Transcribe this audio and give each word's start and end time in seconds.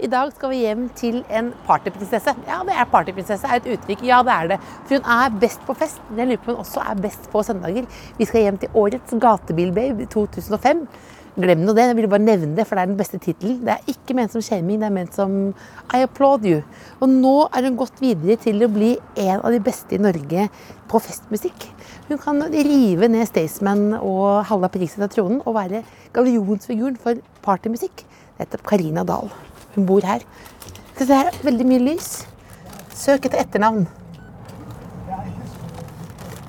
I 0.00 0.08
dag 0.08 0.30
skal 0.32 0.52
vi 0.54 0.62
hjem 0.62 0.86
til 0.96 1.18
en 1.28 1.50
partyprinsesse. 1.66 2.32
Ja, 2.48 2.62
det 2.64 2.72
er 2.72 2.88
partyprinsesse 2.88 3.44
er 3.44 3.60
et 3.60 3.66
uttrykk. 3.74 4.02
Ja, 4.08 4.22
det 4.24 4.32
er 4.32 4.50
det. 4.54 4.58
For 4.88 4.96
hun 4.96 5.08
er 5.12 5.38
best 5.42 5.64
på 5.66 5.74
fest. 5.76 6.00
Men 6.08 6.22
jeg 6.22 6.30
lurer 6.30 6.44
på 6.44 6.52
om 6.52 6.56
hun 6.56 6.64
også 6.64 6.84
er 6.88 7.02
best 7.04 7.26
på 7.32 7.42
søndager. 7.44 7.88
Vi 8.16 8.28
skal 8.28 8.46
hjem 8.46 8.60
til 8.62 8.78
årets 8.80 9.16
gatebilbabe 9.20 10.06
2005. 10.14 10.86
Glem 11.40 11.60
nå 11.62 11.74
det, 11.76 11.84
jeg 11.86 11.96
ville 11.98 12.10
bare 12.10 12.24
nevne 12.24 12.56
det, 12.56 12.64
for 12.66 12.76
det 12.76 12.82
er 12.82 12.90
den 12.90 12.98
beste 12.98 13.20
tittelen. 13.22 13.60
Det 13.66 13.74
er 13.76 13.92
ikke 13.92 14.16
ment 14.18 14.32
som 14.32 14.42
shaming, 14.42 14.80
det 14.80 14.88
er 14.88 14.96
ment 14.96 15.14
som 15.14 15.36
I 15.94 16.00
applaud 16.06 16.48
you. 16.48 16.62
Og 16.98 17.12
nå 17.12 17.34
er 17.46 17.68
hun 17.68 17.78
gått 17.78 18.00
videre 18.02 18.38
til 18.40 18.64
å 18.64 18.70
bli 18.72 18.94
en 19.20 19.36
av 19.38 19.52
de 19.54 19.60
beste 19.62 19.94
i 19.96 20.00
Norge 20.02 20.48
på 20.90 21.02
festmusikk. 21.04 21.68
Hun 22.08 22.18
kan 22.24 22.42
rive 22.50 23.12
ned 23.12 23.28
Staysman 23.30 23.92
og 24.00 24.48
halve 24.48 24.72
Prisen 24.74 25.06
av 25.06 25.12
tronen 25.14 25.44
og 25.44 25.54
være 25.60 25.84
gallionsfiguren 26.16 26.98
for 27.00 27.22
partymusikk. 27.46 28.02
Det 28.34 28.48
heter 28.48 28.66
Carina 28.66 29.06
Dahl. 29.06 29.30
Hun 29.74 29.86
bor 29.86 30.04
her. 30.06 30.24
Vi 30.98 31.06
se 31.06 31.14
her, 31.14 31.30
veldig 31.42 31.66
mye 31.66 31.82
lys. 31.84 32.10
Søk 32.94 33.24
etter 33.24 33.40
etternavn. 33.40 33.86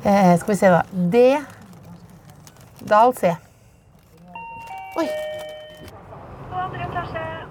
Eh, 0.05 0.39
skal 0.39 0.49
vi 0.49 0.55
se, 0.55 0.71
da. 0.73 0.81
D. 1.13 1.21
Dahl 2.89 3.13
C. 3.15 3.35
Oi. 4.97 5.07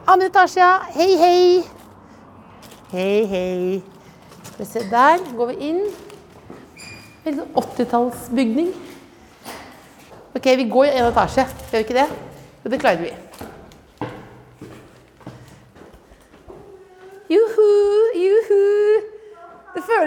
Andre 0.07 0.27
etasje, 0.27 0.61
ja. 0.61 0.79
Hei, 0.95 1.17
hei. 1.17 1.63
Hei, 2.91 3.25
hei. 3.31 3.83
Skal 4.43 4.65
vi 4.65 4.71
se, 4.73 4.85
der 4.91 5.23
går 5.37 5.53
vi 5.53 5.71
inn. 5.71 5.83
Veldig 7.25 7.45
sånn 7.45 7.59
80-tallsbygning. 7.63 8.75
Ok, 10.35 10.47
vi 10.59 10.67
går 10.73 10.91
i 10.91 10.95
en 10.99 11.11
etasje. 11.13 11.47
Gjør 11.71 11.79
vi 11.79 11.87
ikke 11.87 12.01
det? 12.03 12.09
Det 12.67 12.83
klarer 12.83 13.05
vi. 13.07 13.15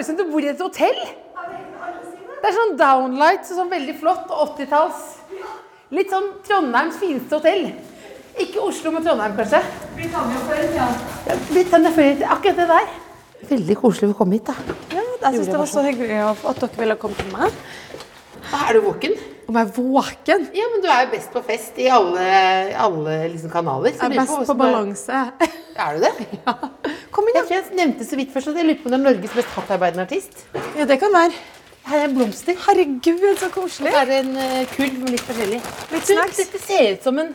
Føles 0.03 0.17
som 0.19 0.19
du 0.19 0.31
bor 0.33 0.43
i 0.43 0.49
et 0.51 0.59
hotell. 0.59 0.97
Det 2.43 2.49
er 2.49 2.55
sånn 2.57 2.73
downlight, 2.75 3.45
sånn 3.47 3.69
veldig 3.71 3.93
flott, 4.01 4.27
80-talls. 4.27 5.03
Litt 5.95 6.09
sånn 6.11 6.25
Trondheims 6.43 6.97
fineste 6.99 7.37
hotell. 7.37 7.69
Ikke 8.43 8.65
Oslo, 8.65 8.91
men 8.91 9.05
Trondheim, 9.05 9.37
kanskje. 9.37 9.61
Britannia 9.95 10.41
før, 10.49 10.63
ja. 10.75 10.87
Britannia 11.53 11.91
før, 11.95 12.25
akkurat 12.35 12.59
det 12.59 12.65
der. 12.73 12.91
Veldig 13.53 13.77
koselig 13.79 14.11
å 14.11 14.17
komme 14.17 14.41
hit, 14.41 14.51
da. 14.51 14.75
Ja, 14.91 15.05
jeg 15.29 15.37
syns 15.37 15.53
det 15.53 15.61
var 15.61 15.71
så 15.71 15.85
hyggelig 15.87 16.19
at 16.33 16.59
dere 16.65 16.81
ville 16.81 16.99
komme 16.99 17.21
til 17.21 17.31
meg. 17.31 17.55
Er 18.59 18.75
du 18.75 18.83
våken? 18.89 19.15
Om 19.47 19.59
jeg 19.61 19.69
er 19.69 19.73
våken? 19.77 20.45
Ja, 20.57 20.67
men 20.73 20.83
du 20.83 20.89
er 20.91 21.05
jo 21.05 21.13
best 21.13 21.31
på 21.31 21.45
fest 21.47 21.79
i 21.79 21.87
alle, 21.91 22.27
alle 22.75 23.21
liksom, 23.37 23.53
kanaler. 23.55 23.95
så 23.95 24.09
Jeg 24.09 24.17
er 24.17 24.19
best 24.19 24.35
på 24.35 24.51
på 24.51 24.59
balanse. 24.65 25.23
Er 25.79 25.95
du 25.95 26.03
det? 26.09 26.13
Kom 27.13 27.27
inn, 27.29 27.35
Jeg 27.37 27.45
tror 27.45 27.59
jeg 27.59 27.77
nevnte 27.77 28.05
så 28.07 28.17
vidt 28.17 28.31
først 28.33 28.49
at 28.49 28.55
jeg 28.57 28.65
lurte 28.65 28.81
på 28.81 28.89
om 28.89 28.93
du 28.95 28.97
er 28.97 29.03
Norges 29.03 29.35
mest 29.37 29.51
hardtarbeidende 29.53 30.05
artist. 30.07 30.45
Ja, 30.73 30.87
det 30.89 30.97
kan 31.01 31.13
være. 31.13 31.35
Her 31.85 32.05
er 32.07 32.13
blomster. 32.15 32.57
Herregud, 32.65 33.25
så 33.37 33.49
koselig. 33.53 33.91
Så 33.93 34.01
er 34.01 34.13
en 34.21 34.31
uh, 34.39 34.61
kurv 34.71 34.99
med 35.03 35.13
litt 35.13 35.25
forskjellig. 35.27 35.59
Litt 35.93 36.09
snacks. 36.09 36.39
Dette 36.41 36.61
ser 36.63 36.95
ut 36.95 37.05
som 37.05 37.19
en 37.21 37.33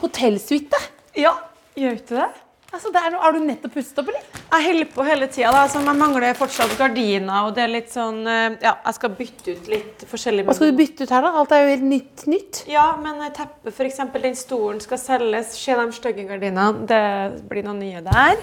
hotellsuite. 0.00 0.80
Ja, 1.20 1.36
gjør 1.78 2.00
ikke 2.00 2.16
det? 2.16 2.28
Altså, 2.72 2.90
er 2.94 3.16
har 3.18 3.32
du 3.34 3.40
nettopp 3.42 3.72
pustet 3.74 3.98
opp, 3.98 4.08
eller? 4.12 4.22
Jeg 4.52 4.64
holder 4.68 4.88
på 4.94 5.04
hele 5.06 5.26
tida. 5.26 5.50
Altså, 5.50 5.80
så 5.80 5.84
Jeg 5.90 5.98
mangler 5.98 6.34
fortsatt 6.38 6.76
gardiner. 6.78 7.46
og 7.48 7.54
det 7.56 7.62
er 7.64 7.68
litt 7.72 7.88
sånn, 7.90 8.20
eh, 8.26 8.56
ja, 8.62 8.76
Jeg 8.86 8.94
skal 8.94 9.10
bytte 9.18 9.48
ut 9.56 9.66
litt 9.68 10.04
forskjellig. 10.06 10.44
Hva 10.46 10.54
skal 10.54 10.70
du 10.70 10.76
bytte 10.78 11.02
ut 11.02 11.10
her, 11.10 11.22
da? 11.22 11.32
Alt 11.40 11.52
er 11.52 11.64
jo 11.64 11.70
helt 11.74 11.82
nytt. 11.82 12.26
nytt. 12.26 12.64
Ja, 12.68 12.96
men 12.96 13.18
teppet, 13.32 13.72
f.eks. 13.74 13.96
den 14.22 14.34
stolen 14.38 14.80
skal 14.80 14.98
selges. 14.98 15.56
Se 15.58 15.74
de 15.74 15.90
stygge 15.92 16.28
gardinene. 16.28 16.86
Det 16.86 17.48
blir 17.48 17.64
noen 17.64 17.80
nye 17.80 18.00
der. 18.06 18.38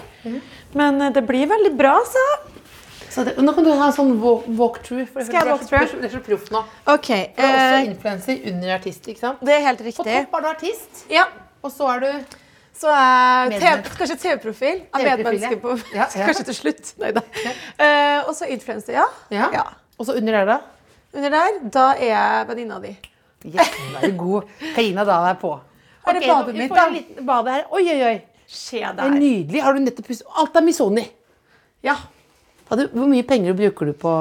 Men 0.74 1.00
eh, 1.02 1.10
det 1.10 1.24
blir 1.26 1.46
veldig 1.48 1.76
bra, 1.76 1.98
så. 2.04 2.24
Så 3.08 3.24
det, 3.24 3.38
nå 3.40 3.54
kan 3.54 3.64
du 3.64 3.70
ha 3.72 3.86
en 3.86 3.92
sånn 3.96 4.18
walkthrough. 4.20 5.08
for 5.08 5.24
Skal 5.24 5.40
jeg 5.40 5.46
er 5.46 5.52
walkthrough? 5.54 6.00
Du 6.00 6.04
er 6.04 6.10
så- 6.10 6.16
er 6.16 6.20
proff 6.20 6.50
nå. 6.50 6.64
OK. 6.86 7.08
Du 7.34 7.42
er 7.42 7.54
også 7.54 7.78
Eh, 7.78 7.86
influenser 7.88 8.52
under 8.52 8.74
artist, 8.74 9.08
ikke 9.08 9.18
sant? 9.18 9.40
det 9.42 9.54
er 9.54 9.64
helt 9.64 9.80
riktig. 9.80 9.96
På 10.04 10.04
topp 10.04 10.34
er 10.34 10.40
du 10.42 10.48
artist, 10.48 11.04
Ja. 11.10 11.24
og 11.64 11.70
så 11.72 11.88
er 11.96 12.00
du 12.00 12.24
Så. 12.78 12.94
TV, 13.58 13.88
kanskje 13.98 14.16
TV-profil. 14.22 14.82
av 14.94 15.02
er 15.02 15.16
medmenneske 15.16 15.58
på 15.62 15.74
Ja, 15.98 16.06
ja. 16.06 16.26
Kanskje 16.28 16.44
til 16.50 16.58
slutt. 16.60 16.92
Nei 17.02 17.10
da. 17.16 17.24
Uh, 17.24 18.28
og 18.28 18.34
så 18.38 18.46
influenser, 18.46 18.94
ja. 19.00 19.06
Ja. 19.34 19.48
ja. 19.54 19.64
Og 19.98 20.06
så 20.06 20.14
under 20.18 20.38
der, 20.38 20.52
da? 20.52 20.58
Under 21.16 21.34
der, 21.34 21.58
da 21.74 21.86
er 21.96 22.12
jeg 22.12 22.48
venninna 22.52 22.78
di. 22.84 22.92
Yes, 23.48 23.70
da 23.94 24.02
er 24.02 24.12
du 24.12 24.18
god. 24.18 24.52
Karina 24.76 25.06
da 25.06 25.18
er 25.30 25.38
på. 25.40 25.52
Her 26.06 26.14
er 26.14 26.20
okay, 26.22 26.30
badet 26.30 26.54
mitt, 26.56 26.70
får 26.70 26.78
da. 26.78 26.86
liten 26.94 27.26
bade 27.26 27.56
her. 27.56 27.66
Oi, 27.74 27.82
oi, 27.82 27.98
oi. 28.12 28.16
Se 28.48 28.80
Det 28.80 29.04
er 29.04 29.12
nydelig. 29.12 29.60
Har 29.62 29.76
du 29.76 29.82
nettopp 29.82 30.08
Alt 30.40 30.56
er 30.56 30.64
Misoni. 30.64 31.04
Ja. 31.84 31.96
Du- 32.70 32.88
Hvor 32.92 33.08
mye 33.08 33.22
penger 33.22 33.52
bruker 33.56 33.86
du 33.86 33.92
på 33.92 34.12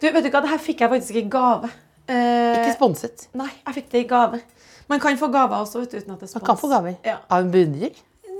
Du, 0.00 0.06
vet 0.10 0.24
du 0.24 0.30
hva, 0.30 0.42
det 0.42 0.50
her 0.50 0.58
fikk 0.58 0.80
jeg 0.80 0.90
faktisk 0.90 1.16
i 1.16 1.24
gave. 1.30 1.70
Uh, 2.06 2.54
Ikke 2.60 2.74
sponset. 2.76 3.28
Nei, 3.34 3.48
jeg 3.66 3.74
fikk 3.80 3.90
det 3.90 4.04
i 4.04 4.08
gave. 4.10 4.40
Man 4.88 5.00
kan 5.02 5.16
få 5.18 5.28
gaver 5.34 5.56
også 5.64 5.80
vet 5.82 5.94
uten 5.98 6.12
at 6.14 6.20
det 6.22 6.28
er 6.30 6.38
Man 6.38 6.46
kan 6.46 6.56
få 6.60 6.68
gaver 6.70 6.94
Ja. 7.04 7.16
av 7.30 7.42
en 7.44 7.50
beundrer. 7.50 7.90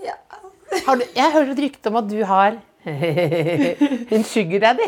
Ja. 0.04 0.14
Har 0.86 0.96
du, 1.00 1.04
jeg 1.16 1.32
hører 1.32 1.50
et 1.52 1.58
rykte 1.66 1.86
om 1.90 1.96
at 1.96 2.08
du 2.10 2.18
har 2.24 2.58
en 2.86 4.24
sugar 4.24 4.60
daddy. 4.62 4.86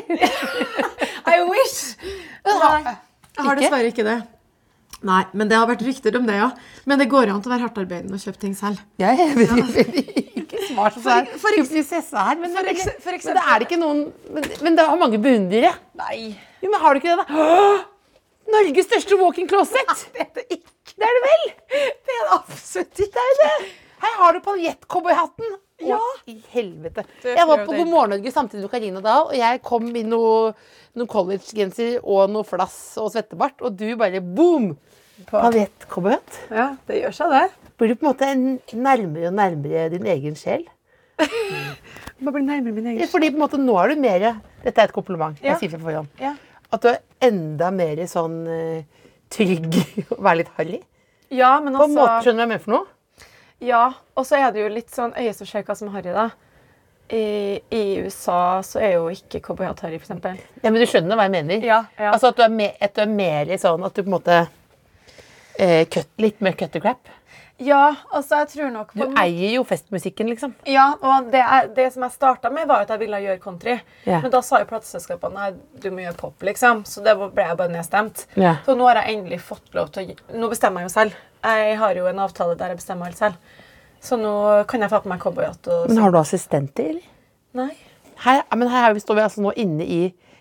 I 1.34 1.38
wish! 1.48 1.96
Nei, 2.46 2.82
jeg 2.82 3.44
har 3.44 3.54
Ikke? 3.54 3.60
dessverre 3.62 3.90
ikke 3.92 4.04
det. 4.06 4.18
Nei, 5.06 5.20
men 5.38 5.46
det 5.50 5.54
har 5.58 5.66
vært 5.70 5.82
rykter 5.86 6.16
om 6.18 6.24
det, 6.26 6.34
ja. 6.40 6.48
Men 6.90 6.98
det 6.98 7.06
går 7.10 7.30
an 7.30 7.42
til 7.42 7.50
å 7.50 7.54
være 7.54 7.66
hardtarbeidende 7.68 8.16
og 8.18 8.22
kjøpe 8.22 8.40
ting 8.42 8.54
selv. 8.58 8.80
Jeg 8.98 9.14
er 9.14 9.36
ikke 9.38 10.62
smart 10.66 10.96
for, 10.96 11.02
For- 11.04 11.20
er 11.20 11.38
for 11.38 11.58
prinsesse 11.70 12.18
her, 12.18 12.34
men, 12.40 12.50
for 12.54 12.66
men, 12.66 12.72
eks- 12.74 12.88
for 13.02 13.10
men 13.12 13.18
eksempel- 13.20 13.38
det 13.38 13.44
er 13.54 13.66
ikke 13.66 13.78
noen 13.78 14.00
Men, 14.34 14.48
men 14.66 14.78
det 14.80 14.86
har 14.88 14.98
mange 14.98 15.20
beundrere. 15.22 15.70
Nei. 16.00 16.32
Jo, 16.62 16.70
men 16.72 16.80
har 16.82 16.94
du 16.94 17.00
ikke 17.02 17.14
det, 17.14 17.28
da? 17.28 17.46
Norges 18.54 18.86
største 18.88 19.18
walk-in 19.20 19.46
closet! 19.50 20.06
Det 20.98 21.06
er 21.06 21.14
det 21.18 21.22
vel? 21.24 21.46
Det 22.08 22.16
er 22.18 22.32
absolutt 22.34 23.02
ikke. 23.06 23.24
Det 23.38 23.48
er. 23.52 23.64
Her 24.02 24.14
har 24.20 24.36
du 24.36 24.40
paljettcowboyhatten. 24.46 25.56
Å, 25.58 25.64
Ja. 25.86 25.98
I 26.26 26.34
helvete. 26.50 27.04
Jeg 27.22 27.46
var 27.46 27.60
på. 27.62 27.70
God 27.70 27.86
morgen 27.86 28.10
Norge 28.16 28.32
samtidig 28.34 28.64
med 28.64 28.72
Karina 28.72 29.02
Dahl, 29.02 29.28
og 29.30 29.36
jeg 29.38 29.60
kom 29.62 29.84
i 29.94 30.02
noe, 30.02 30.48
noe 30.98 31.06
collegegenser 31.10 32.00
og 32.02 32.32
noe 32.34 32.42
flass 32.46 32.96
og 32.98 33.12
svettebart, 33.14 33.62
og 33.62 33.76
du 33.78 33.92
bare 34.00 34.18
boom! 34.20 34.72
Paljettcowboyhatt. 35.30 36.40
Ja, 36.54 36.66
det 36.88 36.98
gjør 37.02 37.14
seg 37.14 37.32
det. 37.34 37.44
Blir 37.78 37.92
du 37.92 38.00
på 38.00 38.06
en 38.06 38.10
måte 38.10 38.32
nærmere 38.78 39.30
og 39.30 39.38
nærmere 39.38 39.86
din 39.94 40.06
egen 40.10 40.34
sjel? 40.38 40.66
Må 42.22 42.32
bli 42.34 42.42
nærmere 42.42 42.74
min 42.74 42.90
egen 42.92 43.00
sjel. 43.04 43.10
Fordi 43.14 43.30
på 43.30 43.38
en 43.38 43.44
måte 43.44 43.60
nå 43.62 43.74
er 43.82 43.94
du 43.94 44.02
mer 44.02 44.26
Dette 44.64 44.82
er 44.82 44.90
et 44.90 44.94
kompliment. 44.94 45.38
Ja. 45.42 45.52
Jeg 45.54 45.62
sier 45.62 45.74
fra 45.76 45.82
forhånd. 45.86 46.10
Ja. 46.22 46.34
At 46.74 46.82
du 46.84 46.90
er 46.90 47.00
enda 47.30 47.70
mer 47.74 48.02
sånn 48.10 48.40
eh, 48.50 49.06
trygg 49.32 49.74
og 50.14 50.20
være 50.24 50.42
litt 50.42 50.52
harry. 50.58 50.80
ja, 51.30 51.54
men 51.60 51.76
På 51.76 51.84
en 51.84 51.94
måte 51.96 52.10
altså 52.18 52.28
Skjønner 52.28 52.38
du 52.38 52.42
hva 52.42 52.46
jeg 52.46 52.52
mener 52.54 52.64
for 52.64 52.76
noe? 52.76 53.26
Ja, 53.68 53.84
og 54.14 54.26
så 54.26 54.38
er 54.38 54.52
det 54.54 54.62
jo 54.62 54.68
litt 54.70 54.92
sånn 54.94 55.16
øye 55.18 55.32
som 55.34 55.48
ser 55.50 55.64
hva 55.66 55.74
som 55.74 55.90
harry, 55.94 56.12
da. 56.14 56.28
I, 57.10 57.58
I 57.72 57.82
USA 58.04 58.60
så 58.62 58.78
er 58.84 58.92
jo 58.98 59.08
ikke 59.10 59.40
cowboyhatt 59.46 59.80
harry, 59.86 59.96
eksempel. 59.98 60.36
Ja, 60.62 60.68
men 60.70 60.76
du 60.78 60.86
skjønner 60.86 61.16
hva 61.18 61.24
jeg 61.26 61.34
mener? 61.38 61.64
Ja, 61.64 61.80
ja. 61.98 62.12
Altså 62.12 62.30
at 62.30 62.38
du 62.38 62.44
er, 62.44 62.52
me 62.52 62.68
at 62.78 62.94
du 62.94 63.00
er 63.02 63.10
mer 63.10 63.50
i 63.50 63.58
sånn 63.58 63.82
at 63.86 63.96
du 63.96 64.02
på 64.04 64.10
en 64.10 64.14
måte 64.18 64.36
eh, 65.58 65.86
cut, 65.90 66.10
Litt 66.20 66.44
mer 66.44 66.54
cut 66.60 66.74
the 66.76 66.82
crap. 66.84 67.08
Ja, 67.58 67.96
altså 68.14 68.38
jeg 68.44 68.48
tror 68.52 68.68
nok 68.70 68.92
Du 68.94 69.02
eier 69.18 69.56
jo 69.56 69.64
festmusikken, 69.66 70.28
liksom. 70.30 70.52
Ja, 70.70 70.92
og 71.02 71.30
det, 71.32 71.40
er, 71.42 71.66
det 71.74 71.88
som 71.94 72.04
jeg 72.06 72.14
starta 72.14 72.50
med, 72.54 72.68
var 72.70 72.84
at 72.84 72.92
jeg 72.94 73.02
ville 73.02 73.18
gjøre 73.24 73.40
country. 73.42 73.78
Yeah. 74.06 74.22
Men 74.22 74.30
da 74.30 74.40
sa 74.46 74.60
jo 74.62 74.68
plateselskapene 74.70 75.34
nei, 75.34 75.48
du 75.82 75.88
må 75.90 76.04
gjøre 76.04 76.18
pop, 76.20 76.46
liksom. 76.46 76.84
Så 76.86 77.02
det 77.02 77.16
ble 77.18 77.48
jeg 77.48 77.58
bare 77.58 77.74
nedstemt. 77.74 78.26
Yeah. 78.38 78.60
Så 78.66 78.76
nå 78.78 78.86
har 78.86 79.02
jeg 79.02 79.16
endelig 79.18 79.40
fått 79.42 79.74
lov 79.74 79.90
til 79.94 80.14
å 80.14 80.38
Nå 80.38 80.50
bestemmer 80.52 80.84
jeg 80.84 80.90
jo 80.90 80.94
selv. 80.94 81.18
Jeg 81.48 81.74
har 81.82 81.98
jo 81.98 82.06
en 82.10 82.22
avtale 82.22 82.54
der 82.58 82.74
jeg 82.74 82.80
bestemmer 82.82 83.10
alt 83.10 83.18
selv. 83.18 83.58
Så 84.02 84.14
nå 84.20 84.32
kan 84.70 84.84
jeg 84.84 84.92
få 84.92 85.02
på 85.02 85.10
meg 85.10 85.20
cowboyhatt 85.22 85.66
og 85.66 85.88
Men 85.88 85.96
sånn. 85.96 86.02
har 86.04 86.14
du 86.14 86.18
assistenter, 86.22 86.90
eller? 86.94 87.10
Nei. 87.58 87.72
Her, 88.22 88.44
men 88.54 88.70
her 88.70 88.94
står 89.02 89.18
vi 89.18 89.24
altså 89.26 89.42
nå 89.42 89.52
inne 89.58 89.82
i 89.86 90.00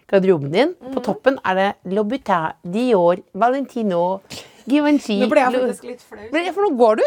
garderoben 0.10 0.52
din. 0.54 0.76
Mhm. 0.78 0.94
På 0.94 1.02
toppen 1.06 1.40
er 1.46 1.58
det 1.58 1.96
Lobutin, 1.98 2.54
Dior, 2.64 3.22
Valentino, 3.34 4.22
Givenchy 4.68 5.20
Nå 5.22 5.30
ble 5.32 5.44
jeg 5.44 5.54
faktisk 5.58 5.90
litt 5.90 6.06
flau. 6.06 6.30
For 6.54 6.68
nå 6.68 6.72
går 6.80 7.02
du. 7.02 7.06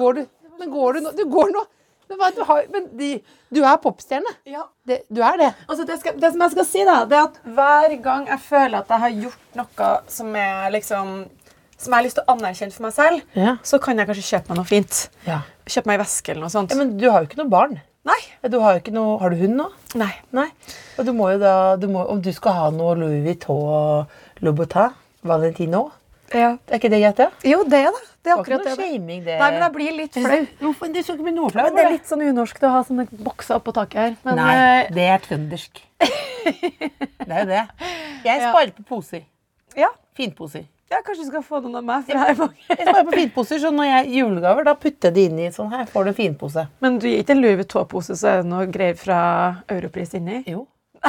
Går 0.00 0.18
du. 0.20 0.24
Men 0.60 0.72
går 0.74 0.96
du 0.98 1.04
nå? 1.06 1.12
Du 1.16 1.24
går 1.32 1.52
nå. 1.56 1.64
Men, 2.10 2.32
du, 2.34 2.40
har, 2.42 2.64
men 2.74 2.86
de, 2.98 3.08
du 3.54 3.60
er 3.62 3.76
popstjerne. 3.78 4.32
Ja. 4.50 4.64
Det, 4.86 5.04
du 5.14 5.20
er 5.22 5.36
det. 5.38 5.50
Altså 5.70 5.84
det, 5.86 6.00
skal, 6.00 6.16
det 6.18 6.32
som 6.34 6.42
jeg 6.42 6.54
skal 6.56 6.66
si, 6.66 6.80
da, 6.88 6.96
det 7.06 7.16
er 7.20 7.28
at 7.28 7.36
hver 7.54 7.94
gang 8.02 8.26
jeg 8.32 8.42
føler 8.48 8.80
at 8.80 8.90
jeg 8.90 9.04
har 9.04 9.14
gjort 9.26 9.60
noe 9.60 9.90
som 10.10 10.34
er 10.38 10.72
liksom 10.74 11.12
som 11.80 11.94
jeg 11.94 11.96
har 11.96 12.04
lyst 12.04 12.18
til 12.18 12.26
å 12.26 12.34
anerkjenne 12.34 12.74
for 12.74 12.84
meg 12.84 12.92
selv, 12.92 13.20
Ja. 13.38 13.54
så 13.64 13.78
kan 13.80 13.96
jeg 13.96 14.08
kanskje 14.10 14.26
kjøpe 14.26 14.50
meg 14.50 14.58
noe 14.58 14.68
fint. 14.68 14.98
Ja. 15.24 15.38
Kjøpe 15.64 15.88
meg 15.88 16.02
veske 16.02 16.34
eller 16.34 16.44
noe 16.44 16.52
sånt. 16.52 16.74
Men 16.76 16.90
du 17.00 17.06
har 17.08 17.22
jo 17.22 17.30
ikke 17.30 17.38
noe 17.40 17.52
barn. 17.54 17.78
Nei. 18.04 18.18
Du 18.52 18.58
har 18.60 18.74
jo 18.74 18.80
ikke 18.82 18.92
noe 18.96 19.18
Har 19.20 19.32
du 19.32 19.36
hund 19.40 19.56
nå? 19.58 19.66
Nei. 20.00 20.12
Nei. 20.36 20.46
Og 20.98 21.04
du 21.08 21.12
må 21.16 21.30
jo 21.34 21.40
da 21.40 21.76
du 21.76 21.84
må, 21.92 22.00
Om 22.08 22.22
du 22.24 22.30
skal 22.32 22.54
ha 22.56 22.68
noe 22.72 22.94
Louis 22.96 23.20
Vuitton 23.26 23.58
og 23.60 24.44
Louboutin, 24.44 24.94
Valentino 25.28 25.82
Ja. 26.32 26.50
Er 26.70 26.78
ikke 26.78 26.90
det 26.92 27.00
greit, 27.02 27.16
det? 27.18 27.28
Jo, 27.50 27.62
det, 27.64 27.80
da. 27.86 27.90
Det 28.22 28.30
er 28.30 28.36
Det 28.36 28.36
akkurat 28.38 28.64
det. 28.64 28.74
shaming, 28.78 29.22
det. 29.24 29.38
Nei, 29.40 29.50
men 29.50 29.62
jeg 29.64 29.72
blir 29.74 29.94
litt 29.96 30.14
flau. 30.14 30.40
Hvorfor? 30.60 30.90
Du 30.94 30.98
skal 31.02 31.14
ikke 31.16 31.24
bli 31.26 31.32
noe 31.34 31.50
flau? 31.50 31.64
Det 31.74 31.84
er 31.84 31.90
litt 31.94 32.06
sånn 32.10 32.22
unorsk 32.28 32.60
å 32.62 32.70
ha 32.74 32.82
sånne 32.86 33.06
bokser 33.24 33.56
oppå 33.58 33.72
taket 33.74 33.98
her. 34.02 34.16
Men 34.28 34.36
Nei, 34.38 34.50
eh, 34.56 34.90
det 34.94 35.06
er 35.10 35.24
trøndersk. 35.24 35.80
det 36.00 37.30
er 37.30 37.40
jo 37.40 37.48
det. 37.50 37.62
Jeg 38.24 38.40
Ja. 38.40 38.50
sparer 38.52 38.70
på 38.76 38.84
poser. 38.92 39.24
ja. 39.76 39.88
Finposer. 40.20 40.66
ja, 40.90 40.98
kanskje 41.06 41.22
du 41.24 41.28
skal 41.30 41.42
få 41.42 41.60
noen 41.62 41.76
av 41.80 41.84
meg. 41.84 42.04
For 42.04 42.12
jeg. 42.12 42.78
Jeg 42.78 42.86
sparer 42.86 43.04
på 43.08 43.12
finposer, 43.14 43.58
så 43.62 43.70
når 43.72 43.86
jeg 43.88 44.10
julegaver, 44.20 44.64
da 44.64 44.74
putter 44.74 45.08
jeg 45.08 45.14
det 45.14 45.24
inn 45.30 45.38
i 45.38 45.50
sånn 45.54 45.70
her. 45.72 45.86
Får 45.86 46.04
du 46.04 46.10
en 46.10 46.14
finpose. 46.18 46.66
Men 46.82 46.98
du 46.98 47.06
gir 47.08 47.22
ikke 47.22 47.30
en 47.36 47.40
Louis 47.40 47.56
Vuitton-pose, 47.56 48.16
så 48.20 48.28
er 48.28 48.42
det 48.42 48.50
noe 48.50 48.66
greier 48.66 48.98
fra 49.00 49.20
Europris 49.70 50.12
inni? 50.18 50.42
Jo. 50.46 50.66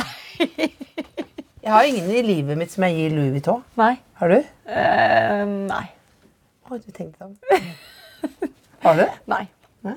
Jeg 1.62 1.72
har 1.72 1.84
ingen 1.86 2.08
i 2.10 2.22
livet 2.25 2.58
mitt 2.58 2.72
som 2.74 2.81
jeg 2.88 2.96
gir 2.98 3.12
Louis 3.13 3.30
Vuitton. 3.36 3.60
Nei. 3.78 3.92
Har 4.18 4.31
du? 4.31 4.38
Eh, 4.66 5.42
nei. 5.46 5.84
Har 6.66 6.80
du 6.81 6.88
tenkt 6.90 7.19
deg 7.19 7.28
om? 7.28 7.36
Har 8.81 8.98
du? 8.98 9.04
Nei. 9.34 9.44
Nei. 9.86 9.94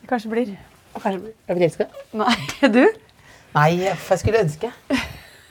Det 0.00 0.08
kanskje 0.08 0.30
blir. 0.32 0.54
Kanskje 0.94 1.18
er 1.18 1.26
du 1.26 1.60
forelska? 1.60 1.88
Nei. 2.16 2.36
Du? 2.76 2.80
Nei, 3.52 3.68
for 3.98 4.14
jeg 4.14 4.22
skulle 4.22 4.40
ønske. 4.46 4.70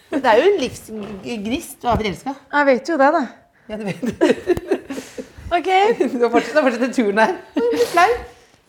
Det 0.09 0.25
er 0.25 0.39
jo 0.39 0.47
en 0.47 0.57
livsgnist 0.63 1.85
å 1.85 1.91
være 1.91 1.99
forelska. 2.01 2.33
Jeg 2.55 2.69
vet 2.71 2.89
jo 2.89 2.97
det, 3.03 3.09
da. 3.13 3.21
Ja, 3.69 3.77
du 3.77 3.85
vet. 3.91 4.01
OK. 5.59 5.69
har 5.69 6.33
fortsatt, 6.33 6.63
fortsetter 6.63 6.95
turen 6.95 7.21
her. 7.21 7.35
Litt 7.59 7.69
blir 7.75 7.91
flau. 7.91 8.07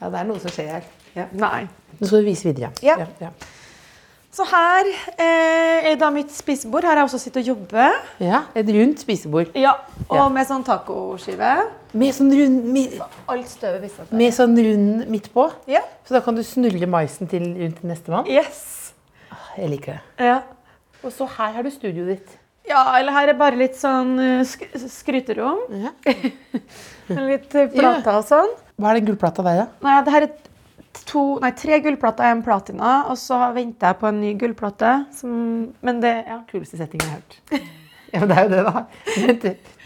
Ja, 0.02 0.12
det 0.12 0.20
er 0.20 0.28
noe 0.28 0.44
som 0.44 0.52
skjer 0.52 0.68
her. 0.74 0.92
Ja. 1.16 1.30
Nei. 1.32 1.64
Nå 1.96 2.10
skal 2.10 2.20
du 2.20 2.28
vise 2.28 2.50
videre. 2.50 2.74
Ja. 2.84 2.98
Ja. 3.00 3.08
ja. 3.24 3.32
Så 4.30 4.44
her 4.46 4.86
eh, 5.18 5.88
er 5.90 5.96
da 5.98 6.06
mitt 6.14 6.30
spisebord. 6.30 6.84
Her 6.86 6.94
har 6.94 7.00
jeg 7.02 7.08
også 7.08 7.18
sittet 7.18 7.40
og 7.42 7.48
jobbet. 7.50 7.96
Ja, 8.22 8.44
Et 8.54 8.68
rundt 8.76 9.00
spisebord. 9.02 9.50
Ja, 9.58 9.72
Og 10.08 10.16
Ja. 10.16 10.28
med 10.28 10.46
sånn 10.46 10.62
tacoskive. 10.64 11.50
Med 11.92 12.14
sånn 12.14 12.30
rund, 12.30 12.64
med, 12.72 12.94
Alt 13.28 13.48
støvet 13.50 13.82
viser 13.82 14.06
seg. 14.06 14.12
med 14.12 14.32
sånn 14.32 14.54
rund 14.56 15.08
midt 15.10 15.32
på. 15.34 15.48
Ja. 15.66 15.80
Så 16.06 16.14
da 16.14 16.20
kan 16.20 16.36
du 16.38 16.42
snurre 16.46 16.86
maisen 16.86 17.26
til 17.28 17.42
rundt 17.42 17.80
til 17.80 17.88
nestemann. 17.90 18.26
Yes. 18.30 18.92
Jeg 19.58 19.70
liker 19.70 19.98
det. 19.98 20.24
Ja. 20.30 20.40
Og 21.02 21.10
så 21.12 21.26
her 21.26 21.52
har 21.52 21.62
du 21.62 21.70
studioet 21.70 22.06
ditt. 22.14 22.36
ja, 22.68 22.84
eller 23.00 23.10
her 23.12 23.28
er 23.30 23.34
bare 23.34 23.56
litt 23.58 23.74
sånn 23.74 24.14
eh, 24.20 24.44
sk 24.44 24.68
skryterom. 24.78 25.58
Ja. 25.74 25.90
Litt 27.10 27.48
plata 27.50 27.72
plater 27.74 28.14
og 28.20 28.24
sånn. 28.28 28.50
Hva 28.78 28.92
er 28.92 29.00
den 29.00 29.06
gullplata 29.10 29.42
der, 29.42 29.56
da? 29.64 29.66
Nei, 29.82 29.96
det 30.06 30.12
her 30.14 30.22
er 30.22 30.30
to, 31.06 31.22
nei, 31.42 31.50
tre 31.58 31.78
gullplater 31.84 32.26
og 32.26 32.36
en 32.36 32.42
platina, 32.46 32.92
og 33.10 33.18
så 33.18 33.38
venter 33.56 33.92
jeg 33.92 33.98
på 34.00 34.08
en 34.10 34.20
ny 34.22 34.32
gullplate. 34.40 34.92
Som, 35.16 35.34
men 35.86 36.00
det 36.02 36.14
ja. 36.26 36.40
Kuleste 36.50 36.80
settingen 36.80 37.06
jeg 37.06 37.14
har 37.14 37.20
hørt. 37.20 37.68
Ja, 38.10 38.18
men 38.24 38.30
det 38.32 38.36
er 38.40 38.42
jo 38.42 38.50
det, 38.50 38.62
da. 38.66 38.80
Vent, 39.22 39.44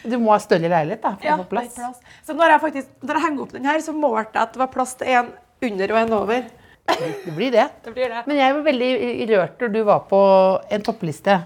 Du 0.09 0.15
må 0.17 0.31
ha 0.33 0.39
større 0.41 0.69
leilighet 0.73 1.03
da, 1.05 1.11
for 1.21 1.27
Ja, 1.29 1.35
å 1.37 1.43
få 1.43 1.51
plass. 1.51 1.75
er 1.77 1.91
plass. 1.91 2.15
Så 2.25 2.33
når 2.33 2.55
jeg 2.55 2.61
faktisk, 2.63 2.87
når 3.05 3.19
jeg 3.19 3.25
henger 3.27 3.43
opp 3.45 3.51
den 3.53 3.67
her, 3.69 3.83
så 3.85 3.93
målte 3.93 4.33
jeg 4.39 4.41
at 4.47 4.55
det 4.55 4.61
var 4.63 4.71
plass 4.73 4.95
til 4.97 5.11
en 5.13 5.29
under 5.69 5.93
og 5.93 5.99
en 6.01 6.15
over. 6.23 6.47
Det 6.89 7.35
blir 7.37 7.53
det. 7.53 7.67
Det 7.85 7.93
blir 7.93 8.09
det. 8.15 8.23
Men 8.31 8.41
jeg 8.41 8.55
var 8.57 8.65
veldig 8.71 8.89
rørt 9.35 9.61
når 9.61 9.75
du 9.77 9.79
var 9.91 10.07
på 10.09 10.21
en 10.73 10.87
toppliste, 10.89 11.37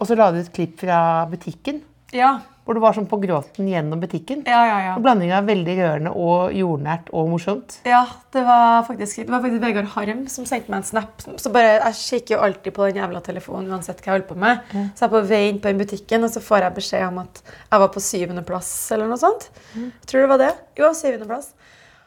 og 0.00 0.08
så 0.08 0.16
la 0.16 0.30
du 0.32 0.40
et 0.40 0.48
klipp 0.56 0.80
fra 0.86 1.02
butikken, 1.28 1.82
Ja. 2.16 2.38
Hvor 2.66 2.74
du 2.74 2.80
var 2.82 2.96
sånn 2.96 3.06
på 3.06 3.20
gråten 3.22 3.68
gjennom 3.70 4.00
butikken. 4.02 4.40
Ja, 4.42 4.58
ja, 4.66 4.78
ja. 4.82 4.94
Blandinga 4.98 5.38
er 5.38 5.46
veldig 5.46 5.74
rørende 5.78 6.12
og 6.18 6.54
jordnært 6.56 7.12
og 7.14 7.28
morsomt. 7.30 7.76
Ja, 7.86 8.00
det 8.34 8.42
var 8.48 8.82
faktisk, 8.88 9.20
det 9.22 9.30
var 9.30 9.44
faktisk 9.44 9.62
Vegard 9.62 9.90
Harm 9.92 10.24
som 10.32 10.48
sendte 10.50 10.72
meg 10.72 10.82
en 10.82 10.88
snap. 10.88 11.22
Så 11.38 11.52
bare, 11.54 11.76
Jeg 11.78 11.98
kikker 12.00 12.34
jo 12.34 12.40
alltid 12.48 12.74
på 12.74 12.88
den 12.88 12.98
jævla 12.98 13.22
telefonen 13.22 13.70
uansett 13.70 14.02
hva 14.02 14.10
jeg 14.10 14.16
holder 14.16 14.30
på 14.32 14.38
med. 14.42 14.64
Så 14.74 15.04
jeg 15.04 15.06
er 15.06 15.14
på 15.14 15.22
vei 15.30 15.42
inn 15.52 15.60
på 15.62 15.70
den 15.70 15.78
butikken, 15.84 16.26
og 16.26 16.34
så 16.34 16.42
får 16.42 16.66
jeg 16.66 16.76
beskjed 16.80 17.06
om 17.06 17.22
at 17.22 17.42
jeg 17.46 17.84
var 17.84 17.92
på 17.94 18.02
syvendeplass 18.02 18.72
eller 18.96 19.12
noe 19.12 19.20
sånt. 19.22 19.46
Mm. 19.76 19.92
tror 20.10 20.26
det 20.26 20.32
var 20.34 20.42
det. 20.42 20.52
Jo, 20.82 20.90
syvendeplass. 20.98 21.52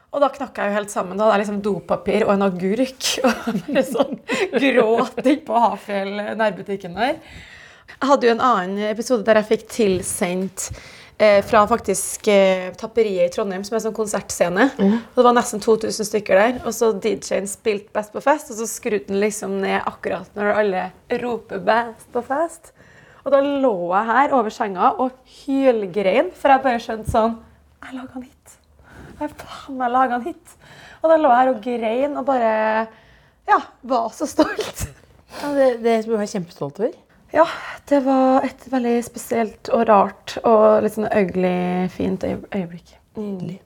Og 0.10 0.24
da 0.24 0.32
knakk 0.34 0.58
jeg 0.58 0.72
jo 0.72 0.76
helt 0.76 0.92
sammen. 0.92 1.16
Da 1.16 1.28
hadde 1.28 1.38
jeg 1.38 1.44
liksom 1.46 1.62
dopapir 1.64 2.26
og 2.26 2.34
en 2.34 2.48
agurk. 2.48 3.10
Og 3.24 3.64
bare 3.64 3.86
sånn 3.86 4.20
gråt 4.58 5.24
inn 5.24 5.44
på 5.46 5.64
Hafjell 5.68 6.16
nærbutikken 6.40 6.98
der. 6.98 7.20
Jeg 7.98 8.08
hadde 8.12 8.28
jo 8.30 8.34
en 8.36 8.44
annen 8.46 8.88
episode 8.92 9.26
der 9.28 9.40
jeg 9.42 9.50
fikk 9.50 9.64
tilsendt 9.74 10.70
eh, 11.20 11.40
fra 11.44 11.66
faktisk 11.68 12.28
eh, 12.32 12.70
Tapperiet 12.80 13.28
i 13.28 13.34
Trondheim, 13.34 13.66
som 13.68 13.76
er 13.76 13.84
sånn 13.84 13.96
konsertscene. 13.98 14.70
Og 14.80 15.18
det 15.20 15.26
var 15.26 15.36
nesten 15.36 15.64
2000 15.64 16.08
stykker 16.08 16.40
der. 16.40 16.60
Og 16.64 16.76
så 16.76 16.92
DJ-en 16.96 17.50
spilte 17.50 17.92
Best 17.96 18.14
på 18.16 18.24
fest, 18.24 18.52
og 18.54 18.60
så 18.62 18.68
skrudde 18.70 19.10
den 19.10 19.20
liksom 19.24 19.58
ned 19.64 19.82
akkurat 19.90 20.30
når 20.38 20.54
alle 20.62 20.86
roper 21.24 21.60
Best 21.68 22.08
på 22.16 22.24
fest. 22.30 22.72
Og 23.26 23.34
da 23.36 23.42
lå 23.44 23.74
jeg 23.92 24.08
her 24.14 24.38
over 24.38 24.54
senga 24.54 24.94
og 25.04 25.18
hylgrein, 25.42 26.32
for 26.32 26.54
jeg 26.54 26.64
bare 26.64 26.80
skjønte 26.82 27.12
sånn 27.12 27.36
Jeg 27.84 27.98
laga 27.98 28.16
en 28.16 28.24
hit. 28.30 28.56
Jeg 29.20 29.36
faen 29.42 29.78
meg 29.82 29.92
laga 29.92 30.16
en 30.22 30.26
hit. 30.30 30.56
Og 31.02 31.12
da 31.12 31.18
lå 31.20 31.30
jeg 31.34 31.42
her 31.42 31.52
og 31.52 31.62
grein 31.66 32.16
og 32.20 32.26
bare 32.30 32.54
Ja, 33.50 33.60
var 33.84 34.10
så 34.16 34.28
stolt. 34.30 34.88
Ja, 35.42 35.52
det, 35.56 35.68
det 35.84 36.00
som 36.04 36.14
du 36.14 36.18
være 36.18 36.32
kjempestolt 36.32 36.80
over. 36.80 36.96
Ja, 37.34 37.46
det 37.90 38.00
var 38.06 38.46
et 38.48 38.64
veldig 38.72 38.96
spesielt 39.06 39.70
og 39.74 39.86
rart 39.90 40.38
og 40.42 40.82
litt 40.84 40.96
sånn 40.96 41.10
ugly, 41.10 41.88
fint 41.94 42.26
øyeblikk. 42.26 42.96
Nydelig. 43.20 43.60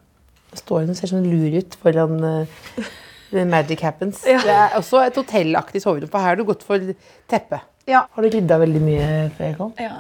Står 0.54 0.84
hun 0.84 0.94
og 0.94 1.00
ser 1.00 1.12
sånn 1.14 1.30
lur 1.30 1.56
ut 1.56 1.78
foran 1.82 2.18
uh, 2.22 2.88
The 3.32 3.46
Magic 3.54 3.84
Happens. 3.86 4.24
Ja. 4.28 4.42
Det 4.44 4.58
er 4.58 4.76
også 4.80 5.02
et 5.06 5.18
hotellaktig 5.18 5.82
soverom, 5.84 6.12
for 6.12 6.22
her 6.22 6.34
har 6.34 6.40
du 6.40 6.46
gått 6.48 6.66
for 6.68 6.94
teppe. 7.32 7.62
Ja. 7.90 8.06
Har 8.16 8.24
du 8.24 8.30
rydda 8.32 8.58
veldig 8.62 8.82
mye 8.84 9.10
før 9.36 9.50
jeg 9.50 9.60
kom? 9.60 9.74
ja. 9.82 10.00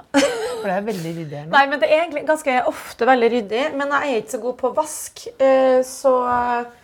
For 0.63 0.71
det 0.71 0.75
er 0.77 0.83
veldig 0.88 1.09
ryddig 1.18 1.35
her 1.35 1.47
nå. 1.50 1.51
Nei, 1.51 1.62
men 1.68 1.80
det 1.81 1.88
er 1.89 2.01
egentlig 2.06 2.21
ganske 2.24 2.53
ofte 2.69 3.07
veldig 3.07 3.30
ryddig, 3.33 3.63
men 3.75 3.89
jeg 3.91 4.12
er 4.13 4.21
ikke 4.21 4.31
så 4.31 4.39
god 4.45 4.53
på 4.62 4.69
vask, 4.77 5.24
eh, 5.44 5.81
så 5.83 6.13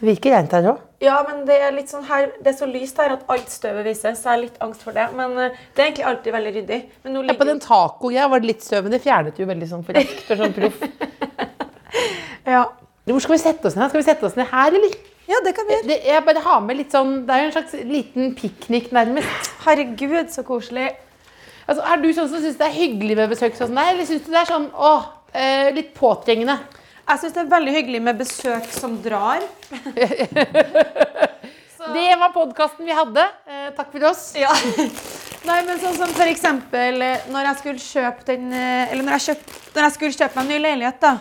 virker 0.04 0.36
rent 0.36 0.56
her 0.58 0.68
òg. 0.74 0.82
Ja, 1.00 1.22
men 1.24 1.46
det 1.48 1.56
er 1.64 1.72
litt 1.72 1.88
sånn 1.88 2.04
her 2.10 2.26
Det 2.44 2.52
er 2.52 2.58
så 2.58 2.68
lyst 2.68 2.98
her 3.00 3.14
at 3.16 3.22
alt 3.32 3.48
støvet 3.48 3.88
vises, 3.88 4.20
så 4.20 4.28
jeg 4.28 4.34
har 4.34 4.42
litt 4.42 4.58
angst 4.66 4.84
for 4.84 4.98
det. 4.98 5.06
Men 5.16 5.38
eh, 5.40 5.56
det 5.72 5.80
er 5.80 5.88
egentlig 5.94 6.08
alltid 6.12 6.36
veldig 6.36 6.54
ryddig. 6.58 6.80
Ja, 7.08 7.38
på 7.40 7.48
den 7.48 7.64
tacogreia 7.64 8.28
var 8.28 8.44
det 8.44 8.52
litt 8.52 8.68
støv, 8.68 8.84
men 8.84 8.98
det 8.98 9.00
fjernet 9.06 9.40
jo 9.40 9.48
veldig 9.48 9.70
sånn 9.72 9.88
for 9.88 9.96
raskt 9.96 10.34
og 10.36 10.44
sånn 10.44 10.58
proff. 10.60 10.84
ja. 12.58 12.66
Hvor 13.10 13.24
skal 13.24 13.38
vi 13.38 13.42
sette 13.46 13.72
oss 13.72 13.80
ned? 13.80 13.88
Skal 13.94 14.04
vi 14.04 14.10
sette 14.10 14.28
oss 14.28 14.36
ned 14.38 14.52
her, 14.52 14.76
eller? 14.76 15.00
Ja, 15.30 15.42
det 15.46 15.54
kan 15.58 15.68
vi 15.68 15.76
gjøre. 15.76 15.88
Det, 15.92 16.00
jeg 16.10 16.26
bare 16.26 16.42
har 16.46 16.64
med 16.66 16.80
litt 16.80 16.96
sånn 16.96 17.12
Det 17.28 17.36
er 17.36 17.44
jo 17.44 17.50
en 17.50 17.56
slags 17.58 17.76
liten 17.92 18.34
piknik, 18.38 18.90
nærmest. 18.96 19.52
Herregud, 19.66 20.34
så 20.34 20.44
koselig. 20.48 20.90
Altså, 21.70 21.84
er 21.86 22.02
du 22.02 22.10
sånn 22.18 22.30
som 22.32 22.42
syns 22.42 22.58
det 22.58 22.66
er 22.66 22.78
hyggelig 22.80 23.18
med 23.20 23.30
besøk 23.36 23.58
sånn 23.58 23.78
der, 23.78 23.94
eller 23.94 24.10
syns 24.10 24.26
du 24.26 24.32
det 24.34 24.42
er 24.42 24.50
sånn 24.50 24.70
åh, 24.74 25.10
eh, 25.38 25.70
litt 25.76 25.94
påtrengende? 25.98 26.58
Jeg 27.10 27.22
syns 27.22 27.36
det 27.36 27.44
er 27.44 27.52
veldig 27.54 27.74
hyggelig 27.74 28.02
med 28.06 28.20
besøk 28.22 28.70
som 28.74 28.98
drar. 29.06 29.46
Det 31.80 32.16
var 32.20 32.34
podkasten 32.36 32.86
vi 32.86 32.94
hadde. 32.94 33.24
Eh, 33.48 33.70
takk 33.78 33.88
for 33.94 34.04
oss. 34.12 34.24
Ja. 34.38 34.52
Nei, 35.48 35.62
men 35.66 35.80
sånn 35.80 35.96
som 35.96 36.12
for 36.14 36.28
eksempel 36.30 37.02
eh, 37.02 37.28
når 37.32 37.48
jeg 37.48 37.60
skulle 37.62 37.82
kjøpe 37.82 38.26
den 38.28 38.50
eh, 38.52 38.92
Eller 38.92 39.06
når 39.08 39.16
jeg, 39.16 39.24
kjøpt, 39.30 39.54
når 39.76 39.86
jeg 39.86 39.96
skulle 39.96 40.18
kjøpe 40.18 40.36
meg 40.36 40.44
en 40.44 40.52
ny 40.52 40.60
leilighet, 40.66 41.00
da, 41.02 41.14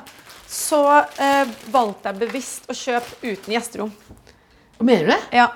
så 0.49 0.81
eh, 1.21 1.51
valgte 1.73 2.09
jeg 2.09 2.21
bevisst 2.23 2.69
å 2.73 2.77
kjøpe 2.77 3.19
uten 3.35 3.53
gjesterom. 3.53 3.91
Hva 4.79 4.87
mener 4.87 5.05
du 5.09 5.13
det? 5.13 5.21
Ja. 5.37 5.49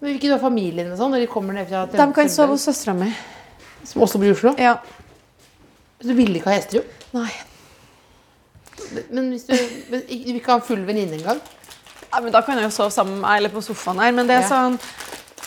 Men 0.00 0.08
Vil 0.08 0.16
ikke 0.18 0.30
du 0.32 0.34
ha 0.36 0.42
familien 0.42 0.90
og 0.92 0.98
sånn 0.98 1.14
når 1.14 1.22
de 1.24 1.30
kommer 1.30 1.54
ned 1.56 1.68
fra 1.70 1.84
De 1.86 2.06
kan 2.16 2.28
sove 2.32 2.56
hos 2.56 2.66
søstera 2.66 2.96
mi. 2.98 3.10
Som 3.86 4.02
også 4.04 4.18
bor 4.18 4.26
i 4.28 4.34
Oslo? 4.34 4.54
Ja. 4.58 4.74
Så 6.00 6.10
du 6.10 6.14
ville 6.18 6.40
ikke 6.40 6.50
ha 6.50 6.56
gjesterom? 6.58 6.88
Nei. 7.14 7.30
Men 9.14 9.30
hvis 9.32 9.46
du, 9.48 9.54
men 9.92 10.02
du 10.08 10.12
vil 10.26 10.38
ikke 10.40 10.56
ha 10.56 10.64
full 10.64 10.82
venninne 10.86 11.16
engang? 11.20 11.40
Ja, 12.10 12.20
men 12.22 12.34
da 12.34 12.42
kan 12.46 12.58
jeg 12.58 12.68
jo 12.68 12.74
sove 12.74 12.92
sammen 12.94 13.16
med 13.18 13.24
meg 13.24 13.40
eller 13.40 13.54
på 13.54 13.62
sofaen 13.64 14.02
her. 14.02 14.12
Men 14.14 14.28
det 14.28 14.36
er 14.40 14.44
Ja. 14.46 14.50
sånn 14.50 14.78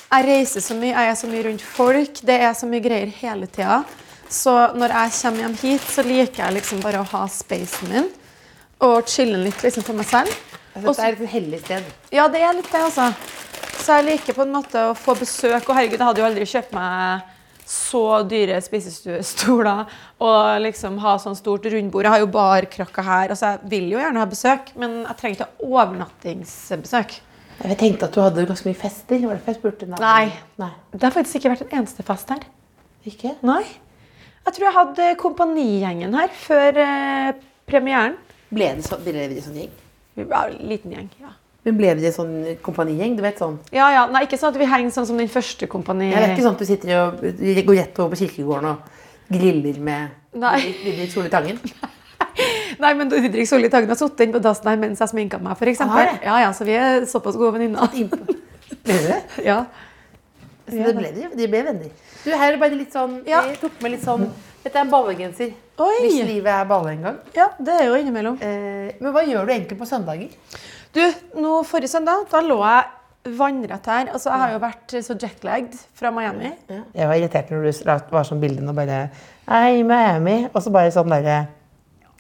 Jeg 0.08 0.24
reiser 0.24 0.62
så 0.63 0.74
mye, 0.79 0.94
jeg 0.96 1.10
er 1.12 1.15
så 1.20 1.27
mye 1.27 1.44
rundt 1.44 1.62
folk. 1.62 2.22
Det 2.24 2.38
er 2.39 2.53
så 2.56 2.65
mye 2.65 2.79
greier 2.79 3.10
hele 3.12 3.48
tida. 3.51 3.82
Så 4.32 4.53
når 4.75 4.94
jeg 4.96 5.12
kommer 5.22 5.44
hjem 5.44 5.58
hit, 5.62 5.82
så 5.82 6.03
liker 6.08 6.46
jeg 6.46 6.53
liksom 6.62 6.79
bare 6.82 7.01
å 7.01 7.08
ha 7.12 7.25
spacen 7.27 7.89
min. 7.91 8.08
Og 8.86 9.10
chille 9.10 9.39
litt 9.41 9.63
liksom 9.65 9.86
for 9.86 9.98
meg 9.98 10.05
selv. 10.10 10.34
Altså, 10.77 10.93
det 11.00 11.07
er 11.07 11.15
et 11.15 11.31
hellig 11.31 11.60
sted. 11.63 11.88
Ja, 12.13 12.27
det 12.29 12.43
er 12.46 12.53
litt 12.53 12.69
det, 12.69 12.84
altså. 12.84 13.10
Så 13.81 13.98
jeg 13.98 14.05
liker 14.12 14.36
på 14.38 14.43
en 14.46 14.53
måte 14.53 14.84
å 14.91 14.93
få 14.98 15.15
besøk. 15.17 15.63
Og 15.65 15.74
herregud, 15.74 15.98
jeg 15.98 16.05
hadde 16.05 16.22
jo 16.22 16.27
aldri 16.27 16.48
kjøpt 16.50 16.75
meg 16.77 17.34
så 17.67 18.22
dyre 18.24 18.62
spisestoler 18.63 19.89
og 20.24 20.62
liksom 20.63 21.01
ha 21.03 21.17
sånn 21.19 21.36
stort 21.36 21.65
rundbord. 21.67 22.07
Jeg 22.07 22.13
har 22.13 22.22
jo 22.24 22.29
barkrakka 22.31 23.03
her. 23.03 23.34
Altså, 23.34 23.55
jeg 23.55 23.72
vil 23.74 23.89
jo 23.91 24.00
gjerne 24.00 24.22
ha 24.24 24.29
besøk, 24.29 24.69
men 24.79 25.01
jeg 25.01 25.19
trenger 25.19 25.41
ikke 25.41 25.67
overnattingsbesøk. 25.67 27.17
Jeg 27.57 27.79
tenkte 27.81 28.07
at 28.07 28.13
du 28.13 28.22
hadde 28.22 28.46
ganske 28.48 28.69
mye 28.69 28.77
fester. 28.77 29.17
Var 29.17 29.34
det 29.34 29.39
derfor 29.39 29.51
jeg 29.51 29.60
spurte? 29.60 29.89
deg. 29.89 29.98
Nei. 30.00 30.29
Nei. 30.62 30.72
Det 30.93 31.03
har 31.07 31.15
faktisk 31.15 31.41
ikke 31.41 31.55
vært 31.55 31.65
en 31.65 31.75
eneste 31.81 32.05
fest 32.05 32.31
her. 32.31 32.46
Ikke? 33.07 33.34
Nei. 33.48 33.63
Jeg 34.46 34.55
tror 34.55 34.67
jeg 34.67 34.77
hadde 34.77 35.07
kompanigjengen 35.19 36.15
her 36.15 36.31
før 36.46 36.79
eh, 36.84 37.31
premieren. 37.67 38.15
Ble 38.50 38.70
det, 38.77 38.86
så, 38.88 38.98
ble 39.04 39.27
det 39.27 39.44
sånn 39.44 39.60
gjeng? 39.60 39.75
Ja, 40.18 40.46
liten 40.48 40.94
gjeng, 40.96 41.10
ja. 41.22 41.34
Men 41.68 41.75
ble 41.75 41.89
det 42.00 42.13
sånn 42.16 42.36
kompanigjeng? 42.63 43.18
Du 43.18 43.24
vet 43.25 43.42
sånn 43.42 43.58
Ja, 43.75 43.89
ja. 43.92 44.06
Nei, 44.12 44.24
ikke 44.27 44.39
sånn 44.39 44.54
at 44.54 44.62
vi 44.62 44.70
henger 44.72 44.94
sånn 44.96 45.10
som 45.10 45.20
den 45.20 45.27
første 45.32 45.68
kompani... 45.68 46.12
ja, 46.13 46.22
Det 46.22 46.30
er 46.30 46.36
ikke 46.38 46.46
sånn 46.46 46.56
at 46.56 46.63
du 46.63 46.70
sitter 46.70 46.94
og 47.01 47.25
går 47.68 47.80
rett 47.82 48.00
over 48.00 48.13
på 48.13 48.22
kirkegården 48.22 48.70
og 48.72 49.34
griller 49.36 49.82
med. 49.84 50.16
Didrik 50.38 51.12
Solli 51.12 51.32
Tangen? 51.34 51.60
Nei, 52.84 52.94
men 52.96 53.12
Didrik 53.12 53.50
Solli 53.50 53.72
Tangen 53.74 53.92
har 53.92 54.00
sittet 54.00 54.27
inne 54.27 54.38
på 54.38 54.44
dassen 54.46 54.72
her 54.72 54.80
mens 54.80 55.04
jeg 55.04 55.12
sminka 55.12 55.42
meg, 55.44 55.60
har? 55.60 56.13
Ja, 56.24 56.39
ja, 56.46 56.54
så 56.56 56.68
vi 56.68 56.77
er 56.80 57.04
såpass 57.10 57.36
gode 57.36 57.58
venninner. 57.58 57.92
Ble 58.88 59.01
det? 59.10 59.22
Ja. 59.50 59.66
Så 60.68 60.84
det 60.84 60.98
ble, 60.98 61.10
de 61.16 61.46
ble 61.48 61.62
venner. 61.63 61.92
Du, 62.25 62.32
her 62.34 62.50
er 62.50 62.56
det 62.58 62.60
bare 62.60 62.75
litt 62.75 62.92
sånn 62.92 63.22
Jeg 63.24 63.54
tok 63.62 63.77
med 63.84 63.94
litt 63.94 64.04
sånn 64.04 64.25
Dette 64.67 64.81
er 64.81 64.83
en 64.83 64.89
ballegenser. 64.91 65.51
Oi. 65.79 65.93
Hvis 66.03 66.17
livet 66.27 66.51
er 66.51 66.65
balle 66.67 66.91
en 66.91 67.05
gang. 67.05 67.17
ja, 67.38 67.45
det 67.55 67.75
er 67.79 67.86
jo 67.88 67.95
innimellom. 67.95 68.36
Eh, 68.43 68.97
men 69.00 69.13
hva 69.15 69.21
gjør 69.24 69.47
du 69.47 69.53
egentlig 69.53 69.77
på 69.79 69.88
søndager? 69.88 70.33
Du, 70.91 71.00
nå 71.39 71.62
forrige 71.63 71.93
søndag, 71.93 72.25
da 72.27 72.41
lå 72.43 72.57
jeg 72.65 73.38
vannrett 73.38 73.88
her. 73.88 74.09
Altså, 74.12 74.33
jeg 74.33 74.41
har 74.41 74.51
jo 74.51 74.59
vært 74.65 74.95
så 75.05 75.15
jetlagged 75.15 75.79
fra 75.95 76.12
Miami. 76.12 76.51
Jeg 76.67 77.07
var 77.07 77.15
irritert 77.15 77.53
når 77.53 77.63
du 77.69 78.12
var 78.12 78.27
sånn 78.27 78.43
bilde 78.43 78.67
og 78.67 78.75
bare 78.75 79.00
Hei, 79.47 79.83
Miami. 79.88 80.36
Og 80.51 80.59
så 80.65 80.74
bare 80.75 80.91
sånn 80.91 81.15
derre 81.15 81.39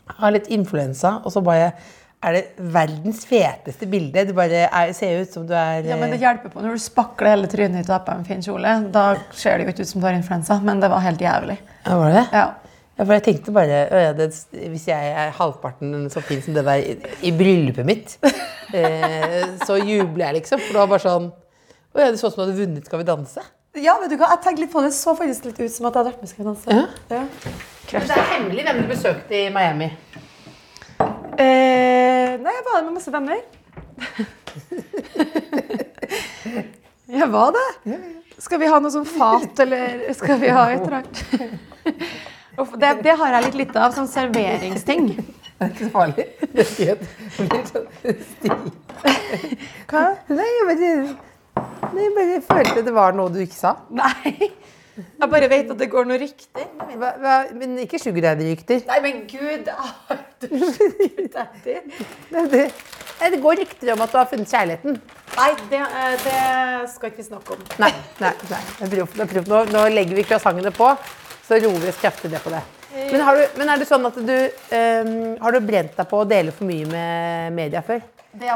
Har 0.07 0.31
litt 0.31 0.47
influensa, 0.47 1.17
og 1.27 1.33
så 1.35 1.43
bare 1.43 1.73
er 2.25 2.33
det 2.33 2.43
verdens 2.73 3.21
feteste 3.29 3.85
bilde. 3.89 4.23
Du 4.25 4.33
bare 4.37 4.63
er, 4.67 4.93
ser 4.97 5.21
ut 5.21 5.33
som 5.33 5.43
du 5.47 5.53
er 5.53 5.85
Ja, 5.85 5.97
men 5.99 6.13
det 6.13 6.19
hjelper 6.21 6.49
på 6.53 6.63
når 6.63 6.77
du 6.77 6.81
spakler 6.81 7.35
hele 7.35 7.49
trynet 7.51 7.83
ditt 7.83 7.91
og 7.91 7.99
har 7.99 8.05
på 8.07 8.15
en 8.15 8.25
fin 8.27 8.41
kjole. 8.43 8.71
Da 8.93 9.09
ser 9.37 9.57
det 9.59 9.67
jo 9.67 9.73
ikke 9.75 9.85
ut 9.85 9.91
som 9.91 10.01
du 10.01 10.07
har 10.09 10.17
influensa, 10.17 10.57
men 10.65 10.81
det 10.81 10.89
var 10.93 11.03
helt 11.05 11.21
jævlig. 11.21 11.59
Ja, 11.85 11.97
var 11.99 12.09
det 12.09 12.23
det? 12.23 12.25
Ja. 12.33 12.47
Ja, 12.97 13.05
for 13.05 13.13
jeg 13.13 13.23
tenkte 13.27 13.53
bare 13.53 13.81
«Å 13.93 13.99
ja, 14.01 14.13
det, 14.17 14.31
Hvis 14.73 14.87
jeg 14.89 15.11
er 15.21 15.35
halvparten 15.37 16.07
så 16.09 16.23
fin 16.25 16.39
som 16.41 16.55
det 16.57 16.63
der 16.65 16.81
i, 16.81 16.95
i 17.29 17.33
bryllupet 17.37 17.85
mitt, 17.85 18.15
eh, 18.73 19.43
så 19.67 19.77
jubler 19.77 20.31
jeg, 20.31 20.39
liksom. 20.39 20.63
For 20.63 20.73
det 20.73 20.81
var 20.81 20.89
bare 20.95 21.05
sånn 21.05 21.27
Å 21.29 22.01
ja, 22.01 22.09
det 22.09 22.17
så 22.17 22.31
ut 22.31 22.33
som 22.33 22.41
du 22.41 22.45
hadde 22.47 22.57
vunnet 22.57 22.89
Skal 22.89 23.03
vi 23.03 23.07
danse. 23.11 23.43
ja, 23.77 23.93
vet 24.01 24.09
du 24.09 24.17
hva? 24.17 24.31
Jeg 24.33 24.41
tenkte 24.47 24.63
litt 24.65 24.73
på 24.73 24.81
det. 24.81 24.89
så 24.97 25.13
faktisk 25.13 25.45
litt 25.51 25.61
ut 25.61 25.75
som 25.75 25.85
at 25.85 25.93
jeg 25.93 25.99
hadde 26.01 26.09
vært 26.09 26.25
med 26.25 26.31
Skal 26.33 26.41
vi 26.41 26.49
danse. 26.49 26.79
Ja. 26.79 26.87
Ja. 27.13 27.53
Men 27.93 28.09
det 28.09 28.17
er 28.17 28.31
hemmelig 28.33 28.65
hvem 28.65 28.81
du 28.81 28.89
besøkte 28.89 29.37
i 29.37 29.45
Miami. 29.53 29.91
Eh, 31.37 32.33
nei, 32.41 32.53
jeg 32.55 32.63
var 32.65 32.83
med 32.85 32.93
masse 32.97 33.11
venner. 33.13 33.41
jeg 37.07 37.29
var 37.31 37.51
det. 37.55 37.67
Skal 38.41 38.59
vi 38.61 38.69
ha 38.71 38.79
noe 38.81 38.93
sånn 38.93 39.05
fat, 39.09 39.59
eller 39.65 40.07
skal 40.17 40.39
vi 40.41 40.49
ha 40.53 40.63
et 40.73 40.81
eller 40.85 40.99
annet? 41.01 41.17
Det, 42.57 42.89
det 43.05 43.13
har 43.19 43.35
jeg 43.35 43.43
litt 43.45 43.57
lite 43.59 43.81
av, 43.85 43.93
sånn 43.93 44.09
serveringsting. 44.09 45.11
Det 45.13 45.65
er 45.65 45.69
ikke 45.73 45.85
så 45.85 45.93
farlig. 45.93 46.25
Det 46.57 46.65
blir 47.49 47.63
sånn 47.69 47.87
stil. 48.31 48.59
Hva? 49.89 50.03
Nei, 50.33 50.47
jeg 50.55 50.65
bare, 50.69 50.89
jeg 52.01 52.11
bare 52.17 52.41
følte 52.49 52.83
det 52.85 52.93
var 52.97 53.13
noe 53.17 53.29
du 53.33 53.39
ikke 53.43 53.57
sa. 53.57 53.75
Nei. 53.93 54.49
Jeg 54.97 55.29
bare 55.29 55.49
vet 55.51 55.71
at 55.73 55.79
det 55.79 55.87
går 55.91 56.07
noe 56.09 56.17
rykter. 56.21 56.65
Hva, 56.97 57.11
hva, 57.21 57.35
men 57.57 57.75
ikke 57.83 57.99
sugar 58.01 58.31
daddy-rykter. 58.31 58.81
Nei, 58.89 58.97
men 59.03 59.19
gud! 59.29 59.69
Har 60.07 60.23
du 60.41 60.47
etter? 61.17 61.83
Det, 62.31 62.63
det, 63.33 63.41
går 63.43 63.59
rykter 63.61 63.93
om 63.93 64.01
at 64.05 64.13
du 64.13 64.17
har 64.19 64.29
funnet 64.31 64.53
kjærligheten. 64.53 64.97
Nei, 65.37 65.51
det, 65.71 65.83
eh, 65.83 66.15
det 66.23 66.39
skal 66.93 67.11
ikke 67.11 67.21
vi 67.21 67.27
snakke 67.27 67.57
om. 67.57 67.67
Nei, 67.83 67.91
nei, 68.23 68.33
nei. 68.49 68.63
Det 68.79 68.87
er 68.87 68.95
proff, 68.95 69.13
det 69.13 69.25
er 69.27 69.31
proff. 69.35 69.51
Nå, 69.51 69.61
nå 69.75 69.85
legger 69.93 70.17
vi 70.17 70.25
croissantene 70.25 70.73
på, 70.73 70.89
så 71.47 71.61
roer 71.61 71.79
vi 71.85 71.93
oss 71.93 72.01
kraftig 72.01 72.33
ned 72.33 72.43
på 72.45 72.53
det. 72.55 72.63
Men, 72.97 73.21
har 73.21 73.37
du, 73.37 73.57
men 73.59 73.69
er 73.69 73.81
det 73.81 73.85
sånn 73.85 74.05
at 74.09 74.15
du 74.15 74.31
um, 74.33 75.09
Har 75.43 75.53
du 75.53 75.59
brent 75.61 75.97
deg 75.99 76.07
på 76.09 76.21
å 76.23 76.25
dele 76.25 76.53
for 76.55 76.65
mye 76.65 76.87
med 76.89 77.53
media 77.53 77.83
før? 77.85 78.01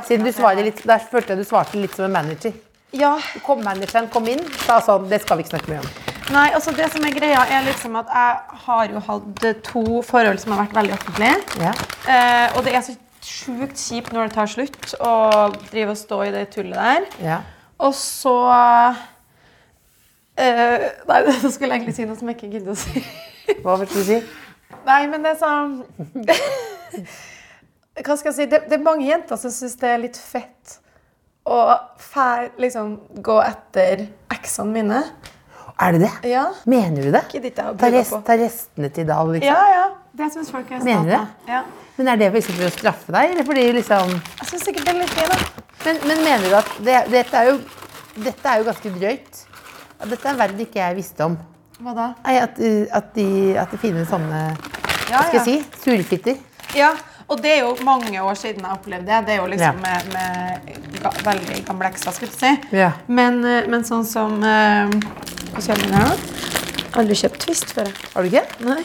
Siden 0.07 0.25
du 0.25 0.31
svarer 0.33 0.65
litt, 0.65 0.81
Der 0.87 1.03
følte 1.11 1.35
jeg 1.35 1.43
du 1.43 1.47
svarte 1.47 1.77
litt 1.77 1.93
som 1.97 2.07
en 2.07 2.15
manager. 2.15 2.55
Ja, 2.97 3.17
Kom 3.45 3.61
manageren 3.65 4.09
kom 4.11 4.27
inn, 4.31 4.41
sa 4.65 4.81
sånn 4.83 5.09
Det 5.11 5.21
skal 5.23 5.39
vi 5.39 5.45
ikke 5.45 5.55
snakke 5.57 5.75
mye 5.75 5.83
om. 5.83 6.10
Nei, 6.31 6.49
altså 6.53 6.71
det 6.75 6.87
som 6.93 7.05
er 7.07 7.13
greia 7.15 7.41
er 7.49 7.63
liksom 7.65 7.95
at 7.99 8.11
jeg 8.13 8.59
har 8.65 8.91
jo 8.91 9.01
hatt 9.07 9.45
to 9.65 10.01
forhold 10.05 10.37
som 10.41 10.53
har 10.53 10.65
vært 10.65 10.75
veldig 10.77 10.93
offentlige. 10.93 11.37
Ja. 11.59 11.71
Eh, 12.05 12.57
og 12.57 12.67
det 12.67 12.75
er 12.77 12.83
så 12.85 12.95
sjukt 13.25 13.79
kjipt 13.79 14.13
når 14.13 14.29
det 14.29 14.37
tar 14.37 14.49
slutt 14.49 14.93
å 15.01 15.15
drive 15.71 15.95
og 15.95 15.99
stå 15.99 16.21
i 16.27 16.33
det 16.35 16.45
tullet 16.53 16.77
der. 16.77 17.09
Ja. 17.23 17.39
Og 17.81 17.95
så 17.97 18.35
eh, 20.37 20.87
Nei, 21.09 21.19
så 21.43 21.49
skulle 21.49 21.73
jeg 21.73 21.81
egentlig 21.81 21.97
si 21.97 22.07
noe 22.07 22.19
som 22.19 22.31
jeg 22.31 22.39
ikke 22.39 22.53
gidder 22.53 22.75
å 22.75 22.79
si. 22.79 23.03
Hva 23.65 23.73
vil 23.81 23.91
du 23.91 24.01
si? 24.05 24.21
Nei, 24.87 25.01
men 25.11 25.25
det 25.25 25.35
er 25.35 25.41
sånn 25.41 25.81
Hva 28.05 28.15
skal 28.17 28.31
jeg 28.31 28.37
si? 28.37 28.45
Det, 28.49 28.63
det 28.71 28.77
er 28.77 28.85
mange 28.85 29.05
jenter 29.05 29.37
som 29.37 29.51
syns 29.53 29.75
det 29.81 29.89
er 29.91 29.99
litt 30.01 30.17
fett 30.17 30.77
å 31.45 31.59
fær, 31.99 32.51
liksom, 32.61 32.95
gå 33.25 33.37
etter 33.43 34.05
eksene 34.31 34.75
mine. 34.75 35.01
Er 35.81 35.95
det 35.95 36.01
det? 36.03 36.29
Ja. 36.29 36.45
Mener 36.69 37.03
du 37.07 37.11
det? 37.11 37.53
Ta, 37.57 37.89
rest, 37.89 38.13
ta 38.25 38.37
restene 38.37 38.89
til 38.93 39.07
Dahl, 39.09 39.31
liksom? 39.33 39.49
Ja, 39.49 39.61
ja. 39.73 39.85
Det 40.17 40.27
syns 40.33 40.51
folk 40.53 40.71
er 40.71 40.83
Mener 40.85 41.07
du 41.07 41.13
det? 41.13 41.21
Ja. 41.49 41.61
Men 41.97 42.07
er 42.11 42.19
det 42.19 42.27
for 42.31 42.37
liksom 42.39 42.57
for 42.59 42.67
å 42.67 42.73
straffe 42.75 43.15
deg, 43.15 43.31
eller 43.33 43.47
fordi 43.47 43.63
liksom 43.79 44.11
Jeg 44.13 44.49
syns 44.49 44.65
sikkert 44.67 44.89
det 44.89 44.93
er 44.93 44.99
litt 45.01 45.15
gøy, 45.17 45.29
da. 45.31 45.37
Men, 45.85 46.01
men 46.09 46.25
mener 46.25 46.45
du 46.45 46.57
at 46.59 46.73
det, 46.85 46.97
dette, 47.13 47.41
er 47.41 47.49
jo, 47.49 47.55
dette 48.27 48.51
er 48.51 48.61
jo 48.61 48.67
ganske 48.69 48.93
drøyt? 48.99 49.41
Dette 50.01 50.21
er 50.21 50.33
en 50.33 50.41
verden 50.41 50.61
ikke 50.65 50.81
jeg 50.81 50.97
visste 50.97 51.25
om. 51.25 51.37
Hva 51.81 51.93
da? 51.97 52.07
Nei, 52.25 52.35
at, 52.41 52.59
uh, 52.61 52.97
at, 52.99 53.13
de, 53.15 53.27
at 53.57 53.73
det 53.73 53.79
finnes 53.81 54.09
sånne 54.09 54.41
Ja, 55.09 55.15
Hva 55.15 55.23
skal 55.29 55.39
jeg 55.39 55.47
si? 55.47 55.81
Surfitter. 55.81 56.37
Ja, 56.77 56.91
og 57.31 57.41
det 57.41 57.55
er 57.55 57.61
jo 57.65 57.73
mange 57.87 58.21
år 58.21 58.37
siden 58.37 58.65
jeg 58.65 58.75
opplevde 58.77 59.07
det. 59.07 59.25
Det 59.27 59.33
er 59.33 59.41
jo 59.41 59.49
liksom 59.49 59.81
Ja. 59.81 59.87
med, 59.87 60.13
med 60.13 61.01
ga, 61.01 61.11
veldig 61.25 61.63
gamle 61.67 61.89
ekser, 61.89 62.13
skulle 62.15 62.31
jeg 62.31 62.39
si. 62.41 62.77
Ja. 62.77 62.91
Men, 63.07 63.41
eh, 63.47 63.67
men 63.71 63.85
sånn 63.87 64.05
som 64.07 64.37
eh, 64.43 64.91
Kjøper 65.57 65.87
du 65.87 65.93
her? 65.95 66.21
Aldri 66.99 67.15
kjøpt 67.21 67.43
Twist 67.45 67.71
før, 67.75 67.87
jeg. 67.89 68.09
Har 68.13 68.23
du 68.25 68.29
ikke? 68.31 68.43
Nei. 68.65 68.81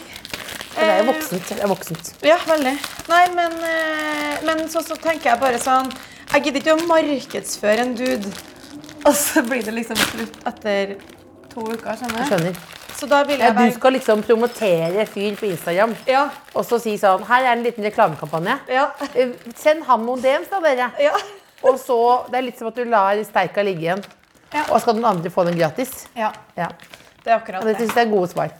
Det 0.76 0.84
er 0.84 0.98
jo 0.98 1.02
Eh, 1.02 1.06
voksent. 1.08 1.48
Det 1.48 1.62
er 1.64 1.70
voksent. 1.70 2.08
Ja, 2.26 2.36
veldig. 2.46 2.72
Nei, 3.08 3.22
men, 3.34 3.52
eh, 3.64 4.42
men 4.44 4.68
så, 4.68 4.82
så 4.84 4.96
tenker 5.00 5.30
jeg 5.30 5.40
bare 5.40 5.58
sånn 5.62 5.88
Jeg 6.34 6.42
gidder 6.44 6.60
ikke 6.60 6.74
å 6.74 6.86
markedsføre 6.90 7.78
en 7.86 7.94
dude, 7.96 8.28
og 9.06 9.14
så 9.14 9.42
blir 9.46 9.62
det 9.64 9.72
liksom 9.76 9.96
slutt 9.96 10.36
etter 10.50 10.96
to 11.52 11.60
uker. 11.70 11.96
skjønner 11.96 12.18
Jeg 12.18 12.28
skjønner. 12.32 12.58
Så 12.96 13.06
da 13.08 13.22
vil 13.28 13.38
Ja, 13.40 13.50
du 13.52 13.70
skal 13.72 13.92
liksom 13.92 14.22
promotere 14.26 15.06
fyr 15.06 15.36
på 15.36 15.46
Instagram, 15.50 15.94
Ja. 16.06 16.28
og 16.54 16.64
så 16.66 16.80
si 16.80 16.96
sånn 16.98 17.24
Her 17.28 17.42
er 17.44 17.52
en 17.56 17.62
liten 17.64 17.84
reklamekampanje. 17.84 18.58
Ja. 18.68 18.90
Eh, 19.14 19.32
Send 19.54 19.84
ham 19.84 20.04
noen 20.04 20.20
DMs, 20.20 20.48
da, 20.50 20.60
dere. 20.60 20.90
ja. 21.00 21.12
Og 21.62 21.78
så, 21.80 22.26
Det 22.30 22.36
er 22.38 22.42
litt 22.42 22.58
som 22.58 22.68
at 22.68 22.74
du 22.76 22.84
lar 22.84 23.16
steika 23.24 23.62
ligge 23.64 23.80
igjen. 23.86 24.04
Ja. 24.54 24.64
Og 24.70 24.80
skal 24.80 24.94
den 24.98 25.04
andre 25.08 25.30
få 25.30 25.44
den 25.48 25.56
gratis. 25.58 26.06
ja. 26.16 26.32
Ja. 26.56 26.68
Det 27.26 27.32
er 27.32 27.40
akkurat 27.40 27.62
Det 27.66 27.72
det. 27.74 27.76
synes 27.82 27.96
jeg 27.96 28.06
er 28.06 28.10
gode 28.12 28.28
svar. 28.30 28.52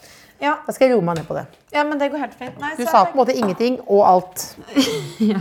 Ja. 0.43 0.57
Da 0.67 0.73
skal 0.75 0.89
jeg 0.89 0.97
roe 0.97 1.05
meg 1.07 1.17
ned 1.21 1.27
på 1.29 1.35
det. 1.37 1.45
ja, 1.73 1.85
men 1.85 1.99
det 2.01 2.11
går 2.13 2.19
helt 2.19 2.35
fint. 2.35 2.59
Nei, 2.61 2.73
Du 2.77 2.83
så 2.85 2.91
sa 2.91 3.05
på 3.05 3.15
en 3.15 3.21
måte 3.23 3.37
ingenting 3.37 3.79
og 3.87 4.03
alt. 4.09 4.57
ja. 5.23 5.39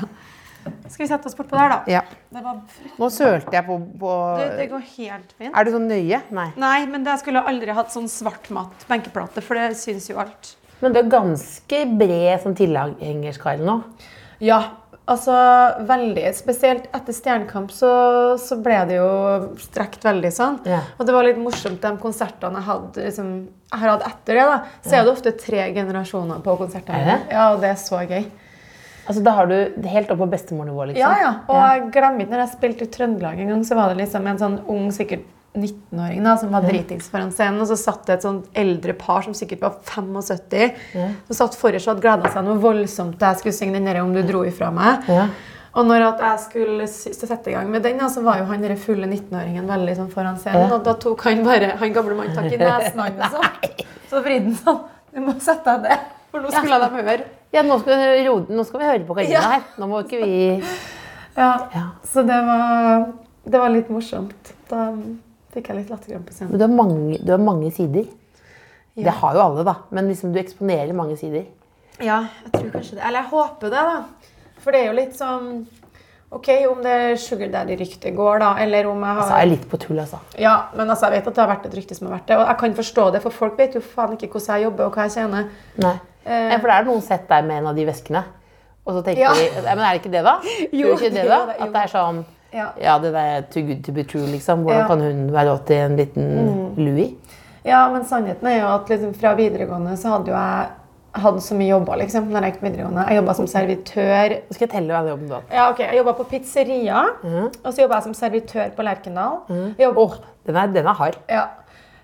Skal 0.89 1.03
vi 1.03 1.07
sette 1.09 1.27
oss 1.29 1.35
bort 1.37 1.49
på 1.49 1.57
der, 1.57 1.69
da? 1.73 1.79
Ja. 1.89 2.01
Det, 2.33 2.41
var 2.43 2.61
Nå 2.97 3.09
sølte 3.13 3.51
jeg 3.53 3.65
på, 3.67 3.75
på 4.01 4.13
det, 4.39 4.45
det 4.57 4.67
går 4.71 4.85
helt 4.95 5.33
fint. 5.37 5.51
Er 5.57 5.65
du 5.67 5.71
sånn 5.75 5.87
nøye? 5.89 6.21
Nei. 6.33 6.47
Nei, 6.57 6.85
men 6.89 7.05
jeg 7.05 7.21
skulle 7.21 7.41
aldri 7.45 7.73
hatt 7.77 7.91
sånn 7.93 8.07
svartmatt 8.09 8.85
benkeplate, 8.89 9.41
for 9.45 9.57
det 9.59 9.75
syns 9.77 10.07
jo 10.09 10.17
alt. 10.21 10.55
Men 10.81 10.93
du 10.95 10.99
er 11.01 11.09
ganske 11.11 11.81
bred 11.97 12.41
som 12.45 12.55
tilhengerskare 12.57 13.61
nå. 13.65 13.79
Ja, 14.43 14.61
altså 15.11 15.35
veldig. 15.87 16.23
Spesielt 16.37 16.87
etter 16.95 17.15
Stjernekamp 17.15 17.73
så, 17.73 17.91
så 18.41 18.57
ble 18.63 18.77
det 18.89 18.97
jo 18.99 19.09
strekt 19.61 20.05
veldig 20.05 20.31
sånn. 20.33 20.57
Yeah. 20.67 20.87
Og 20.97 21.07
det 21.07 21.15
var 21.15 21.27
litt 21.27 21.41
morsomt 21.41 21.81
de 21.83 21.91
konsertene 22.01 22.61
jeg 22.61 22.69
hadde 22.69 23.05
liksom, 23.09 23.29
jeg 23.71 23.83
har 23.83 23.93
hatt 23.95 24.07
etter 24.09 24.39
det. 24.39 24.47
da, 24.49 24.57
Så 24.85 24.97
er 24.97 25.05
det 25.05 25.13
ofte 25.13 25.35
tre 25.41 25.67
generasjoner 25.75 26.41
på 26.45 26.57
konsertene. 26.61 27.03
Er 27.03 27.11
det? 27.11 27.19
Ja, 27.37 27.51
og 27.53 27.61
det 27.63 27.71
er 27.73 27.79
så 27.81 28.01
gøy. 28.01 28.25
Altså, 29.05 29.21
Da 29.21 29.35
har 29.37 29.49
du 29.51 29.55
helt 29.85 30.11
opp 30.11 30.23
på 30.23 30.31
bestemornivå, 30.31 30.87
liksom? 30.89 31.01
Ja, 31.03 31.13
ja. 31.21 31.33
Og 31.51 31.61
jeg 31.61 31.89
glemmer 31.93 32.25
ikke 32.25 32.33
når 32.33 32.45
jeg 32.47 32.53
spilte 32.55 32.87
i 32.87 32.93
Trøndelag 32.95 33.41
en 33.41 33.53
gang, 33.53 33.65
så 33.67 33.77
var 33.77 33.93
det 33.93 34.01
liksom 34.01 34.27
en 34.31 34.41
sånn 34.41 34.59
ung, 34.71 34.87
sikkert 34.95 35.27
19-åring 35.55 36.25
som 36.39 36.51
var 36.53 36.65
dritings 36.65 37.07
foran 37.11 37.31
scenen, 37.31 37.61
og 37.63 37.67
så 37.69 37.77
satt 37.79 38.05
det 38.07 38.17
et 38.17 38.25
sånt 38.25 38.45
eldre 38.57 38.93
par 38.99 39.25
som 39.25 39.33
sikkert 39.37 39.61
var 39.65 39.75
75, 39.87 40.77
som 41.27 41.37
satt 41.39 41.57
forrest 41.59 41.87
og 41.87 41.95
hadde 41.95 42.05
gleda 42.05 42.31
seg 42.33 42.45
noe 42.47 42.61
voldsomt 42.63 43.17
til 43.19 43.27
jeg 43.29 43.41
skulle 43.41 43.57
synge 43.57 43.77
den 43.79 43.85
der 43.89 44.01
'Om 44.01 44.13
du 44.13 44.21
dro 44.23 44.43
ifra 44.45 44.71
meg'. 44.71 45.07
Ja. 45.09 45.27
Og 45.75 45.85
når 45.85 46.19
jeg 46.19 46.39
skulle 46.39 46.87
sette 46.87 47.49
i 47.49 47.53
gang 47.53 47.69
med 47.69 47.83
den, 47.83 47.99
så 48.09 48.21
var 48.23 48.37
jo 48.37 48.45
han 48.45 48.61
den 48.61 48.77
fulle 48.77 49.07
19-åringen 49.07 49.67
veldig 49.67 49.95
sånn 49.95 50.11
foran 50.11 50.37
scenen, 50.37 50.69
Ja. 50.69 50.75
og 50.75 50.83
da 50.83 50.93
tok 50.93 51.21
han 51.23 51.43
bare 51.43 51.75
han 51.77 51.93
gamle 51.93 52.15
mannen 52.15 52.35
tak 52.35 52.51
i 52.51 52.57
nesen 52.61 52.99
hans. 52.99 53.31
Sånn. 53.31 53.85
Så 54.09 54.21
vridde 54.23 54.45
han 54.45 54.55
sånn. 54.55 54.79
Du 55.13 55.19
må 55.21 55.33
sette 55.39 55.63
deg 55.65 55.81
ned, 55.81 55.99
for 56.31 56.39
nå 56.41 56.51
skulle 56.51 56.79
de 56.79 57.03
høre. 57.03 57.23
Ja, 57.53 57.61
nå 57.61 57.79
skal, 57.79 57.97
vi, 57.97 58.53
nå 58.55 58.65
skal 58.65 58.79
vi 58.79 58.85
høre 58.85 59.05
på 59.07 59.15
Karina 59.15 59.39
her. 59.41 59.61
Nå 59.77 59.87
må 59.87 60.03
ikke 60.03 60.23
vi 60.23 60.63
Ja. 61.37 61.67
Ja. 61.73 61.89
Så 62.03 62.23
det 62.25 62.45
var 62.45 63.13
det 63.45 63.59
var 63.61 63.69
litt 63.69 63.89
morsomt. 63.93 64.53
Da 64.69 64.87
fikk 65.55 65.71
jeg 65.71 65.81
litt 65.81 65.91
latterkrampe 65.93 66.35
du 66.51 67.17
du 67.25 67.31
har 67.31 67.41
mange 67.41 67.71
sider. 67.73 68.05
Det 68.95 69.11
har 69.11 69.35
jo 69.35 69.41
alle, 69.43 69.63
da. 69.67 69.75
Men 69.91 70.07
liksom, 70.07 70.31
du 70.31 70.39
eksponerer 70.39 70.93
mange 70.95 71.17
sider. 71.19 71.47
Ja, 72.03 72.25
jeg 72.45 72.51
tror 72.53 72.69
kanskje 72.77 72.97
det. 72.97 73.03
Eller 73.07 73.23
jeg 73.23 73.31
håper 73.31 73.73
det, 73.73 73.81
da. 73.89 73.97
For 74.63 74.75
det 74.75 74.81
er 74.83 74.87
jo 74.89 74.99
litt 74.99 75.17
sånn 75.17 75.49
Ok, 76.35 76.47
om 76.67 76.79
det 76.83 77.19
sugar 77.21 77.51
daddy-ryktet 77.53 78.15
går, 78.17 78.39
da, 78.41 78.47
eller 78.59 78.87
om 78.89 79.03
jeg 79.05 79.17
har 79.19 79.27
Så 79.29 79.35
er 79.37 79.47
litt 79.47 79.67
på 79.71 79.77
tull, 79.79 79.99
altså. 80.01 80.17
Ja, 80.41 80.55
men 80.75 80.89
altså, 80.89 81.07
jeg 81.07 81.21
vet 81.21 81.29
at 81.29 81.37
det 81.37 81.43
har 81.43 81.51
vært 81.51 81.67
et 81.69 81.75
rykte 81.77 81.95
som 81.95 82.09
har 82.09 82.15
vært 82.17 82.25
det. 82.31 82.37
Og 82.41 82.49
jeg 82.49 82.57
kan 82.59 82.73
forstå 82.79 83.05
det, 83.13 83.21
for 83.23 83.35
folk 83.35 83.59
vet 83.61 83.77
jo 83.77 83.81
faen 83.85 84.17
ikke 84.17 84.31
hvordan 84.33 84.57
jeg 84.57 84.65
jobber 84.65 84.89
og 84.89 84.97
hva 84.97 85.05
jeg 85.05 85.13
tjener. 85.15 85.45
Nei. 85.85 85.93
Eh. 86.25 86.47
Ja, 86.49 86.57
for 86.57 86.71
det 86.71 86.75
er 86.75 86.89
noen 86.89 87.05
sett 87.05 87.29
deg 87.29 87.45
med 87.47 87.61
en 87.61 87.69
av 87.71 87.77
de 87.77 87.85
veskene. 87.87 88.23
Og 88.83 88.97
så 88.97 89.05
tenker 89.05 89.21
Ja. 89.21 89.31
de 89.37 89.63
Men 89.63 89.85
er 89.85 89.93
det 89.93 90.01
ikke 90.01 90.11
det, 90.17 90.25
da? 90.25 90.35
Jo, 90.81 90.87
du 90.87 90.97
ikke 90.97 91.13
det, 91.13 91.23
det 91.23 91.29
da? 91.29 91.39
det. 91.51 91.55
At 91.61 91.71
det 91.77 91.83
er 91.85 91.93
sånn 91.93 92.25
Ja. 92.55 92.69
Ja, 92.81 92.97
det 93.03 93.11
der 93.13 93.35
er 93.37 93.41
too 93.51 93.63
good 93.67 93.83
to 93.83 93.91
be 93.91 94.03
true, 94.07 94.25
liksom. 94.31 94.63
Hvordan 94.63 94.79
Ja. 94.79 94.85
Mm. 94.85 94.87
kan 94.87 95.01
hun 95.01 95.29
være 95.33 95.49
råd 95.51 95.65
til 95.67 95.77
en 95.83 95.97
liten 95.97 96.73
Louis? 96.77 97.11
Ja, 97.65 97.89
men 97.91 98.03
sannheten 98.05 98.47
er 98.47 98.59
jo 98.61 98.67
at 98.75 98.87
liksom, 98.89 99.13
fra 99.17 99.35
videregående 99.35 99.97
så 99.97 100.09
hadde 100.15 100.27
jo 100.31 100.37
jeg 100.37 100.67
hadde 101.23 101.41
så 101.41 101.55
mye 101.55 101.69
jobber, 101.69 101.95
liksom, 101.97 102.25
når 102.29 102.41
jeg 102.43 102.51
gikk 102.53 102.59
på 102.61 102.65
videregående. 102.69 103.05
Jeg 103.09 103.17
jobba 103.21 103.33
som 103.33 103.47
servitør. 103.47 104.33
Nå 104.35 104.53
skal 104.57 104.67
jeg 104.67 104.71
telle 104.73 104.93
hva 104.93 105.09
jobben 105.09 105.27
du 105.29 105.33
hadde? 105.33 105.53
Ja, 105.53 105.69
ok, 105.71 105.79
Jeg 105.79 105.97
jobba 106.01 106.13
på 106.13 106.25
pizzeria, 106.29 107.03
og 107.63 107.73
så 107.73 107.81
jobba 107.85 107.95
jeg 107.95 108.03
som 108.03 108.13
servitør 108.13 108.71
på 108.75 108.83
Lerkendal. 108.83 109.37
Mm. 109.49 109.75
jobbet- 109.79 109.97
Åh, 109.97 110.17
den 110.45 110.55
er, 110.55 110.67
den 110.67 110.87
er 110.87 110.93
hard. 110.93 111.15
Ja. 111.29 111.45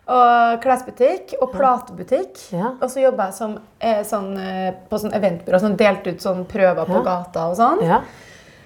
Og 0.08 0.62
klesbutikk 0.64 1.34
og 1.42 1.52
platebutikk. 1.54 2.40
Ja. 2.52 2.72
Og 2.82 2.90
så 2.90 3.02
jobba 3.04 3.26
jeg 3.30 3.34
som, 3.34 3.60
eh, 3.80 4.02
sånn, 4.04 4.38
eh, 4.40 4.74
på 4.90 4.98
sånn 5.00 5.14
eventbyrå. 5.14 5.60
Sånn, 5.62 5.78
delte 5.78 6.08
ut 6.16 6.20
sånn 6.22 6.46
prøver 6.46 6.86
på 6.86 6.98
Ja. 6.98 7.02
gata 7.04 7.50
og 7.52 7.56
sånn. 7.58 7.82
Ja. 7.84 8.02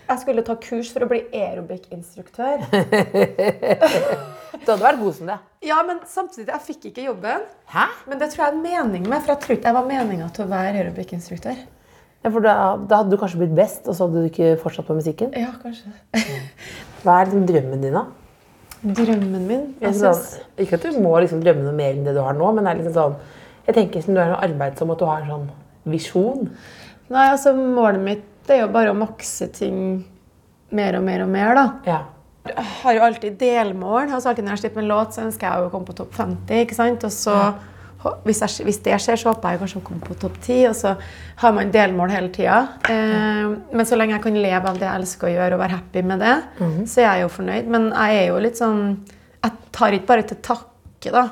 Jeg 0.05 0.21
skulle 0.21 0.43
ta 0.45 0.53
kurs 0.61 0.91
for 0.93 1.05
å 1.05 1.09
bli 1.09 1.23
aerobic-instruktør. 1.33 2.65
Du 4.65 4.71
hadde 4.71 4.81
vært 4.85 4.99
god 5.01 5.13
som 5.17 5.27
det. 5.29 5.35
ja, 5.67 5.75
men 5.85 5.97
samtidig, 6.09 6.47
jeg 6.47 6.63
fikk 6.63 6.85
ikke 6.89 7.03
jobben. 7.09 7.41
Hæ? 7.69 7.83
Men 8.09 8.21
det 8.21 8.29
tror 8.31 8.41
jeg 8.45 8.47
er 8.47 8.55
en 8.55 8.61
mening 8.63 9.03
med, 9.11 9.19
for 9.21 9.33
jeg 9.33 9.41
tror 9.43 9.55
ikke 9.57 9.67
jeg 9.69 9.75
var 9.75 9.87
meninga 9.89 10.29
til 10.33 10.45
å 10.45 10.49
være 10.49 10.79
aerobic-instruktør. 10.79 11.57
Ja, 12.23 12.31
for 12.31 12.41
da, 12.41 12.53
da 12.89 13.01
hadde 13.01 13.11
du 13.13 13.17
kanskje 13.21 13.41
blitt 13.43 13.53
best, 13.57 13.83
og 13.91 13.93
så 13.97 14.07
hadde 14.07 14.23
du 14.23 14.29
ikke 14.31 14.53
fortsatt 14.63 14.87
på 14.87 14.95
musikken. 14.97 15.35
Ja, 15.37 15.51
kanskje. 15.61 15.91
Hva 17.03 17.17
er 17.19 17.27
liksom 17.27 17.43
drømmen 17.51 17.83
din, 17.83 17.97
da? 17.99 18.05
Drømmen 18.85 19.45
min 19.49 19.67
jeg 19.83 19.97
Sånn, 19.99 20.15
synes, 20.15 20.47
ikke 20.61 20.79
at 20.79 20.87
du 20.87 20.97
må 21.03 21.11
liksom 21.21 21.43
drømme 21.43 21.67
noe 21.67 21.75
mer 21.75 21.93
enn 21.93 22.07
det 22.07 22.15
du 22.15 22.21
har 22.23 22.35
nå, 22.37 22.49
men 22.55 22.65
det 22.65 22.71
er 22.73 22.79
liksom 22.81 22.95
sånn 22.95 23.15
Jeg 23.67 23.77
tenker 23.77 24.03
som 24.07 24.13
du 24.17 24.21
er 24.23 24.31
noe 24.31 24.41
arbeidsom, 24.45 24.91
at 24.95 25.01
du 25.03 25.05
har 25.09 25.23
en 25.25 25.31
sånn 25.35 25.45
visjon. 25.93 26.49
Nei, 27.11 27.27
altså 27.35 27.53
Målet 27.59 28.01
mitt 28.07 28.25
er 28.53 28.61
jo 28.61 28.73
bare 28.73 28.91
å 28.93 28.97
makse 28.97 29.47
ting 29.55 29.77
mer 30.75 30.97
og 30.99 31.05
mer 31.05 31.23
og 31.25 31.31
mer. 31.31 31.55
da. 31.57 31.65
Ja. 31.85 32.01
Jeg 32.45 32.65
har 32.83 32.93
jo 32.93 33.05
alltid 33.07 33.39
delmål. 33.41 34.11
Altså 34.13 34.29
alltid 34.29 34.45
Når 34.45 34.53
jeg 34.53 34.63
slipper 34.65 34.83
en 34.83 34.91
låt, 34.91 35.15
så 35.15 35.23
ønsker 35.25 35.47
jeg 35.47 35.63
å 35.65 35.71
komme 35.73 35.87
på 35.87 35.95
topp 35.97 36.13
50. 36.13 36.59
ikke 36.61 36.77
sant? 36.77 37.05
Og 37.07 37.13
så, 37.13 37.33
ja. 37.33 38.11
hvis, 38.27 38.41
jeg, 38.43 38.67
hvis 38.67 38.81
det 38.85 38.99
skjer, 39.01 39.17
så 39.17 39.31
håper 39.31 39.55
jeg 39.55 39.61
kanskje 39.63 39.81
å 39.81 39.85
komme 39.87 40.05
på 40.05 40.17
topp 40.21 40.37
10. 40.43 40.59
Og 40.69 40.75
så 40.77 40.93
har 41.41 41.55
man 41.57 41.73
delmål 41.73 42.13
hele 42.13 42.29
tida. 42.35 42.59
Eh, 42.91 43.55
men 43.73 43.89
så 43.89 43.97
lenge 43.97 44.17
jeg 44.17 44.25
kan 44.27 44.37
leve 44.37 44.69
av 44.69 44.77
det 44.77 44.85
jeg 44.85 45.01
elsker 45.01 45.31
å 45.31 45.33
gjøre, 45.33 45.57
og 45.57 45.63
være 45.63 45.79
happy 45.79 46.05
med 46.11 46.21
det, 46.21 46.35
så 46.91 47.01
er 47.01 47.09
jeg 47.09 47.25
jo 47.25 47.33
fornøyd. 47.39 47.73
Men 47.77 47.89
jeg 47.89 48.21
er 48.21 48.29
jo 48.29 48.39
litt 48.45 48.61
sånn 48.61 48.85
Jeg 49.45 49.51
tar 49.77 49.93
ikke 49.93 50.09
bare 50.09 50.23
til 50.29 50.37
takke, 50.45 51.11
da. 51.13 51.25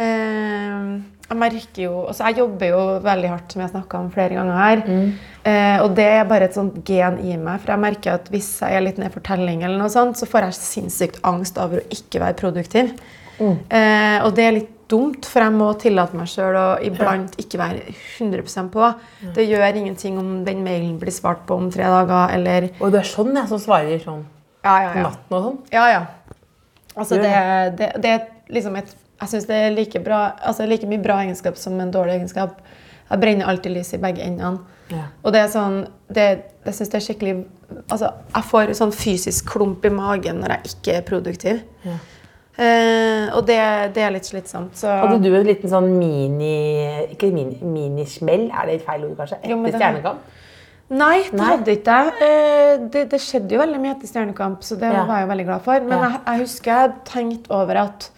Eh, 0.00 0.92
jeg 1.32 1.40
merker 1.40 1.82
jo 1.86 1.92
altså 2.10 2.28
Jeg 2.28 2.38
jobber 2.42 2.68
jo 2.72 2.80
veldig 3.04 3.30
hardt, 3.32 3.54
som 3.54 3.62
jeg 3.64 3.72
snakka 3.72 4.00
om 4.02 4.10
flere 4.12 4.36
ganger 4.36 4.60
her. 4.60 4.82
Eh, 5.48 5.78
og 5.82 5.96
det 5.96 6.06
er 6.18 6.28
bare 6.28 6.46
et 6.50 6.58
sånt 6.58 6.76
gen 6.86 7.18
i 7.24 7.38
meg. 7.40 7.62
For 7.64 7.72
jeg 7.74 7.82
merker 7.82 8.18
at 8.18 8.28
hvis 8.32 8.50
jeg 8.62 8.76
er 8.78 8.84
litt 8.84 9.00
ned 9.00 9.10
for 9.14 9.24
telling, 9.26 9.64
eller 9.64 9.80
noe 9.80 9.92
sånt, 9.92 10.20
så 10.20 10.28
får 10.28 10.46
jeg 10.48 10.58
sinnssykt 10.60 11.18
angst 11.26 11.58
over 11.62 11.80
å 11.80 11.88
ikke 11.96 12.22
være 12.22 12.38
produktiv. 12.42 12.92
Eh, 13.42 14.18
og 14.22 14.36
det 14.36 14.44
er 14.46 14.56
litt 14.60 14.70
dumt, 14.92 15.24
for 15.24 15.40
jeg 15.40 15.54
må 15.56 15.70
tillate 15.80 16.18
meg 16.18 16.28
sjøl 16.28 16.56
å 16.58 16.66
iblant 16.84 17.32
ikke 17.40 17.58
være 17.60 17.94
100% 18.20 18.68
på. 18.74 18.90
Det 19.34 19.46
gjør 19.48 19.78
ingenting 19.80 20.18
om 20.20 20.32
den 20.44 20.60
mailen 20.66 20.98
blir 21.00 21.14
svart 21.14 21.46
på 21.48 21.56
om 21.56 21.70
tre 21.72 21.88
dager, 21.88 22.34
eller 22.36 22.68
Og 22.78 22.92
det 22.92 23.00
er 23.00 23.08
sånn, 23.08 23.32
jeg 23.38 23.48
som 23.48 23.62
svarer 23.62 24.02
sånn 24.04 24.26
Ja, 24.62 24.74
ja, 24.84 24.90
ja. 24.94 25.06
natten 25.08 25.38
og 25.38 25.46
sånn? 25.46 25.56
Ja, 25.72 25.86
ja. 25.90 26.02
Altså, 26.92 27.16
det, 27.16 27.32
det, 27.78 27.88
det 28.04 28.10
er 28.12 28.26
liksom 28.52 28.76
et 28.76 28.92
Jeg 29.22 29.30
syns 29.30 29.46
det 29.48 29.56
er 29.68 29.74
like, 29.74 30.00
bra, 30.02 30.20
altså, 30.42 30.66
like 30.66 30.86
mye 30.90 31.00
bra 31.02 31.20
egenskap 31.22 31.56
som 31.60 31.78
en 31.80 31.92
dårlig 31.94 32.18
egenskap. 32.18 32.58
Jeg 33.08 33.20
brenner 33.22 33.46
alltid 33.50 33.74
lys 33.76 33.92
i 33.94 34.00
begge 34.02 34.24
endene. 34.24 34.58
Ja. 34.92 35.06
Og 35.22 35.32
det 35.32 35.40
er 35.40 35.50
sånn 35.52 35.76
det, 36.12 36.24
Jeg 36.66 36.74
synes 36.76 36.90
det 36.92 36.96
er 36.98 37.04
skikkelig 37.06 37.34
Altså, 37.86 38.10
jeg 38.34 38.44
får 38.50 38.72
sånn 38.76 38.90
fysisk 38.92 39.46
klump 39.54 39.86
i 39.88 39.92
magen 39.94 40.42
når 40.42 40.52
jeg 40.56 40.72
ikke 40.74 40.96
er 40.98 41.06
produktiv. 41.06 41.62
Ja. 41.86 41.94
Eh, 42.60 43.30
og 43.32 43.46
det, 43.48 43.56
det 43.96 44.02
er 44.04 44.12
litt 44.12 44.28
slitsomt. 44.28 44.76
Så 44.76 44.90
Hadde 44.92 45.22
du 45.24 45.30
en 45.32 45.46
liten 45.48 45.70
sånn 45.72 45.88
mini... 45.96 46.52
Ikke 47.14 47.30
mini, 47.32 47.56
minismell, 47.64 48.50
er 48.52 48.68
det 48.68 48.74
et 48.80 48.84
feil 48.84 49.06
ord, 49.08 49.14
kanskje? 49.22 49.38
Etter 49.40 49.54
jo, 49.54 49.72
Stjernekamp? 49.72 50.26
Nei, 50.92 51.22
det 51.32 51.46
hadde 51.48 51.74
ikke 51.78 51.94
jeg. 51.96 52.12
Eh, 52.26 52.72
det, 52.92 53.06
det 53.14 53.20
skjedde 53.24 53.56
jo 53.56 53.62
veldig 53.62 53.80
mye 53.80 53.94
etter 53.94 54.10
Stjernekamp, 54.10 54.66
så 54.66 54.76
det 54.76 54.90
Ja. 54.92 55.06
var 55.08 55.22
jeg 55.22 55.30
veldig 55.32 55.46
glad 55.48 55.64
for. 55.64 55.86
Men 55.88 56.04
jeg, 56.04 56.20
jeg 56.26 56.42
husker 56.44 56.74
jeg 56.74 56.92
tenkte 57.08 57.56
over 57.56 57.80
at 57.86 58.10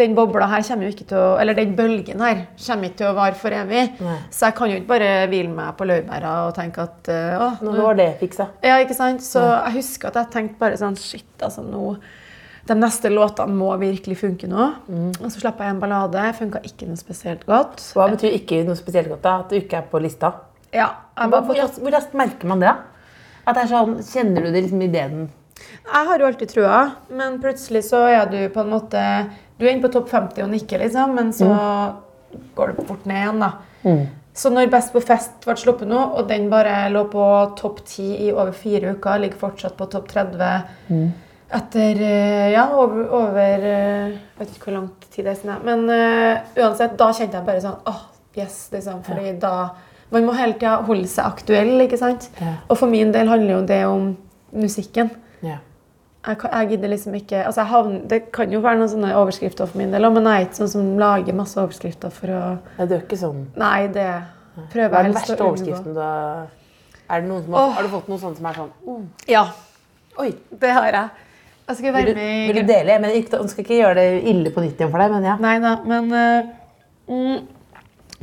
den 0.00 0.14
bobla 0.16 0.48
her 0.50 0.64
kommer 0.66 0.88
jo 0.88 0.94
ikke 0.94 1.06
til 1.10 1.18
å 1.20 1.26
Eller 1.42 1.56
den 1.58 1.74
bølgen 1.78 2.22
her 2.24 2.42
kommer 2.64 2.88
ikke 2.88 2.98
til 3.02 3.10
å 3.10 3.16
vare 3.18 3.36
for 3.38 3.54
evig. 3.54 3.84
Nei. 4.00 4.16
Så 4.32 4.48
jeg 4.48 4.56
kan 4.58 4.72
jo 4.72 4.80
ikke 4.80 4.90
bare 4.94 5.10
hvile 5.30 5.52
meg 5.54 5.76
på 5.78 5.86
laurbæra 5.90 6.32
og 6.48 6.54
tenke 6.56 6.86
at 6.88 7.12
eh, 7.12 7.36
å, 7.36 7.50
Nå 7.66 7.76
var 7.78 8.00
det 8.00 8.08
fiksa. 8.22 8.48
Ja, 8.64 8.80
ikke 8.82 8.96
sant? 8.98 9.22
Så 9.26 9.44
jeg 9.44 9.76
husker 9.78 10.10
at 10.10 10.18
jeg 10.22 10.32
tenkte 10.34 10.60
bare 10.62 10.80
sånn 10.80 10.98
Shit, 11.00 11.30
altså 11.40 11.62
nå 11.66 11.94
De 12.68 12.76
neste 12.76 13.10
låtene 13.10 13.56
må 13.56 13.70
virkelig 13.80 14.18
funke 14.20 14.48
nå. 14.50 14.66
Og 14.90 15.26
så 15.28 15.40
slapp 15.40 15.60
jeg 15.62 15.74
en 15.74 15.80
ballade. 15.82 16.26
Funka 16.38 16.60
ikke 16.68 16.86
noe 16.90 17.00
spesielt 17.00 17.46
godt. 17.48 17.82
Hva 17.96 18.10
betyr 18.12 18.36
ikke 18.36 18.60
noe 18.68 18.78
spesielt 18.78 19.08
godt 19.10 19.24
da? 19.24 19.32
At 19.44 19.50
du 19.50 19.58
ikke 19.58 19.80
er 19.80 19.88
på 19.90 20.00
lista? 20.02 20.34
Ja, 20.72 20.92
Hvor, 21.18 21.48
hvor 21.50 21.90
raskt 21.96 22.14
merker 22.14 22.46
man 22.46 22.62
det? 22.62 22.76
At 23.42 23.56
det 23.56 23.64
er 23.64 23.70
sånn, 23.72 23.96
Kjenner 24.06 24.44
du 24.46 24.52
det 24.52 24.64
liksom 24.66 24.82
i 24.84 24.90
den 24.92 25.14
Jeg 25.58 26.06
har 26.10 26.22
jo 26.22 26.28
alltid 26.28 26.52
trua, 26.52 26.80
men 27.10 27.40
plutselig 27.42 27.82
så 27.88 28.04
er 28.08 28.28
du 28.30 28.38
på 28.54 28.62
en 28.62 28.70
måte 28.70 29.02
Du 29.60 29.66
er 29.66 29.74
inne 29.74 29.84
på 29.84 29.92
topp 29.92 30.08
50 30.08 30.46
og 30.46 30.50
nikker, 30.54 30.80
liksom, 30.80 31.12
men 31.18 31.34
så 31.36 31.50
går 32.56 32.72
det 32.72 32.86
fort 32.88 33.04
ned 33.04 33.20
igjen, 33.20 33.44
da. 33.44 33.50
Så 34.40 34.48
når 34.54 34.70
Best 34.72 34.94
på 34.94 35.02
fest 35.04 35.42
ble 35.44 35.56
sluppet 35.58 35.90
nå, 35.90 35.98
og 36.16 36.28
den 36.30 36.46
bare 36.52 36.86
lå 36.94 37.02
på 37.12 37.24
topp 37.58 37.82
10 37.84 38.06
i 38.28 38.30
over 38.32 38.54
fire 38.56 38.94
uker, 38.94 39.20
ligger 39.20 39.42
fortsatt 39.42 39.76
på 39.76 39.88
topp 39.92 40.08
30 40.14 40.46
etter 41.50 42.02
eh, 42.06 42.48
Ja, 42.54 42.68
over, 42.78 43.08
over 43.10 43.64
eh, 43.66 44.12
Jeg 44.14 44.38
vet 44.38 44.52
ikke 44.54 44.68
hvor 44.70 44.76
lang 44.78 44.88
tid 45.10 45.26
det 45.26 45.32
er 45.32 45.38
siden, 45.40 45.64
men 45.66 45.88
uh, 45.90 46.44
uansett, 46.62 46.94
da 46.98 47.08
kjente 47.10 47.40
jeg 47.40 47.46
bare 47.48 47.62
sånn 47.64 47.80
åh, 47.90 48.04
yes, 48.38 48.60
liksom, 48.70 49.00
fordi 49.06 49.32
da 49.42 49.54
Man 50.14 50.28
må 50.28 50.34
hele 50.38 50.54
tida 50.58 50.76
holde 50.86 51.10
seg 51.10 51.26
aktuell, 51.26 51.74
ikke 51.84 51.98
sant? 51.98 52.28
Ja. 52.38 52.54
Og 52.70 52.78
for 52.78 52.90
min 52.90 53.10
del 53.14 53.30
handler 53.30 53.56
jo 53.56 53.64
det 53.66 53.80
om 53.86 54.12
musikken 54.54 55.10
ja. 55.42 55.58
Jeg, 56.26 56.38
kan- 56.38 56.52
jeg 56.52 56.68
gidder 56.74 56.92
liksom 56.92 57.14
ikke 57.16 57.44
altså 57.46 57.62
jeg 57.62 57.70
havner, 57.70 58.00
Det 58.08 58.20
kan 58.32 58.52
jo 58.52 58.60
være 58.60 58.76
noen 58.76 58.92
sånne 58.92 59.14
overskrifter 59.16 59.66
for 59.66 59.80
min 59.80 59.92
del, 59.94 60.04
men 60.12 60.28
jeg 60.28 60.42
er 60.42 60.46
ikke 60.46 60.58
sånn 60.60 60.72
som 60.74 60.90
lager 61.00 61.36
masse 61.38 61.56
overskrifter 61.60 62.12
for 62.12 62.34
å 62.36 62.42
Nei, 62.78 62.86
Du 62.86 62.94
er 62.94 63.00
ikke 63.00 63.20
sånn 63.20 63.46
Nei, 63.56 63.86
det 63.94 64.08
prøver 64.72 64.90
Hva 64.90 65.00
er 65.00 65.08
jeg 65.08 65.12
den 65.12 65.16
helst 65.16 65.16
å 65.16 65.32
verste 65.32 65.36
unngå. 65.38 65.48
overskriften 65.48 65.94
du 65.96 66.00
har 66.00 66.48
er 67.10 67.24
det 67.24 67.28
noen 67.30 67.42
som 67.42 67.56
har, 67.56 67.64
oh. 67.64 67.72
har 67.74 67.82
du 67.82 67.90
fått 67.90 68.08
noe 68.10 68.22
sånt 68.22 68.38
som 68.38 68.46
er 68.50 68.60
sånn 68.60 68.70
oh, 68.86 69.02
Ja, 69.30 69.48
Oi, 70.20 70.32
det 70.60 70.70
har 70.74 70.88
jeg. 70.90 71.26
Jeg 71.70 71.76
skal 71.78 71.86
vil 71.86 71.94
være 71.94 72.12
du, 72.12 72.18
med 72.18 72.50
vil 72.50 72.58
du 72.60 72.68
dele? 72.68 72.96
Ikke, 73.14 73.38
jeg 73.38 73.52
skal 73.52 73.64
ikke 73.64 73.78
gjøre 73.78 73.94
det 73.96 74.06
ille 74.28 74.50
på 74.52 74.64
nytt 74.64 74.80
igjen 74.80 74.90
for 74.90 75.00
deg, 75.00 75.12
men 75.14 75.28
ja. 75.28 75.36
Nei 75.40 75.54
da, 75.62 75.76
men 75.86 76.10
uh, 76.12 76.50
mm, 77.08 77.38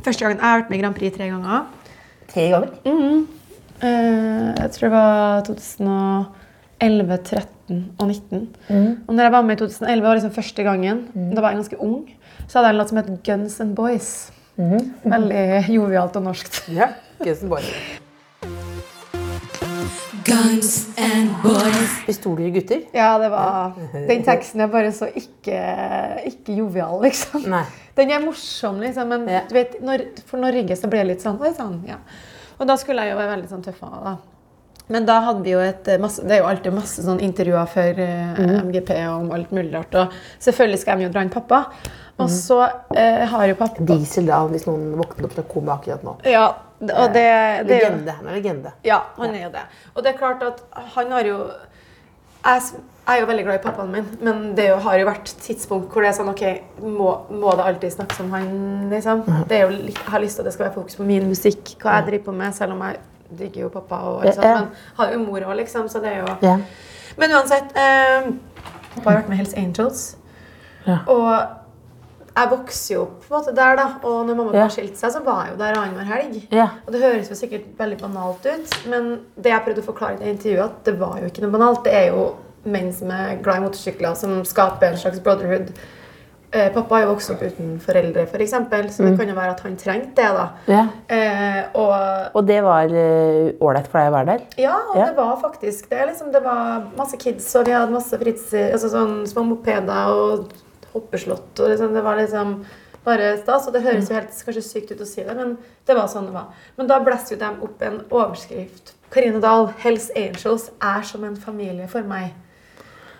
Første 0.04 0.22
gangen 0.22 0.38
jeg 0.38 0.44
har 0.44 0.60
vært 0.60 0.70
med 0.70 0.78
i 0.78 0.82
Grand 0.84 0.94
Prix 0.94 1.16
tre 1.16 1.26
ganger. 1.32 1.64
Tre 2.30 2.44
ganger? 2.52 2.74
Eh, 3.78 4.44
jeg 4.60 4.70
tror 4.74 4.84
det 4.84 4.90
var 4.92 5.42
2011, 5.48 7.16
13 7.32 7.57
og 7.98 8.08
19. 8.08 8.48
Mm. 8.68 8.90
Og 9.06 9.14
når 9.14 9.22
jeg 9.28 9.32
var 9.32 9.42
med 9.48 9.56
i 9.56 9.60
2011, 9.64 10.02
var 10.06 10.18
liksom 10.18 10.34
første 10.38 10.66
gangen. 10.66 11.04
Da 11.34 11.44
var 11.44 11.52
jeg 11.52 11.60
ganske 11.62 11.80
ung. 11.84 12.00
Så 12.48 12.58
hadde 12.58 12.68
jeg 12.70 12.74
en 12.74 12.80
låt 12.82 12.92
som 12.92 13.00
het 13.02 13.14
Guns 13.26 13.60
and 13.60 13.74
Boys. 13.76 14.10
Mm-hmm. 14.58 15.10
Veldig 15.12 15.44
jovialt 15.76 16.16
og 16.18 16.28
norskt. 16.30 16.62
Ja. 16.74 16.92
Guns 17.22 17.42
N' 17.42 17.48
Boys. 17.48 17.72
Guns 20.28 20.88
and 20.98 21.30
boys. 21.42 21.92
Pistoler 22.06 22.48
og 22.50 22.56
gutter? 22.58 22.82
Ja, 22.94 23.14
det 23.20 23.30
var 23.32 23.76
Den 23.94 24.24
teksten 24.26 24.60
er 24.60 24.70
bare 24.72 24.90
så 24.92 25.08
ikke, 25.08 25.60
ikke 26.28 26.56
jovial, 26.58 26.98
liksom. 27.04 27.46
Nei. 27.48 27.62
Den 27.96 28.12
er 28.12 28.24
morsom, 28.24 28.80
liksom, 28.82 29.08
men 29.08 29.28
Ja. 29.28 29.40
du 29.48 29.54
vet, 29.54 29.78
når, 29.82 30.04
for 30.26 30.38
Norge 30.42 30.76
så 30.76 30.90
blir 30.90 31.04
det 31.04 31.14
litt 31.14 31.24
sånn, 31.24 31.38
sånn 31.56 31.80
ja. 31.88 31.96
Og 32.58 32.66
da 32.66 32.76
skulle 32.76 33.06
jeg 33.06 33.14
jo 33.14 33.20
være 33.20 33.36
veldig 33.36 33.48
sånn 33.48 33.64
tøff 33.64 33.80
da. 33.80 34.16
Men 34.88 35.06
da 35.08 35.18
hadde 35.20 35.44
vi 35.44 35.52
jo 35.52 35.60
et 35.62 35.88
eh, 35.88 36.00
masse, 36.00 36.24
Det 36.24 36.36
er 36.36 36.42
jo 36.42 36.48
alltid 36.48 36.76
masse 36.76 37.04
sånn 37.04 37.20
intervjuer 37.24 37.68
for 37.70 38.02
eh, 38.04 38.44
MGP 38.64 38.92
om 39.12 39.32
alt 39.36 39.52
mulig 39.54 39.72
rart. 39.76 39.94
Og 40.00 40.18
selvfølgelig 40.44 40.82
skal 40.82 40.96
jeg 40.96 41.08
jo 41.08 41.14
dra 41.16 41.24
inn 41.26 41.32
pappa. 41.32 41.64
Og 42.18 42.30
så 42.34 42.62
eh, 42.96 43.22
har 43.30 43.46
jo 43.46 43.58
pappa 43.58 43.84
Diesel, 43.86 44.26
da, 44.26 44.40
hvis 44.50 44.66
noen 44.66 44.90
våkner 44.98 45.28
opp 45.28 45.36
fra 45.36 45.44
koma 45.46 45.76
akkurat 45.76 46.02
nå. 46.06 46.16
Ja, 46.26 46.48
og 46.80 47.14
det, 47.14 47.24
det 47.68 47.78
er 47.78 47.88
Legende. 47.88 48.14
Han 48.18 48.30
er 48.30 48.38
legende. 48.38 48.74
Ja, 48.86 49.02
han 49.18 49.34
er 49.34 49.48
jo 49.48 49.50
det. 49.54 49.64
Og 49.94 50.02
det 50.02 50.12
er 50.12 50.18
klart 50.18 50.44
at 50.46 50.62
han 50.94 51.12
har 51.14 51.26
jo 51.26 51.40
Jeg, 52.48 52.80
er 53.08 53.20
jo 53.20 53.26
veldig 53.28 53.44
glad 53.44 53.58
i 53.58 53.62
pappaen 53.62 53.90
min, 53.92 54.08
men 54.24 54.42
det 54.56 54.66
har 54.84 54.98
jo 55.00 55.06
vært 55.08 55.30
tidspunkt 55.42 55.92
hvor 55.92 56.04
det 56.04 56.10
er 56.10 56.16
sånn 56.16 56.30
OK, 56.30 56.42
må, 56.84 57.08
må 57.32 57.54
det 57.58 57.64
alltid 57.66 57.94
snakkes 57.96 58.20
om 58.22 58.34
han, 58.36 58.50
liksom? 58.92 59.24
Det 59.50 59.58
er 59.58 59.64
jo 59.64 59.78
jeg 59.88 59.96
har 60.12 60.22
lyst 60.22 60.38
til 60.38 60.44
at 60.44 60.48
det 60.50 60.54
skal 60.54 60.68
være 60.68 60.76
fokus 60.76 60.98
på 61.00 61.06
min 61.08 61.26
musikk, 61.28 61.72
hva 61.82 61.98
jeg 61.98 62.06
driver 62.10 62.26
på 62.28 62.36
med, 62.38 62.54
selv 62.56 62.76
om 62.76 62.84
jeg 62.86 63.00
digger 63.30 63.66
jo 63.66 63.70
pappa 63.72 64.00
og 64.08 64.24
alt 64.24 64.38
sånt, 64.38 64.46
men 64.46 64.96
har 65.00 65.12
jo 65.12 65.20
mor 65.22 65.44
òg, 65.50 65.56
liksom, 65.60 65.88
så 65.92 66.00
det 66.04 66.14
er 66.16 66.22
jo 66.24 66.36
Ja. 66.46 66.58
Men 67.18 67.32
uansett 67.34 67.74
eh, 67.74 68.28
Pappa 68.94 69.10
har 69.10 69.16
vært 69.20 69.30
med 69.30 69.40
Hells 69.40 69.54
Angels. 69.58 70.02
Ja. 70.86 71.00
Og 71.10 71.32
jeg 72.38 72.50
vokste 72.52 72.94
jo 72.94 73.02
opp 73.02 73.14
på 73.24 73.32
en 73.32 73.40
måte 73.40 73.54
der, 73.56 73.76
da. 73.78 73.86
Og 74.06 74.18
når 74.28 74.38
mamma 74.38 74.54
ja. 74.54 74.66
skilte 74.72 75.00
seg, 75.00 75.12
så 75.16 75.22
var 75.26 75.46
jeg 75.46 75.54
jo 75.54 75.60
der 75.60 75.78
annenhver 75.80 76.08
helg. 76.08 76.36
Ja. 76.54 76.68
Og 76.86 76.94
det 76.94 77.02
høres 77.02 77.30
jo 77.32 77.38
sikkert 77.38 77.66
veldig 77.78 77.98
banalt 78.02 78.46
ut, 78.46 78.76
men 78.90 79.08
det 79.36 79.52
jeg 79.52 79.64
prøvde 79.66 79.82
å 79.82 79.88
forklare 79.88 80.18
i 80.18 80.22
det 80.22 80.34
intervjuet, 80.36 80.64
at 80.68 80.86
det 80.86 80.94
var 81.00 81.18
jo 81.22 81.30
ikke 81.30 81.44
noe 81.44 81.54
banalt. 81.56 81.82
Det 81.86 81.94
er 81.98 82.12
jo 82.12 82.28
menn 82.68 82.92
som 82.94 83.10
er 83.14 83.38
glad 83.42 83.60
i 83.60 83.64
motorsykler, 83.66 84.18
som 84.18 84.42
skaper 84.46 84.92
en 84.92 85.00
slags 85.00 85.22
brotherhood. 85.24 85.72
Eh, 86.50 86.70
pappa 86.72 86.94
har 86.94 87.02
jo 87.02 87.08
vokst 87.10 87.28
opp 87.34 87.42
uten 87.44 87.74
foreldre, 87.84 88.22
f.eks., 88.24 88.54
så 88.94 89.04
det 89.04 89.18
kan 89.18 89.28
jo 89.28 89.34
være 89.36 89.52
at 89.52 89.60
han 89.66 89.74
trengte 89.76 90.14
det. 90.16 90.28
da. 90.32 90.46
Ja. 90.66 90.84
Eh, 91.12 91.58
og 91.76 92.36
Og 92.40 92.46
det 92.48 92.62
var 92.64 92.88
ålreit 92.88 93.84
uh, 93.84 93.90
for 93.92 93.98
deg 94.00 94.08
å 94.08 94.14
være 94.14 94.26
der? 94.30 94.46
ja, 94.56 94.76
og 94.88 94.96
Ja. 94.96 95.06
det 95.10 95.16
var 95.16 95.36
faktisk 95.42 95.90
det. 95.90 96.06
Liksom, 96.08 96.32
det 96.32 96.42
var 96.42 96.86
masse 96.96 97.16
kids, 97.20 97.54
og 97.56 97.66
vi 97.66 97.72
hadde 97.76 97.92
masse 97.92 98.16
fritids... 98.18 98.54
Altså 98.54 98.88
sånn 98.88 99.26
små 99.28 99.44
mopeder 99.44 100.08
og 100.08 100.48
hoppeslott. 100.94 101.52
og 101.60 101.68
liksom, 101.68 101.92
Det 101.92 102.02
var 102.04 102.16
liksom 102.16 102.64
bare 103.04 103.36
stas. 103.42 103.66
Og 103.68 103.72
det 103.76 103.82
høres 103.84 104.08
jo 104.08 104.14
helt 104.16 104.32
kanskje 104.46 104.62
sykt 104.64 104.90
ut 104.92 105.04
å 105.04 105.06
si 105.06 105.22
det, 105.22 105.36
men 105.36 105.58
det 105.84 105.96
var 105.96 106.08
sånn 106.08 106.26
det 106.30 106.32
var. 106.32 106.48
Men 106.78 106.86
da 106.88 106.98
blåste 107.04 107.36
jo 107.36 107.42
de 107.44 107.52
opp 107.68 107.82
en 107.82 108.00
overskrift. 108.10 108.94
Karine 109.12 109.40
Dahl, 109.40 109.68
Hells 109.84 110.10
Angels 110.16 110.70
er 110.80 111.02
som 111.02 111.24
en 111.24 111.36
familie 111.36 111.86
for 111.88 112.02
meg. 112.08 112.32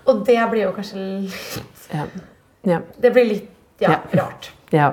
Og 0.08 0.24
det 0.24 0.40
blir 0.50 0.64
jo 0.64 0.72
kanskje 0.72 0.96
litt 0.96 1.60
Ja. 1.92 2.06
Ja. 2.68 2.80
Det 3.00 3.12
blir 3.14 3.24
litt 3.24 3.50
ja, 3.80 3.90
Ja. 3.90 4.22
rart. 4.22 4.50
Ja. 4.72 4.92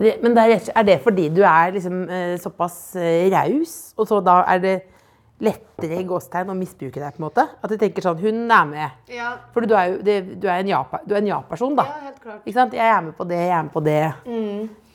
Men 0.00 0.36
er, 0.38 0.56
er 0.74 0.82
det 0.88 1.00
fordi 1.04 1.28
du 1.28 1.42
er 1.44 1.72
liksom, 1.74 2.08
eh, 2.08 2.36
såpass 2.40 2.96
eh, 2.96 3.28
raus, 3.30 3.92
og 3.98 4.06
så 4.08 4.22
da 4.24 4.38
er 4.48 4.58
det 4.62 4.76
lettere 5.40 5.98
i 6.00 6.04
gåstegn 6.08 6.48
å 6.52 6.56
misbruke 6.56 7.00
deg? 7.00 7.12
på 7.16 7.20
en 7.20 7.26
måte? 7.26 7.44
At 7.62 7.70
du 7.70 7.76
tenker 7.80 8.02
sånn 8.04 8.18
Hun 8.20 8.50
er 8.50 8.64
med. 8.68 8.90
Ja, 9.08 9.34
For 9.52 9.60
du 9.64 9.74
er 9.74 9.90
jo 9.90 9.98
det, 10.04 10.40
du 10.40 10.46
er 10.48 10.58
en 10.60 10.66
ja- 10.68 10.84
du 11.06 11.14
er 11.14 11.18
en 11.18 11.26
ja-person, 11.26 11.76
da. 11.76 11.84
ja 11.84 12.00
helt 12.08 12.20
klart. 12.22 12.40
Ikke 12.46 12.54
sant? 12.54 12.72
Jeg 12.72 12.88
er 12.96 13.00
med 13.02 13.16
på 13.16 13.28
det, 13.28 13.38
jeg 13.38 13.58
er 13.58 13.62
med 13.62 13.72
på 13.72 13.84
det. 13.84 14.00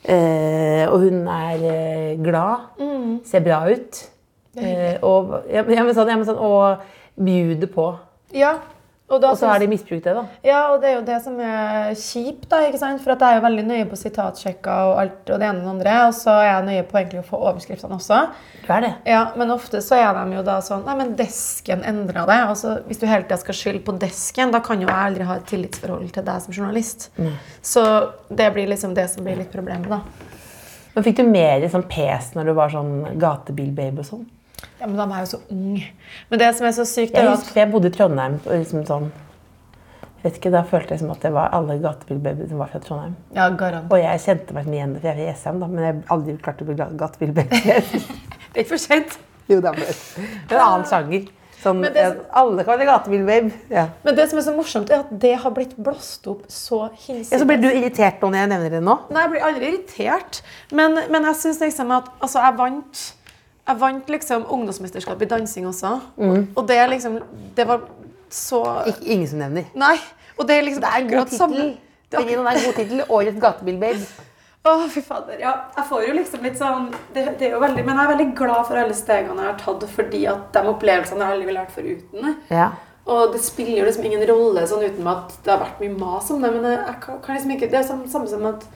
Eh, 0.08 0.86
og 0.90 1.00
hun 1.02 1.26
er 1.28 2.16
glad. 2.22 2.58
glad, 2.78 3.24
ser 3.26 3.40
bra 3.40 3.64
ut. 3.70 4.10
Eh, 4.56 4.98
og, 5.02 5.42
ja, 5.50 5.62
men 5.66 5.94
sånn, 5.94 6.08
ja, 6.08 6.16
men 6.16 6.24
sånn, 6.26 6.38
og 6.38 6.78
bjuder 7.18 7.66
på. 7.74 7.88
Ja, 8.32 8.54
og, 9.06 9.22
Og 9.22 9.36
så 9.38 9.46
har 9.46 9.60
de 9.62 9.68
misbrukt 9.70 10.02
det, 10.02 10.12
da. 10.16 10.22
Ja, 10.42 10.60
og 10.72 10.80
det 10.82 10.88
er 10.90 10.94
jo 10.96 11.02
det 11.06 11.16
som 11.22 11.36
er 11.38 11.92
kjipt, 11.94 12.48
da, 12.50 12.58
ikke 12.66 12.80
sant? 12.80 12.98
For 13.04 13.14
at 13.14 13.20
jeg 13.22 13.36
er 13.36 13.38
jo 13.38 13.44
veldig 13.44 13.64
nøye 13.68 13.86
på 13.86 13.98
sitatsjekker 14.00 14.88
og 14.90 14.98
alt 14.98 15.30
og 15.30 15.38
det 15.38 15.46
ene 15.46 15.60
og 15.60 15.68
det 15.68 15.72
andre, 15.76 15.94
og 16.08 16.16
så 16.18 16.34
er 16.40 16.48
jeg 16.48 16.64
nøye 16.66 16.86
på 16.88 16.98
egentlig 16.98 17.20
å 17.22 17.26
få 17.28 17.38
overskriftene 17.52 18.00
også. 18.00 18.18
Du 18.64 18.72
er 18.74 18.82
det. 18.82 18.92
Ja, 19.06 19.22
Men 19.38 19.54
ofte 19.54 19.78
så 19.84 19.94
er 20.00 20.10
de 20.18 20.40
jo 20.40 20.42
da 20.46 20.58
sånn 20.64 20.82
Nei, 20.88 20.96
men 20.98 21.14
desken 21.18 21.84
endra 21.86 22.26
det. 22.26 22.40
Altså, 22.50 22.80
hvis 22.88 22.98
du 22.98 23.06
hele 23.06 23.22
tida 23.28 23.38
skal 23.38 23.54
skylde 23.60 23.84
på 23.86 23.94
desken, 24.02 24.50
da 24.50 24.58
kan 24.66 24.82
jo 24.82 24.88
jeg 24.90 25.10
aldri 25.12 25.28
ha 25.28 25.38
et 25.38 25.46
tillitsforhold 25.54 26.10
til 26.16 26.26
deg 26.26 26.42
som 26.42 26.58
journalist. 26.58 27.10
Så 27.62 27.84
det 28.28 28.50
blir 28.58 28.66
liksom 28.74 28.94
det 28.98 29.06
som 29.14 29.22
blir 29.26 29.38
litt 29.38 29.54
problemet, 29.54 29.86
da. 29.86 30.02
Men 30.96 31.04
fikk 31.04 31.20
du 31.20 31.28
mer 31.28 31.62
sånn 31.70 31.86
pes 31.86 32.32
når 32.34 32.50
du 32.50 32.56
var 32.56 32.70
sånn 32.72 33.18
gatebilbabe 33.20 34.02
og 34.02 34.08
sånn? 34.08 34.26
Ja, 34.80 34.86
Men 34.86 34.98
han 34.98 35.12
er 35.12 35.20
jo 35.24 35.30
så 35.36 35.40
ung. 35.50 35.78
Men 36.30 36.38
det 36.38 36.50
som 36.56 36.66
er 36.66 36.74
så 36.76 36.84
sykt, 36.88 37.14
Jeg 37.16 37.28
husker 37.28 37.60
jeg 37.60 37.70
bodde 37.72 37.88
i 37.88 37.94
Trondheim 37.96 38.38
og 38.46 38.52
liksom 38.52 38.84
sånn 38.88 39.10
vet 40.22 40.38
ikke, 40.40 40.50
Da 40.50 40.62
følte 40.66 40.94
jeg 40.96 41.00
som 41.04 41.10
at 41.14 41.20
det 41.22 41.30
var 41.34 41.52
alle 41.54 41.76
gatebilbaby 41.82 42.48
som 42.50 42.58
var 42.58 42.70
fra 42.72 42.80
Trondheim. 42.82 43.14
Ja, 43.36 43.48
garant. 43.50 43.92
Og 43.92 44.00
jeg 44.00 44.20
kjente 44.24 44.54
meg 44.56 44.66
igjen 44.72 44.96
for 44.98 45.06
jeg 45.06 45.12
er 45.12 45.20
fra 45.20 45.26
Jessheim, 45.30 45.60
men 45.60 45.84
jeg 45.84 45.94
har 45.94 46.16
aldri 46.16 46.36
klart 46.42 46.62
å 46.64 46.66
bli 46.68 46.74
ga- 46.80 46.90
gatebilbaby. 46.98 47.60
Det 48.56 48.62
er 48.62 48.64
ikke 48.64 48.70
for 48.72 48.80
sent. 48.80 49.18
jo, 49.50 49.60
det 49.60 49.68
er 49.68 50.56
en 50.56 50.60
annen 50.64 50.86
sjanger. 50.88 51.26
Sånn, 51.62 51.82
det- 51.84 51.92
ja, 52.00 52.08
alle 52.40 52.64
kan 52.64 52.78
være 52.78 52.86
gatebilbabe. 52.88 53.52
Ja. 53.70 53.86
Men 54.04 54.16
det 54.16 54.26
som 54.30 54.38
er 54.40 54.42
så 54.48 54.54
morsomt, 54.56 54.90
er 54.90 55.04
at 55.04 55.10
det 55.20 55.34
har 55.42 55.50
blitt 55.52 55.76
blåst 55.76 56.26
opp 56.32 56.46
så 56.52 56.86
hinsides. 56.94 57.32
ja, 57.32 57.38
så 57.38 57.46
blir 57.48 57.60
du 57.60 57.68
irritert 57.68 58.20
nå 58.24 58.30
når 58.32 58.38
jeg 58.42 58.50
nevner 58.54 58.70
det 58.78 58.82
nå? 58.82 58.96
Nei, 59.12 59.22
jeg 59.26 59.30
blir 59.34 59.46
aldri 59.50 59.70
irritert. 59.74 60.40
Men, 60.72 60.98
men 61.12 61.28
jeg 61.30 61.36
syns 61.44 61.60
liksom 61.60 61.92
at 61.96 62.08
Altså, 62.20 62.40
jeg 62.44 62.56
vant 62.58 63.04
Jeg 63.66 63.80
vant 63.80 64.10
liksom 64.12 64.46
ungdomsmesterskap 64.54 65.22
i 65.22 65.30
dansing 65.30 65.66
også. 65.66 65.96
Og 66.54 66.62
det 66.68 66.76
er 66.78 66.92
liksom 66.92 67.18
Det 67.56 67.66
var 67.66 67.82
så 68.30 68.62
Ik 68.86 69.02
ingen 69.02 69.26
som 69.28 69.42
nevner. 69.42 69.66
Nei. 69.74 69.96
Og 70.36 70.46
det 70.46 70.58
er 70.58 70.62
liksom 70.62 70.82
Det 70.84 70.92
er 70.92 71.02
en 71.02 71.10
god 71.10 71.26
tittel. 71.26 71.76
Det 72.10 72.20
er 72.20 72.38
en 72.38 72.64
god 72.64 72.80
tittel. 72.80 73.04
Årets 73.08 73.40
gatebilbabe. 73.40 74.06
Å, 74.66 74.72
fy 74.90 75.00
fader. 75.04 75.38
Ja, 75.38 75.52
jeg 75.76 75.86
får 75.86 76.08
jo 76.08 76.14
liksom 76.16 76.42
litt 76.42 76.58
sånn 76.58 76.88
det, 77.14 77.22
det 77.38 77.48
er 77.48 77.54
jo 77.54 77.60
veldig, 77.62 77.84
Men 77.86 78.00
jeg 78.00 78.02
er 78.02 78.12
veldig 78.16 78.26
glad 78.38 78.64
for 78.66 78.80
alle 78.80 78.96
stegene 78.98 79.44
jeg 79.44 79.52
har 79.52 79.60
tatt, 79.60 79.86
fordi 79.94 80.24
at 80.30 80.48
de 80.56 80.62
opplevelsene 80.72 81.22
jeg 81.22 81.36
aldri 81.36 81.46
ville 81.46 81.62
vært 81.62 81.76
foruten. 81.76 82.32
Ja. 82.50 82.72
Og 83.06 83.36
det 83.36 83.44
spiller 83.46 83.78
jo 83.78 83.86
liksom 83.86 84.08
ingen 84.08 84.24
rolle 84.26 84.64
sånn 84.66 84.82
uten 84.82 85.06
at 85.12 85.36
det 85.44 85.52
har 85.52 85.62
vært 85.62 85.82
mye 85.84 85.94
mas 86.00 86.32
om 86.34 86.42
det. 86.42 86.50
Men 86.56 86.66
jeg 86.72 86.96
kan, 87.04 87.20
kan 87.22 87.38
liksom 87.38 87.54
ikke, 87.54 87.70
det 87.70 87.78
er 87.78 87.86
sånn, 87.86 88.02
samme 88.10 88.30
som 88.30 88.42
at 88.50 88.66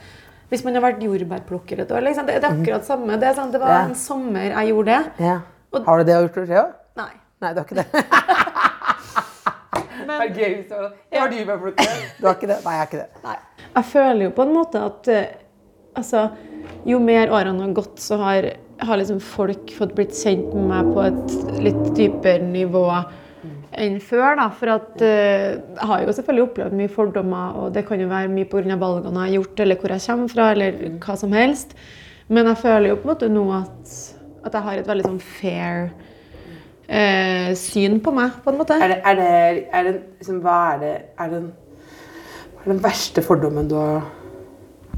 hvis 0.51 0.65
man 0.67 0.75
har 0.77 0.83
vært 0.83 1.03
jordbærplukker 1.07 1.83
et 1.85 1.93
år. 1.95 2.03
Liksom, 2.09 2.27
det, 2.27 2.41
det 2.43 2.49
er 2.51 2.57
akkurat 2.59 2.85
samme. 2.87 3.17
Det, 3.23 3.31
sånn, 3.37 3.53
det 3.55 3.61
var 3.63 3.71
Ja. 3.75 3.83
en 3.89 3.95
sommer 3.99 4.49
jeg 4.51 4.73
gjorde 4.73 4.87
det. 4.97 5.27
ja. 5.27 5.41
Og- 5.73 5.85
Har 5.87 5.99
du 5.99 6.05
det 6.05 6.15
gjort 6.19 6.35
det 6.49 6.57
òg? 6.59 6.73
Nei. 6.99 7.13
Nei, 7.41 7.53
du 7.55 7.61
har 7.61 7.67
ikke 7.69 7.79
det. 7.79 7.87
det 10.07 10.17
er 10.17 10.33
gøy 10.35 10.55
hvis 10.57 10.67
det 10.67 10.75
var 10.75 10.83
sånn. 10.89 10.97
Jeg 11.15 11.21
har 11.23 11.31
dyrebærplukker. 11.35 11.93
Du 12.19 12.27
har 12.27 12.35
ikke 12.39 12.51
det? 12.51 12.57
Nei, 12.65 12.73
jeg 12.75 12.81
har 12.83 12.89
ikke 12.91 13.03
det. 13.05 13.23
Nei. 13.25 13.37
Jeg 13.77 13.85
føler 13.93 14.23
jo 14.27 14.31
på 14.37 14.43
en 14.47 14.53
måte 14.57 14.83
at 14.89 15.11
eh, 15.15 15.31
altså, 16.01 16.25
jo 16.91 16.99
mer 17.05 17.31
årene 17.37 17.63
har 17.69 17.75
gått, 17.79 18.01
så 18.03 18.19
har, 18.21 18.49
har 18.83 19.01
liksom 19.01 19.21
folk 19.23 19.71
fått 19.77 19.95
blitt 19.95 20.17
kjent 20.19 20.51
med 20.57 20.67
meg 20.73 20.91
på 20.97 21.07
et 21.07 21.61
litt 21.69 21.83
dypere 21.99 22.43
nivå 22.51 22.85
enn 23.81 23.97
før. 24.05 24.37
Da. 24.39 24.47
For 24.57 24.73
at 24.75 25.03
eh, 25.05 25.57
jeg 25.57 25.89
har 25.91 26.05
jo 26.05 26.15
selvfølgelig 26.19 26.47
opplevd 26.49 26.77
mye 26.79 26.93
fordommer, 26.93 27.57
og 27.61 27.75
det 27.75 27.87
kan 27.89 28.03
jo 28.03 28.11
være 28.11 28.31
mye 28.33 28.49
pga. 28.51 28.77
valgene 28.81 29.27
jeg 29.27 29.33
har 29.33 29.37
gjort, 29.39 29.65
eller 29.65 29.81
hvor 29.81 29.95
jeg 29.97 30.07
kommer 30.07 30.35
fra, 30.35 30.51
eller 30.55 30.79
hva 31.01 31.17
som 31.19 31.35
helst. 31.37 31.75
Men 32.29 32.47
jeg 32.47 32.63
føler 32.63 32.93
jo 32.93 33.01
på 33.01 33.09
en 33.09 33.15
måte 33.15 33.33
nå 33.33 33.45
at, 33.57 33.97
at 34.47 34.55
jeg 34.55 34.67
har 34.69 34.79
et 34.79 34.91
veldig 34.91 35.09
sånn 35.09 35.21
fair 35.25 35.91
eh, 36.87 37.51
syn 37.59 37.99
på 38.05 38.15
meg, 38.15 38.39
på 38.45 38.53
en 38.53 38.61
måte. 38.61 38.79
Er 38.79 38.93
det, 38.95 39.01
er 39.03 39.19
det, 39.19 39.67
er 39.73 39.89
det 39.89 39.95
liksom, 40.21 40.41
Hva 40.45 40.59
er 40.75 40.81
det 40.85 40.95
Er 41.19 41.33
den, 41.35 41.51
hva 42.55 42.65
er 42.67 42.73
den 42.75 42.83
verste 42.85 43.25
fordommen 43.27 43.71
du 43.71 43.77
har 43.79 44.07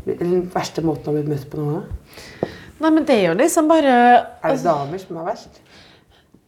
Eller 0.06 0.26
den 0.26 0.48
verste 0.52 0.84
måten 0.84 1.04
du 1.06 1.12
har 1.12 1.18
blitt 1.20 1.32
møtt 1.32 1.48
på 1.52 1.60
noen 1.60 1.78
gang? 1.78 2.52
Nei, 2.82 2.90
men 2.90 3.04
det 3.06 3.16
er 3.16 3.28
jo 3.30 3.38
liksom 3.38 3.68
bare 3.70 3.92
Er 3.94 4.56
det 4.56 4.64
damer 4.64 5.02
som 5.02 5.20
er 5.20 5.28
verst? 5.30 5.60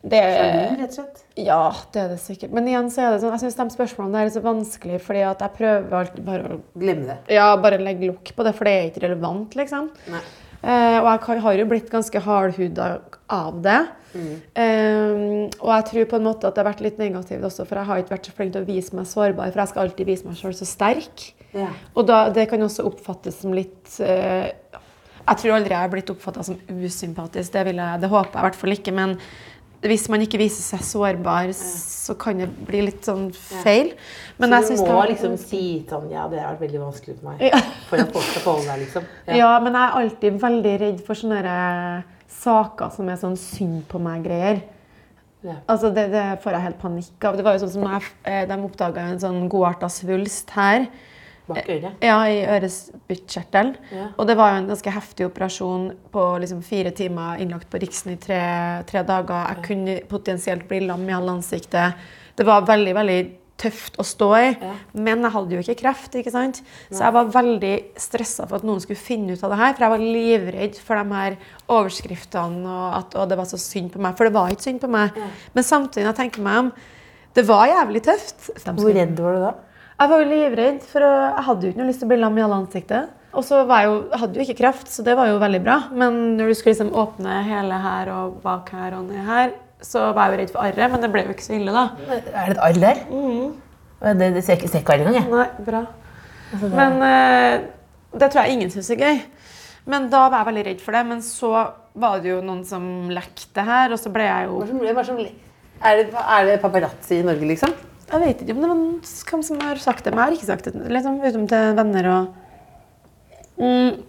Det, 0.05 0.21
Sjalu, 0.21 0.77
rett 0.83 0.91
og 0.91 0.97
slett? 0.99 1.25
Ja, 1.41 1.61
det 1.95 2.01
er 2.03 2.09
det 2.13 2.21
sikkert. 2.21 2.53
Men 2.57 2.69
igjen 2.69 2.91
så 2.93 3.07
er 3.07 3.15
det 3.15 3.23
sånn, 3.23 3.33
jeg 3.35 3.47
syns 3.47 3.59
de 3.59 3.67
spørsmålene 3.73 4.21
der 4.21 4.29
er 4.29 4.35
så 4.35 4.45
vanskelig, 4.45 5.01
fordi 5.07 5.25
at 5.25 5.45
jeg 5.45 5.57
prøver 5.57 5.99
alltid 6.01 6.25
bare 6.27 6.55
å 6.55 6.63
Glemme 6.77 7.09
det. 7.09 7.19
ja, 7.39 7.51
bare 7.61 7.81
legge 7.81 8.11
lokk 8.13 8.35
på 8.37 8.47
det, 8.47 8.55
for 8.59 8.69
det 8.69 8.75
er 8.77 8.89
ikke 8.91 9.05
relevant, 9.07 9.57
liksom. 9.59 9.89
Nei. 10.13 10.25
Eh, 10.65 10.99
og 11.03 11.09
jeg 11.29 11.43
har 11.45 11.59
jo 11.61 11.67
blitt 11.69 11.91
ganske 11.93 12.21
hardhuda 12.25 12.89
av 13.33 13.61
det. 13.65 13.81
Eh, 14.15 15.15
og 15.59 15.71
jeg 15.73 15.87
tror 15.91 16.07
på 16.13 16.19
en 16.21 16.27
måte 16.29 16.47
at 16.49 16.55
det 16.55 16.63
har 16.63 16.71
vært 16.71 16.85
litt 16.85 17.01
negativt 17.03 17.45
også, 17.45 17.67
for 17.69 17.81
jeg 17.81 17.89
har 17.89 18.03
ikke 18.03 18.15
vært 18.15 18.29
så 18.29 18.35
flink 18.37 18.55
til 18.55 18.63
å 18.65 18.69
vise 18.69 18.97
meg 18.97 19.09
sårbar, 19.11 19.51
for 19.53 19.65
jeg 19.65 19.73
skal 19.73 19.89
alltid 19.89 20.11
vise 20.13 20.29
meg 20.29 20.39
sjøl 20.39 20.55
så 20.57 20.69
sterk. 20.69 21.25
Ja. 21.55 21.71
Og 21.95 22.07
da, 22.09 22.27
det 22.35 22.47
kan 22.51 22.63
også 22.65 22.87
oppfattes 22.89 23.41
som 23.43 23.53
litt 23.55 23.93
eh, 24.03 24.49
Jeg 25.25 25.39
tror 25.41 25.55
aldri 25.55 25.71
jeg 25.73 25.79
har 25.81 25.93
blitt 25.93 26.11
oppfatta 26.11 26.43
som 26.45 26.57
usympatisk, 26.69 27.53
det, 27.55 27.67
vil 27.71 27.79
jeg, 27.81 28.01
det 28.03 28.11
håper 28.13 28.33
jeg 28.35 28.41
i 28.41 28.49
hvert 28.49 28.59
fall 28.61 28.75
ikke. 28.75 28.95
Men 28.97 29.15
hvis 29.85 30.09
man 30.09 30.23
ikke 30.25 30.39
viser 30.41 30.65
seg 30.65 30.81
sårbar, 30.87 31.51
så 31.57 32.15
kan 32.19 32.39
det 32.41 32.49
bli 32.67 32.81
litt 32.87 33.05
sånn 33.07 33.29
feil. 33.35 33.93
Men 34.39 34.51
så 34.65 34.75
du 34.77 34.83
må 34.83 34.89
har- 34.89 35.09
liksom 35.13 35.37
si 35.39 35.85
sånn 35.89 36.11
Ja, 36.11 36.27
det 36.29 36.41
har 36.41 36.55
vært 36.55 36.65
veldig 36.67 36.81
vanskelig 36.81 37.19
for 37.21 37.31
meg. 37.31 37.41
Ja. 37.53 37.61
For 37.89 38.01
at 38.03 38.13
folk 38.13 38.25
skal 38.25 38.43
tåle 38.43 38.65
deg, 38.67 38.87
liksom. 38.87 39.05
Ja. 39.41 39.59
men 39.61 39.73
jeg 39.73 39.83
er 39.83 39.99
alltid 40.03 40.41
veldig 40.41 40.75
redd 40.81 41.01
for 41.07 41.15
sånne 41.15 42.05
saker 42.29 42.91
som 42.95 43.09
er 43.09 43.17
sånn 43.21 43.37
synd 43.39 43.85
på 43.89 44.01
meg-greier. 44.03 44.63
Ja. 45.45 45.59
Altså, 45.69 45.91
det, 45.95 46.07
det 46.11 46.25
får 46.43 46.57
jeg 46.57 46.65
helt 46.65 46.79
panikk 46.81 47.25
av. 47.29 47.37
Det 47.37 47.45
var 47.45 47.59
jo 47.59 47.67
sånn 47.67 47.75
som 47.75 47.83
jeg, 47.93 48.03
eh, 48.25 48.47
De 48.49 48.57
oppdaga 48.65 49.05
en 49.11 49.21
sånn 49.21 49.49
godarta 49.53 49.91
svulst 49.93 50.51
her. 50.57 50.87
Bak 51.45 51.69
øret. 51.69 52.01
Ja, 52.01 52.17
i 52.25 52.41
øresbyttkjertelen. 52.49 53.75
Ja. 53.93 54.07
Og 54.17 54.27
det 54.27 54.37
var 54.39 54.55
jo 54.55 54.63
en 54.63 54.69
ganske 54.73 54.93
heftig 54.95 55.27
operasjon 55.29 55.91
på 56.15 56.23
liksom 56.41 56.63
fire 56.65 56.91
timer, 56.97 57.37
innlagt 57.43 57.69
på 57.69 57.81
Riksen 57.83 58.15
i 58.15 58.19
tre, 58.21 58.41
tre 58.89 59.03
dager. 59.05 59.51
Jeg 59.53 59.65
kunne 59.67 59.97
potensielt 60.09 60.65
bli 60.71 60.81
lam 60.87 61.05
i 61.09 61.13
halve 61.13 61.35
ansiktet. 61.37 62.07
Det 62.37 62.47
var 62.49 62.65
veldig, 62.67 62.95
veldig 62.97 63.19
tøft 63.61 64.01
å 64.01 64.05
stå 64.07 64.29
i. 64.39 64.47
Ja. 64.51 64.73
Men 65.07 65.23
jeg 65.23 65.35
hadde 65.37 65.55
jo 65.55 65.61
ikke 65.63 65.77
kreft, 65.85 66.17
ikke 66.19 66.33
sant? 66.35 66.63
Så 66.89 67.05
jeg 67.05 67.15
var 67.15 67.29
veldig 67.37 67.75
stressa 68.03 68.49
for 68.49 68.59
at 68.59 68.67
noen 68.67 68.81
skulle 68.83 68.99
finne 68.99 69.37
ut 69.37 69.45
av 69.47 69.53
det 69.53 69.61
her. 69.61 69.77
For 69.77 69.87
jeg 69.87 69.95
var 69.95 70.07
livredd 70.17 70.81
for 70.81 70.99
de 70.99 71.21
her 71.21 71.37
overskriftene 71.77 72.65
og 72.73 72.97
at 72.99 73.15
og 73.21 73.29
det 73.31 73.39
var 73.39 73.47
så 73.53 73.61
synd 73.61 73.93
på 73.95 74.03
meg. 74.03 74.17
For 74.19 74.27
det 74.27 74.35
var 74.35 74.51
ikke 74.51 74.67
synd 74.71 74.83
på 74.83 74.91
meg. 74.91 75.21
Men 75.55 75.69
samtidig, 75.69 76.07
når 76.07 76.13
jeg 76.15 76.21
tenker 76.25 76.49
meg 76.49 76.65
om 76.65 76.75
Det 77.35 77.43
var 77.49 77.67
jævlig 77.67 78.03
tøft. 78.07 78.45
Hvor 78.65 78.93
redd 78.95 79.19
var 79.19 79.35
du 79.35 79.41
da? 79.43 79.55
Jeg 79.95 80.11
var 80.11 80.21
jo 80.23 80.27
livredd, 80.31 80.81
for 80.91 81.05
jeg 81.07 81.45
hadde 81.47 81.63
jo 81.69 81.71
ikke 81.73 81.81
noe 81.83 81.89
lyst 81.91 82.01
til 82.03 82.09
å 82.09 82.13
bli 82.13 82.19
lam 82.19 82.39
i 82.39 82.43
alle 82.45 82.57
ansiktet. 82.65 83.13
Og 83.35 83.45
så 83.47 83.61
var 83.67 83.83
jeg 83.83 83.89
jo, 83.91 83.95
jeg 84.11 84.21
hadde 84.23 84.39
jo 84.39 84.45
ikke 84.47 84.57
kreft, 84.61 84.89
så 84.91 85.03
det 85.07 85.15
var 85.19 85.29
jo 85.31 85.39
veldig 85.43 85.61
bra. 85.63 85.77
Men 85.95 86.19
når 86.39 86.51
du 86.51 86.55
skulle 86.59 86.75
liksom 86.75 86.91
åpne 86.99 87.37
hele 87.47 87.79
her 87.83 88.11
og 88.15 88.41
bak 88.43 88.71
her 88.75 88.97
og 88.99 89.05
ned 89.11 89.23
her, 89.27 89.53
så 89.85 90.09
var 90.17 90.31
jeg 90.31 90.35
jo 90.35 90.41
redd 90.43 90.53
for 90.55 90.65
arret, 90.65 90.91
men 90.95 91.03
det 91.05 91.11
ble 91.15 91.25
jo 91.27 91.35
ikke 91.35 91.45
så 91.47 91.55
ille, 91.59 91.75
da. 91.75 91.85
Er 92.09 92.51
det 92.51 92.57
et 92.57 92.63
arr 92.67 92.81
der? 92.83 93.01
Det, 94.05 94.29
det 94.37 94.43
ser 94.47 94.59
ikke, 94.59 94.71
ser 94.73 94.83
ikke 94.85 94.95
arr 94.97 95.05
engang, 95.05 95.19
jeg. 95.21 95.31
Nei, 95.31 95.47
bra. 95.67 95.85
Men 96.75 96.99
eh, 97.03 97.55
det 98.15 98.31
tror 98.31 98.45
jeg 98.45 98.59
ingen 98.59 98.71
syns 98.75 98.91
er 98.95 99.01
gøy. 99.03 99.23
Men 99.91 100.07
da 100.13 100.25
var 100.31 100.41
jeg 100.43 100.49
veldig 100.53 100.67
redd 100.71 100.81
for 100.85 100.97
det. 100.97 101.03
Men 101.11 101.23
så 101.27 101.51
var 102.01 102.21
det 102.25 102.31
jo 102.33 102.39
noen 102.45 102.63
som 102.67 102.85
lekte 103.13 103.65
her, 103.67 103.93
og 103.95 104.01
så 104.01 104.11
ble 104.15 104.27
jeg 104.27 104.47
jo 104.49 104.61
Hva 104.63 104.69
som- 104.71 104.85
hva 104.99 105.05
som- 105.11 105.25
Er 105.85 105.97
det, 106.03 106.07
er 106.15 106.45
det 106.49 106.61
paparazzi 106.63 107.19
i 107.21 107.27
Norge, 107.27 107.45
liksom? 107.51 107.75
Jeg 108.15 108.23
vet 108.23 108.43
ikke 108.45 108.55
om 108.55 108.63
det 108.63 108.71
var 108.71 108.83
hvem 109.31 109.41
som 109.43 109.63
har 109.65 109.81
sagt 109.83 110.05
det, 110.07 110.13
men 110.15 110.21
jeg 110.21 110.29
har 110.29 110.37
ikke 110.37 110.51
sagt 110.53 110.69
det. 110.71 110.83
Liksom, 110.95 111.17
utom 111.25 111.47
til 111.51 111.79
venner 111.79 112.11
og 112.13 113.63
mm. 113.63 114.03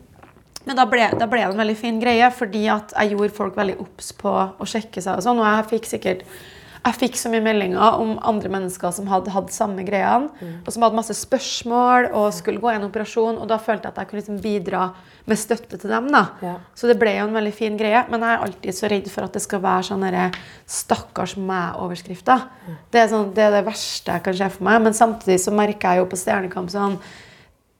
Men 0.65 0.79
da 0.79 0.87
ble, 0.89 1.07
da 1.13 1.27
ble 1.29 1.43
det 1.43 1.53
en 1.53 1.61
veldig 1.61 1.77
fin 1.77 1.97
greie, 2.01 2.25
fordi 2.33 2.63
jeg 2.65 3.11
gjorde 3.11 3.35
folk 3.37 3.57
veldig 3.57 3.75
obs 3.83 4.07
på 4.17 4.31
å 4.33 4.65
sjekke 4.65 4.97
seg. 4.97 5.19
og 5.19 5.25
sånn, 5.25 5.41
og 5.41 5.45
jeg 5.45 5.67
fikk 5.75 5.89
sikkert 5.91 6.23
jeg 6.85 6.97
fikk 7.01 7.15
så 7.17 7.31
mye 7.33 7.41
meldinger 7.41 7.97
om 7.97 8.11
andre 8.29 8.49
mennesker 8.53 8.91
som 8.93 9.07
hadde 9.09 9.33
hatt 9.33 9.53
samme 9.53 9.81
greiene, 9.87 10.29
og 10.61 10.69
som 10.73 10.85
hadde 10.85 10.97
masse 10.99 11.15
spørsmål 11.17 12.11
og 12.11 12.27
skulle 12.33 12.61
gå 12.61 12.69
i 12.69 12.75
en 12.77 12.85
operasjon. 12.85 13.39
Og 13.41 13.49
da 13.49 13.57
følte 13.57 13.89
jeg 13.89 13.95
at 13.95 14.01
jeg 14.03 14.09
kunne 14.11 14.21
liksom 14.21 14.41
bidra 14.43 14.83
med 15.25 15.39
støtte 15.41 15.79
til 15.81 15.89
dem. 15.89 16.09
da. 16.13 16.23
Ja. 16.45 16.55
Så 16.77 16.89
det 16.89 16.97
ble 17.01 17.15
jo 17.17 17.25
en 17.25 17.35
veldig 17.35 17.53
fin 17.55 17.77
greie. 17.79 18.03
Men 18.11 18.21
jeg 18.21 18.35
er 18.35 18.45
alltid 18.45 18.77
så 18.77 18.89
redd 18.91 19.09
for 19.11 19.25
at 19.25 19.37
det 19.37 19.41
skal 19.45 19.63
være 19.63 19.87
sånne 19.89 20.11
derre 20.11 20.31
'stakkars 20.67 21.35
meg'-overskrifter. 21.37 22.45
Det, 22.91 23.01
er 23.01 23.07
sånn, 23.09 23.33
det 23.33 23.47
er 23.47 23.55
det 23.57 23.65
verste 23.65 24.11
jeg 24.11 24.23
kan 24.23 24.37
se 24.37 24.49
for 24.49 24.67
meg. 24.69 24.81
Men 24.81 24.93
samtidig 24.93 25.39
så 25.41 25.51
merker 25.51 25.89
jeg 25.89 26.03
jo 26.03 26.11
på 26.11 26.21
Stjernekamp 26.21 26.69
sånn 26.69 26.99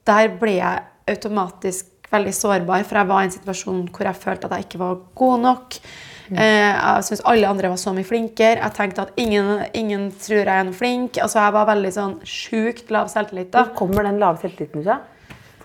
Der 0.05 0.27
ble 0.37 0.57
jeg 0.59 0.83
automatisk 1.09 1.85
veldig 2.11 2.33
sårbar, 2.33 2.83
for 2.85 2.99
jeg 2.99 3.07
var 3.09 3.21
i 3.21 3.25
en 3.25 3.31
situasjon 3.31 3.87
hvor 3.89 4.05
jeg 4.05 4.21
følte 4.21 4.45
at 4.45 4.51
jeg 4.51 4.67
ikke 4.67 4.81
var 4.83 4.99
god 5.15 5.39
nok. 5.41 5.79
Mm. 6.25 6.37
jeg 6.41 7.03
syns 7.05 7.21
alle 7.29 7.47
andre 7.47 7.69
var 7.69 7.77
så 7.77 7.93
mye 7.93 8.05
flinkere. 8.05 8.61
Jeg 8.61 8.73
tenkte 8.73 9.01
at 9.01 9.17
ingen, 9.21 9.61
ingen 9.77 10.11
tror 10.11 10.41
jeg 10.41 10.49
er 10.49 10.63
noe 10.65 10.73
flink. 10.73 11.19
Altså, 11.21 11.39
jeg 11.39 11.53
var 11.53 11.67
veldig 11.69 11.91
sånn 11.93 12.15
sjukt 12.25 12.89
lav 12.89 13.11
selvtillit. 13.13 13.51
da. 13.53 13.65
Hvor 13.65 13.75
kommer 13.75 14.03
den 14.03 14.17
lave 14.19 14.41
selvtilliten 14.41 14.85
fra? 14.85 14.99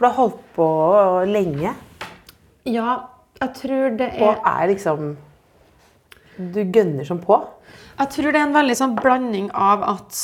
For 0.00 0.06
du 0.06 0.12
har 0.14 0.16
holdt 0.16 0.44
på 0.56 0.66
lenge, 1.28 1.74
Ja, 2.64 2.94
jeg 3.40 3.54
tror 3.56 3.96
det 3.98 4.06
er 4.16 4.22
og 4.24 4.46
er 4.48 4.68
liksom 4.72 5.16
Du 6.40 6.62
gønner 6.64 7.04
som 7.04 7.18
på. 7.20 7.36
Jeg 8.00 8.08
tror 8.14 8.32
det 8.32 8.40
er 8.40 8.46
en 8.46 8.54
veldig 8.56 8.76
sånn 8.80 8.94
blanding 8.96 9.50
av 9.54 9.82
at 9.96 10.22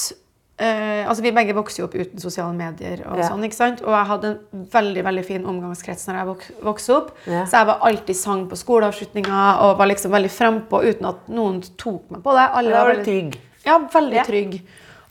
Uh, 0.57 1.05
altså 1.05 1.21
Vi 1.21 1.33
begge 1.37 1.53
vokste 1.53 1.83
jo 1.83 1.85
opp 1.85 1.95
uten 2.01 2.17
sosiale 2.19 2.55
medier. 2.57 3.03
Og 3.11 3.19
Ja. 3.19 3.27
sånn, 3.29 3.43
ikke 3.45 3.53
sant? 3.53 3.83
Og 3.83 3.91
jeg 3.93 4.07
hadde 4.09 4.25
en 4.55 4.63
veldig 4.73 5.03
veldig 5.05 5.25
fin 5.27 5.45
omgangskrets 5.45 6.07
når 6.09 6.17
jeg 6.17 6.27
vok 6.31 6.45
vokste 6.65 6.95
opp. 6.97 7.11
Ja. 7.27 7.43
Så 7.45 7.59
jeg 7.59 7.67
var 7.67 7.79
alltid 7.85 8.17
sang 8.17 8.47
på 8.49 8.57
skoleavslutninger 8.57 9.61
og 9.61 9.77
var 9.77 9.87
liksom 9.91 10.11
veldig 10.13 10.31
frempå 10.33 10.81
uten 10.83 11.05
at 11.11 11.29
noen 11.29 11.61
tok 11.77 12.11
meg 12.11 12.23
på 12.25 12.33
det. 12.33 12.47
Alle 12.57 12.71
var 12.73 12.89
du 12.89 12.95
veldig- 12.95 13.05
trygg. 13.05 13.37
Ja, 13.67 13.79
veldig 13.81 14.15
Ja. 14.15 14.25
trygg. 14.25 14.63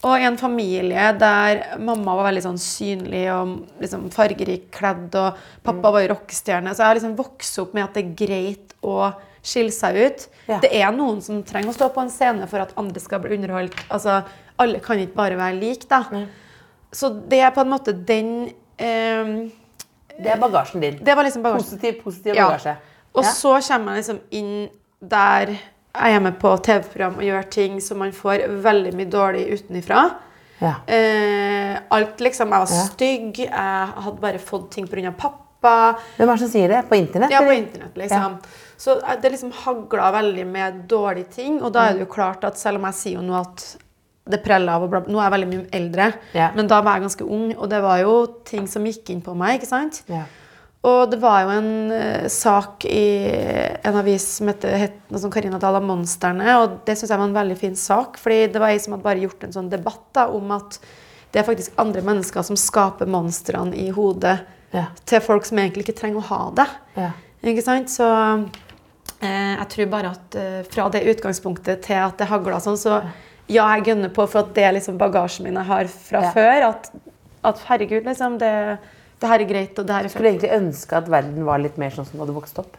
Og 0.05 0.21
i 0.21 0.25
en 0.27 0.37
familie 0.37 1.07
der 1.17 1.77
mamma 1.81 2.13
var 2.19 2.27
veldig 2.29 2.43
sånn 2.45 2.59
synlig 2.61 3.23
og 3.33 3.55
liksom 3.81 4.03
fargerik 4.13 4.67
kledd, 4.75 5.15
og 5.17 5.39
pappa 5.65 5.91
var 5.95 6.03
jo 6.05 6.11
rockestjerne. 6.13 6.75
Så 6.75 6.83
jeg 6.83 6.91
har 6.91 6.99
liksom 6.99 7.15
vokst 7.17 7.57
opp 7.63 7.73
med 7.73 7.87
at 7.87 7.97
det 7.97 8.03
er 8.03 8.11
greit 8.19 8.75
å 8.85 9.09
skille 9.45 9.73
seg 9.73 9.97
ut. 9.97 10.27
Ja. 10.49 10.59
Det 10.61 10.69
er 10.77 10.93
noen 10.93 11.21
som 11.25 11.41
trenger 11.45 11.73
å 11.73 11.77
stå 11.77 11.89
på 11.95 12.03
en 12.05 12.13
scene 12.13 12.45
for 12.51 12.61
at 12.61 12.73
andre 12.81 13.01
skal 13.01 13.21
bli 13.23 13.37
underholdt. 13.39 13.77
Altså, 13.89 14.19
alle 14.61 14.81
kan 14.85 15.01
ikke 15.01 15.17
bare 15.17 15.39
være 15.41 15.57
like, 15.61 15.89
da. 15.89 16.03
Så 16.95 17.09
det 17.29 17.41
er 17.43 17.53
på 17.55 17.65
en 17.65 17.73
måte 17.73 17.91
den 18.07 18.29
eh, 18.77 19.31
Det 20.15 20.31
er 20.31 20.39
bagasjen 20.39 20.83
din. 20.85 20.99
Det 21.03 21.15
var 21.17 21.25
liksom 21.27 21.43
bagasjen. 21.43 21.65
Positiv, 21.65 21.97
positiv 22.05 22.37
bagasje. 22.37 22.75
Ja. 22.77 22.99
Og 23.15 23.23
Ja. 23.23 23.31
så 23.31 23.55
kommer 23.67 23.95
jeg 23.95 24.03
liksom 24.03 24.21
inn 24.31 24.69
der 25.01 25.57
jeg 25.99 26.15
er 26.15 26.19
med 26.25 26.37
på 26.39 26.51
TV-program 26.63 27.15
og 27.17 27.23
gjør 27.23 27.49
ting 27.49 27.79
som 27.81 27.97
man 27.99 28.11
får 28.11 28.45
veldig 28.63 28.93
mye 28.95 29.09
dårlig 29.11 29.45
utenifra. 29.53 30.03
Ja. 30.61 30.75
Eh, 30.87 31.77
alt 31.91 32.17
liksom, 32.23 32.49
Jeg 32.49 32.59
var 32.59 32.67
Ja. 32.71 32.85
stygg, 32.89 33.37
jeg 33.37 33.49
hadde 34.03 34.19
bare 34.21 34.39
fått 34.39 34.69
ting 34.71 34.87
pga. 34.87 35.11
pappa. 35.17 35.97
Hvem 36.17 36.29
er 36.29 36.33
det 36.35 36.39
som 36.39 36.49
sier 36.49 36.67
det? 36.69 36.83
På 36.89 36.95
internett? 36.95 37.31
Ja, 37.31 37.39
på 37.41 37.51
internett, 37.55 37.95
liksom. 37.95 38.37
Så 38.77 39.01
eh, 39.03 39.15
det 39.21 39.31
liksom 39.31 39.51
hagla 39.51 40.11
veldig 40.13 40.45
med 40.47 40.87
dårlige 40.87 41.29
ting. 41.31 41.61
Og 41.63 41.71
da 41.73 41.87
er 41.89 41.93
det 41.93 41.99
jo 42.07 42.13
klart 42.13 42.43
at 42.43 42.57
selv 42.57 42.77
om 42.77 42.83
jeg 42.85 42.93
sier 42.93 43.15
jo 43.15 43.21
nå 43.21 43.39
at 43.41 43.77
det 44.27 44.43
preller 44.43 44.73
av 44.73 44.83
og 44.83 44.89
bla, 44.89 44.99
bla, 45.01 45.11
Nå 45.13 45.19
er 45.19 45.29
jeg 45.29 45.33
veldig 45.39 45.49
mye 45.53 45.69
eldre, 45.71 46.13
Ja. 46.33 46.51
men 46.55 46.67
da 46.67 46.81
var 46.81 46.95
jeg 46.99 47.03
ganske 47.03 47.25
ung, 47.29 47.55
og 47.57 47.69
det 47.69 47.81
var 47.81 47.99
jo 47.99 48.25
ting 48.43 48.65
som 48.67 48.83
gikk 48.83 49.09
inn 49.11 49.21
på 49.21 49.35
meg, 49.35 49.59
ikke 49.61 49.67
sant? 49.67 50.01
Ja. 50.09 50.23
Og 50.85 51.09
det 51.09 51.17
var 51.21 51.41
jo 51.45 51.53
en 51.55 51.69
uh, 51.91 52.27
sak 52.29 52.85
i 52.85 53.05
en 53.85 53.95
avis 53.97 54.25
som 54.37 54.49
heter, 54.51 54.75
het 54.77 54.97
noe 55.09 55.21
som 55.23 55.31
Karina 55.33 55.57
Dahl 55.61 55.79
av 55.79 55.85
Monstrene, 55.87 56.45
og 56.61 56.79
det 56.85 56.97
syns 56.99 57.09
jeg 57.13 57.17
var 57.21 57.25
en 57.29 57.37
veldig 57.37 57.57
fin 57.57 57.75
sak, 57.79 58.19
fordi 58.21 58.43
det 58.53 58.61
var 58.61 58.73
ei 58.75 58.81
som 58.83 58.93
hadde 58.95 59.07
bare 59.07 59.23
gjort 59.23 59.47
en 59.47 59.55
sånn 59.55 59.71
debatt 59.71 60.03
da, 60.17 60.27
om 60.35 60.51
at 60.55 60.77
det 61.33 61.41
er 61.41 61.47
faktisk 61.47 61.79
andre 61.81 62.03
mennesker 62.05 62.45
som 62.47 62.55
skaper 62.59 63.09
monstrene 63.11 63.75
i 63.75 63.89
hodet 63.95 64.37
Ja. 64.75 64.85
til 65.07 65.21
folk 65.23 65.45
som 65.47 65.57
egentlig 65.61 65.85
ikke 65.85 65.97
trenger 66.01 66.19
å 66.21 66.29
ha 66.29 66.39
det. 66.57 66.65
Ja. 66.99 67.09
Ikke 67.45 67.63
sant? 67.65 67.89
Så 67.93 68.05
uh, 68.05 68.45
jeg 69.25 69.67
tror 69.73 69.89
bare 69.91 70.11
at 70.15 70.35
uh, 70.39 70.59
fra 70.71 70.89
det 70.93 71.03
utgangspunktet 71.11 71.83
til 71.87 72.01
at 72.01 72.17
det 72.19 72.27
hagla 72.29 72.59
sånn, 72.63 72.77
så 72.79 72.99
ja, 73.47 73.67
jeg 73.75 73.85
gønner 73.91 74.09
på 74.13 74.25
for 74.27 74.41
at 74.41 74.53
det 74.57 74.63
er 74.65 74.73
liksom 74.77 74.97
bagasjen 75.01 75.45
min 75.45 75.59
jeg 75.59 75.69
har 75.69 75.89
fra 75.91 76.23
Ja. 76.25 76.31
før. 76.35 76.67
At, 76.71 76.89
at 77.45 77.59
herregud, 77.69 78.03
liksom, 78.07 78.39
det, 78.41 78.51
det 79.21 79.29
her 79.31 79.43
er 79.43 79.49
greit, 79.49 79.77
og 79.79 79.87
det 79.87 79.95
her 79.95 80.07
er 80.07 80.13
Skulle 80.13 80.33
egentlig 80.33 80.55
ønske 80.57 80.97
at 80.97 81.07
verden 81.11 81.45
var 81.47 81.61
litt 81.63 81.77
mer 81.81 81.93
sånn 81.95 82.07
som 82.07 82.17
da 82.17 82.25
hadde 82.25 82.35
vokst 82.35 82.59
opp. 82.61 82.75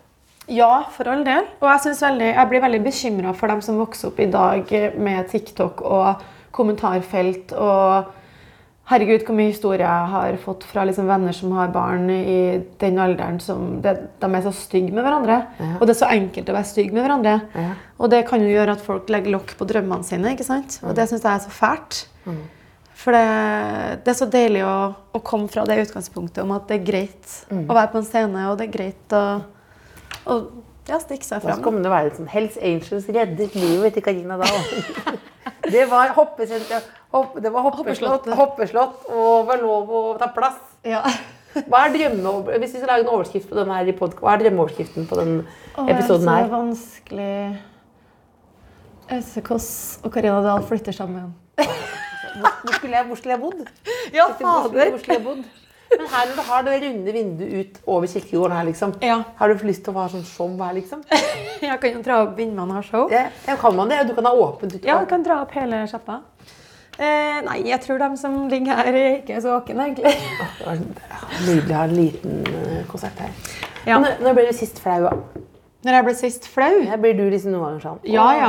Ja, 0.53 0.85
for 0.94 1.09
all 1.11 1.25
del. 1.27 1.49
Og 1.59 1.66
jeg, 1.72 1.96
veldig, 1.99 2.29
jeg 2.29 2.51
blir 2.51 2.62
veldig 2.62 2.83
bekymra 2.85 3.33
for 3.35 3.51
dem 3.51 3.62
som 3.64 3.81
vokser 3.81 4.12
opp 4.12 4.20
i 4.22 4.29
dag 4.31 4.70
med 5.03 5.33
TikTok 5.33 5.83
og 5.83 6.22
kommentarfelt 6.57 7.57
og 7.57 8.14
Herregud, 8.87 9.25
hvor 9.27 9.35
mye 9.35 9.51
historie 9.51 9.83
jeg 9.83 10.11
har 10.12 10.37
fått 10.38 10.62
fra 10.70 10.85
liksom 10.87 11.09
venner 11.11 11.35
som 11.35 11.51
har 11.59 11.72
barn 11.75 12.05
i 12.07 12.61
den 12.79 13.01
alderen 13.03 13.40
som 13.42 13.81
det, 13.83 13.96
De 14.22 14.29
er 14.31 14.44
så 14.44 14.53
stygge 14.55 14.94
med 14.94 15.03
hverandre. 15.03 15.40
Og 15.81 15.83
det 15.88 15.96
er 15.96 15.99
så 16.05 16.11
enkelt 16.14 16.53
å 16.53 16.55
være 16.55 16.68
stygg 16.70 16.92
med 16.94 17.03
hverandre. 17.03 17.33
Ja. 17.59 17.72
Og 17.99 18.12
det 18.12 18.20
kan 18.29 18.44
jo 18.44 18.53
gjøre 18.53 18.77
at 18.77 18.85
folk 18.87 19.11
legger 19.11 19.35
lokk 19.35 19.57
på 19.59 19.66
drømmene 19.66 20.07
sine. 20.07 20.37
ikke 20.37 20.46
sant? 20.46 20.79
Og 20.87 20.94
det 20.94 21.09
syns 21.11 21.27
jeg 21.27 21.33
er 21.33 21.42
så 21.42 21.51
fælt. 21.57 22.05
Mm. 22.29 22.44
For 22.96 23.12
det, 23.12 23.24
det 24.06 24.12
er 24.14 24.16
så 24.18 24.26
deilig 24.32 24.62
å, 24.64 24.76
å 25.14 25.20
komme 25.26 25.50
fra 25.52 25.66
det 25.68 25.76
utgangspunktet 25.85 26.40
om 26.42 26.54
at 26.56 26.64
det 26.70 26.78
er 26.80 26.87
greit 26.88 27.35
Mm. 27.52 27.66
å 27.70 27.74
være 27.76 27.90
på 27.92 27.98
en 28.00 28.06
scene, 28.09 28.46
og 28.50 28.56
det 28.59 28.64
er 28.66 28.72
greit 28.72 29.12
å, 29.14 29.22
å 30.26 30.37
ja, 30.88 30.96
stikke 31.02 31.26
seg 31.26 31.42
Da 31.44 31.52
fram. 31.52 31.62
kommer 31.62 31.85
det 31.85 31.92
være 31.92 32.14
sånn 32.16 32.30
Hells 32.32 32.56
Angels 32.59 33.06
reddet 33.12 33.54
livet 33.54 33.94
til 33.94 34.02
Karina 34.06 34.38
Dahl. 34.40 34.61
Det 35.66 35.82
var 35.90 36.12
hoppesenter, 36.14 36.82
hopp, 37.11 37.32
det 37.42 37.50
var 37.50 37.64
hoppeslott, 37.66 38.26
hoppeslott, 38.38 39.00
og 39.11 39.48
var 39.48 39.59
lov 39.59 39.88
å 39.90 40.02
ta 40.20 40.28
plass. 40.30 40.61
Ja. 40.87 41.00
Hva 41.66 41.80
er 41.88 41.94
drømme, 41.96 42.32
hvis 42.61 42.74
vi 42.76 42.78
skal 42.78 42.92
lage 42.92 43.02
en 43.02 43.11
overskrift 43.11 43.48
på 43.50 43.56
den 43.59 43.70
her 43.74 43.88
hva 43.98 44.35
er 44.35 44.42
drømmeoverskriften 44.44 45.09
på 45.11 45.18
den 45.18 45.32
episoden 45.88 46.26
Det 46.28 46.35
her? 46.37 46.44
er 46.44 46.52
vanskelig 46.52 47.32
Else 49.16 49.42
Kåss 49.46 49.68
og 50.04 50.12
Karina 50.14 50.38
Dahl 50.44 50.62
flytter 50.68 50.94
sammen. 50.94 51.32
Hvor 52.42 52.75
skulle 52.79 52.96
jeg, 52.99 53.07
hvor 53.09 53.20
skulle 53.20 53.37
jeg 53.37 53.42
bodd? 53.42 53.62
Ja, 54.14 54.27
skulle, 54.35 54.90
hvor 54.90 54.99
skulle 55.01 55.16
jeg 55.18 55.25
bodd? 55.25 55.44
Men 55.96 56.09
her 56.11 56.27
når 56.29 56.37
du 56.37 56.42
har 56.49 56.64
det 56.66 56.77
runde 56.83 57.12
vinduet 57.14 57.53
ut 57.55 57.77
over 57.87 58.07
kirkegården 58.11 58.57
her, 58.57 58.64
liksom. 58.66 58.94
Ja. 59.03 59.20
Har 59.38 59.53
du 59.53 59.66
lyst 59.68 59.85
til 59.87 59.94
å 59.94 60.01
ha 60.03 60.07
sånn 60.12 60.25
show 60.27 60.51
her, 60.59 60.75
liksom? 60.77 61.05
Jeg 61.62 61.79
kan 61.83 61.94
jo 61.94 62.03
dra 62.05 62.20
opp 62.25 62.35
vinduene 62.38 62.66
og 62.66 62.81
ha 62.81 62.85
show. 62.85 63.07
Ja, 63.12 63.29
kan 63.61 63.77
man 63.79 63.92
det? 63.92 64.03
Du 64.11 64.14
kan 64.18 64.27
ha 64.29 64.35
åpent. 64.35 64.81
Ja, 64.85 64.99
du 65.01 65.07
kan 65.11 65.25
dra 65.27 65.40
opp 65.44 65.55
hele 65.57 65.85
sjappa. 65.90 66.20
Eh, 66.96 67.38
nei, 67.44 67.59
jeg 67.68 67.77
tror 67.85 67.99
de 68.01 68.07
som 68.16 68.37
ligger 68.49 68.79
her, 68.79 68.87
er 68.96 69.18
ikke 69.18 69.40
så 69.44 69.59
våkne, 69.59 69.90
egentlig. 69.90 70.14
Nydelig 71.44 71.75
å 71.75 71.77
ha 71.77 71.83
en 71.85 71.92
liten 71.96 72.38
eh, 72.49 72.79
konsert 72.88 73.20
her. 73.20 73.35
Ja. 73.85 73.99
Når, 74.01 74.22
når 74.25 74.38
ble 74.38 74.46
du 74.49 74.55
sist 74.57 74.81
flau? 74.81 75.11
Når 75.85 75.99
jeg 75.99 76.07
ble 76.07 76.14
sist 76.16 76.49
flau? 76.51 76.72
Ja, 76.87 76.96
Blir 77.01 77.18
du 77.18 77.27
liksom 77.29 77.53
noen 77.53 77.66
ganger 77.66 77.85
sånn? 77.85 78.01
Ja, 78.09 78.31
ja. 78.38 78.49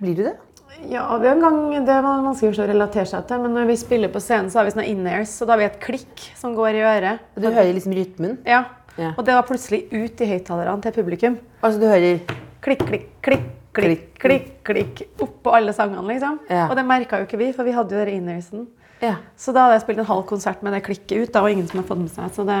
Blir 0.00 0.16
du 0.16 0.24
det? 0.24 0.38
Ja, 0.88 1.04
det 1.20 1.28
er 1.28 1.34
en 1.36 1.42
gang 1.44 1.84
det 1.86 1.96
var 2.04 2.22
vanskelig 2.24 2.58
å 2.62 2.66
relatere 2.70 3.06
seg 3.10 3.26
til, 3.28 3.40
men 3.44 3.52
når 3.54 3.68
vi 3.68 3.76
spiller 3.76 4.08
på 4.12 4.20
scenen, 4.22 4.48
så 4.50 4.60
har 4.60 4.68
vi 4.68 4.72
sånne 4.74 4.86
in-airs, 4.88 5.32
så 5.36 5.46
da 5.46 5.52
har 5.54 5.60
vi 5.60 5.66
et 5.68 5.80
klikk 5.82 6.22
som 6.38 6.54
går 6.56 6.78
i 6.78 6.84
øret. 6.86 7.24
Du 7.36 7.48
hører 7.50 7.72
liksom 7.76 7.92
rytmen? 7.96 8.38
Ja. 8.48 8.64
Ja. 8.96 9.12
Og 9.16 9.24
det 9.24 9.34
var 9.36 9.46
plutselig 9.48 9.84
ut 9.92 10.20
i 10.20 10.26
høyttalerne 10.32 10.82
til 10.82 10.92
publikum. 10.96 11.38
Altså 11.62 11.80
du 11.80 11.86
hører 11.88 12.18
Klikk, 12.60 12.82
klikk, 12.84 13.06
klikk, 13.24 13.44
klikk, 13.72 14.02
klikk, 14.20 14.48
klikk, 14.68 14.98
oppå 15.24 15.52
alle 15.56 15.72
sangene, 15.72 16.02
liksom. 16.10 16.40
Ja. 16.50 16.66
Og 16.68 16.74
det 16.76 16.84
merka 16.84 17.20
jo 17.22 17.24
ikke 17.28 17.38
vi, 17.40 17.52
for 17.56 17.64
vi 17.64 17.72
hadde 17.72 17.94
jo 17.96 18.02
den 18.04 18.18
in-airsen. 18.18 18.66
Ja. 19.00 19.14
Så 19.40 19.54
da 19.56 19.62
hadde 19.64 19.78
jeg 19.78 19.84
spilt 19.86 20.02
en 20.02 20.08
halv 20.10 20.26
konsert 20.28 20.60
med 20.66 20.74
det 20.76 20.82
klikket 20.84 21.14
ut, 21.22 21.32
da, 21.32 21.40
og 21.40 21.54
ingen 21.54 21.68
som 21.70 21.80
har 21.80 21.86
fått 21.88 22.02
med 22.02 22.12
seg, 22.12 22.28
så 22.36 22.44
det, 22.44 22.58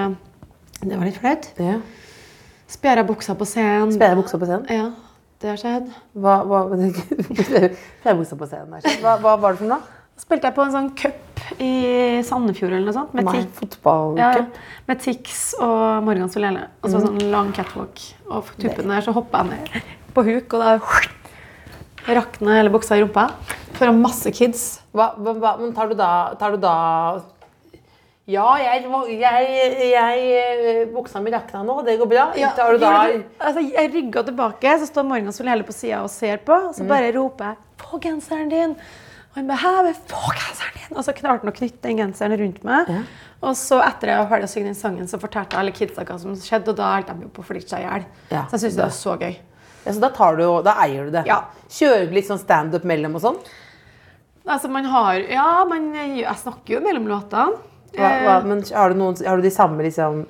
det 0.86 0.96
var 0.96 1.04
litt 1.04 1.20
flaut. 1.20 1.50
ja. 1.60 1.80
Spjæra 2.70 3.02
buksa 3.02 3.34
på 3.34 3.44
scenen. 3.50 3.90
Spjæra 3.96 4.14
buksa 4.14 4.38
på 4.38 4.46
scenen? 4.46 4.68
Ja. 4.70 5.09
Det 5.40 5.48
har 5.48 5.60
skjedd. 5.60 5.86
Hva, 6.20 6.40
hva, 6.44 6.58
på 8.40 8.48
scenen 8.50 8.74
der. 8.76 8.98
Hva, 9.00 9.16
hva 9.22 9.36
var 9.40 9.56
det 9.56 9.62
for 9.62 9.70
noe? 9.70 9.80
Spilte 10.20 10.50
jeg 10.50 10.56
på 10.58 10.64
en 10.66 10.74
sånn 10.74 10.90
cup 10.98 11.40
i 11.64 11.70
Sandefjord 12.28 12.74
eller 12.76 12.90
noe 12.90 12.96
sånt. 12.96 13.14
Med, 13.16 13.24
Nei, 13.24 13.46
Tix- 13.56 13.78
ja, 14.20 14.28
med 14.90 15.00
Tix 15.00 15.38
og 15.64 16.04
Morgan 16.04 16.28
Solene. 16.32 16.66
Og 16.84 16.92
så 16.92 17.00
sånn 17.06 17.16
lang 17.32 17.54
catwalk. 17.56 18.02
Og 18.28 18.44
på 18.50 18.58
tuppen 18.66 18.92
der 18.92 19.06
så 19.06 19.14
hoppa 19.16 19.40
jeg 19.40 19.54
ned 19.54 19.96
på 20.12 20.26
huk, 20.26 20.58
og 20.58 20.60
da 20.60 20.76
rakna 22.20 22.58
hele 22.58 22.72
buksa 22.74 22.98
i 22.98 23.04
rumpa. 23.04 23.30
Foran 23.78 24.00
masse 24.02 24.28
kids. 24.36 24.66
Hva, 24.92 25.14
hva, 25.16 25.34
hva, 25.40 25.54
men 25.62 25.72
tar 25.76 25.88
du 25.88 25.96
da, 25.96 26.10
tar 26.40 26.52
du 26.52 26.60
da 26.60 26.74
Ja, 28.30 28.46
jeg, 28.60 28.86
jeg, 29.18 29.50
jeg 29.90 30.24
eh, 30.38 30.80
Buksa 30.92 31.22
mi 31.22 31.32
rakna 31.34 31.62
nå, 31.66 31.80
det 31.86 31.96
går 31.98 32.10
bra. 32.10 32.26
tar 32.56 32.76
du 32.76 32.82
da 32.82 32.92
altså, 33.38 33.62
jeg 33.64 33.92
rygga 33.94 34.22
tilbake, 34.28 34.74
så 34.82 34.88
står 34.90 35.06
Morgan 35.08 35.34
Solele 35.34 35.66
på 35.66 35.74
sida 35.74 36.02
og 36.04 36.10
ser 36.12 36.42
på. 36.46 36.56
Og 36.70 36.74
så 36.76 36.86
bare 36.88 37.12
roper 37.16 37.52
jeg 37.52 37.56
'Få 37.80 37.98
genseren 37.98 38.50
din!' 38.52 38.76
Og 39.30 39.36
han 39.38 39.46
bare 39.48 39.58
'Hæ, 39.58 39.94
få 40.06 40.34
genseren 40.36 40.76
din!' 40.76 40.96
Og 40.96 41.04
så 41.04 41.12
klarte 41.16 41.42
han 41.42 41.52
å 41.52 41.56
knytte 41.56 41.82
den 41.82 41.96
genseren 41.98 42.38
rundt 42.38 42.64
meg. 42.64 42.92
Og 43.42 43.56
så 43.56 43.80
etter 43.80 44.12
jeg 44.12 44.18
var 44.20 44.28
ferdig 44.28 44.48
å 44.50 44.52
synge 44.52 44.68
den 44.68 44.74
sangen, 44.74 45.08
så 45.08 45.18
fortalte 45.18 45.56
jeg 45.56 45.60
alle 45.60 45.72
kidsa 45.72 46.04
hva 46.04 46.18
som 46.20 46.34
skjedde, 46.36 46.74
og 46.74 46.76
da 46.76 46.90
holdt 46.94 47.08
de 47.08 47.28
på 47.32 47.40
å 47.40 47.46
flirte 47.46 47.72
seg 47.72 47.80
i 47.80 47.88
hjel. 47.88 48.04
Ja, 48.30 48.44
så 48.44 48.58
jeg 48.58 48.60
syntes 48.60 48.76
det 48.76 48.84
var 48.84 48.98
så 48.98 49.16
gøy. 49.16 49.36
ja, 49.86 49.92
så 49.92 50.00
da, 50.00 50.10
tar 50.10 50.36
du, 50.36 50.44
da 50.62 50.74
eier 50.84 51.08
du 51.08 51.10
det. 51.10 51.24
Ja. 51.26 51.40
Kjører 51.70 52.06
du 52.06 52.14
litt 52.18 52.28
sånn 52.28 52.42
standup 52.42 52.84
mellom 52.84 53.16
og 53.16 53.24
sånn? 53.24 53.40
Altså, 54.46 54.68
man 54.68 54.84
har 54.84 55.14
Ja, 55.30 55.64
man, 55.64 55.94
jeg 55.94 56.36
snakker 56.36 56.76
jo 56.76 56.80
mellom 56.84 57.08
låtene. 57.08 57.56
Hva, 57.96 58.10
hva, 58.24 58.34
men 58.46 58.60
har 58.70 58.92
du, 58.92 58.98
noen, 59.00 59.16
har 59.26 59.36
du 59.40 59.42
de 59.42 59.50
samme 59.54 59.82
liksom 59.86 60.26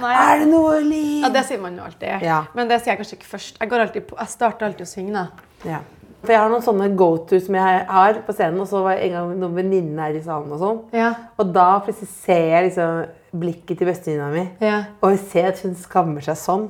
Nei. 0.00 0.10
Er 0.14 0.38
det 0.44 0.46
noe 0.52 0.76
liv? 0.86 1.24
Ja, 1.24 1.28
det 1.34 1.40
sier 1.48 1.58
man 1.58 1.74
jo 1.74 1.82
alltid. 1.82 2.22
Ja. 2.22 2.44
Men 2.54 2.68
det 2.70 2.76
sier 2.78 2.92
jeg 2.92 3.00
kanskje 3.00 3.16
ikke 3.18 3.30
først. 3.32 3.56
Jeg, 3.58 3.70
går 3.72 3.82
alltid 3.82 4.04
på, 4.06 4.18
jeg 4.20 4.30
starter 4.30 4.68
alltid 4.68 4.84
å 4.86 4.90
synge, 4.90 5.14
da. 5.16 5.48
Ja. 5.66 5.80
For 6.20 6.30
jeg 6.30 6.38
har 6.44 6.52
noen 6.52 6.62
sånne 6.62 6.86
go-to 7.00 7.40
som 7.42 7.56
jeg 7.58 7.80
har 7.88 8.20
på 8.26 8.34
scenen, 8.36 8.60
og 8.62 8.68
så 8.70 8.84
var 8.84 9.00
en 9.02 9.14
gang 9.16 9.32
noen 9.40 9.56
venninner 9.56 10.04
her 10.04 10.18
i 10.18 10.22
salen 10.22 10.52
og 10.54 10.60
sånn. 10.62 10.78
Ja. 10.94 11.08
Og 11.40 11.50
da 11.56 11.64
plutselig 11.82 12.10
ser 12.12 12.44
jeg 12.52 12.68
liksom 12.68 13.40
blikket 13.42 13.80
til 13.80 13.88
bestevenninna 13.90 14.28
mi, 14.34 14.44
Ja. 14.68 14.76
og 15.00 15.14
jeg 15.16 15.22
ser 15.32 15.48
at 15.50 15.62
hun 15.64 15.74
skammer 15.80 16.22
seg 16.22 16.38
sånn. 16.38 16.68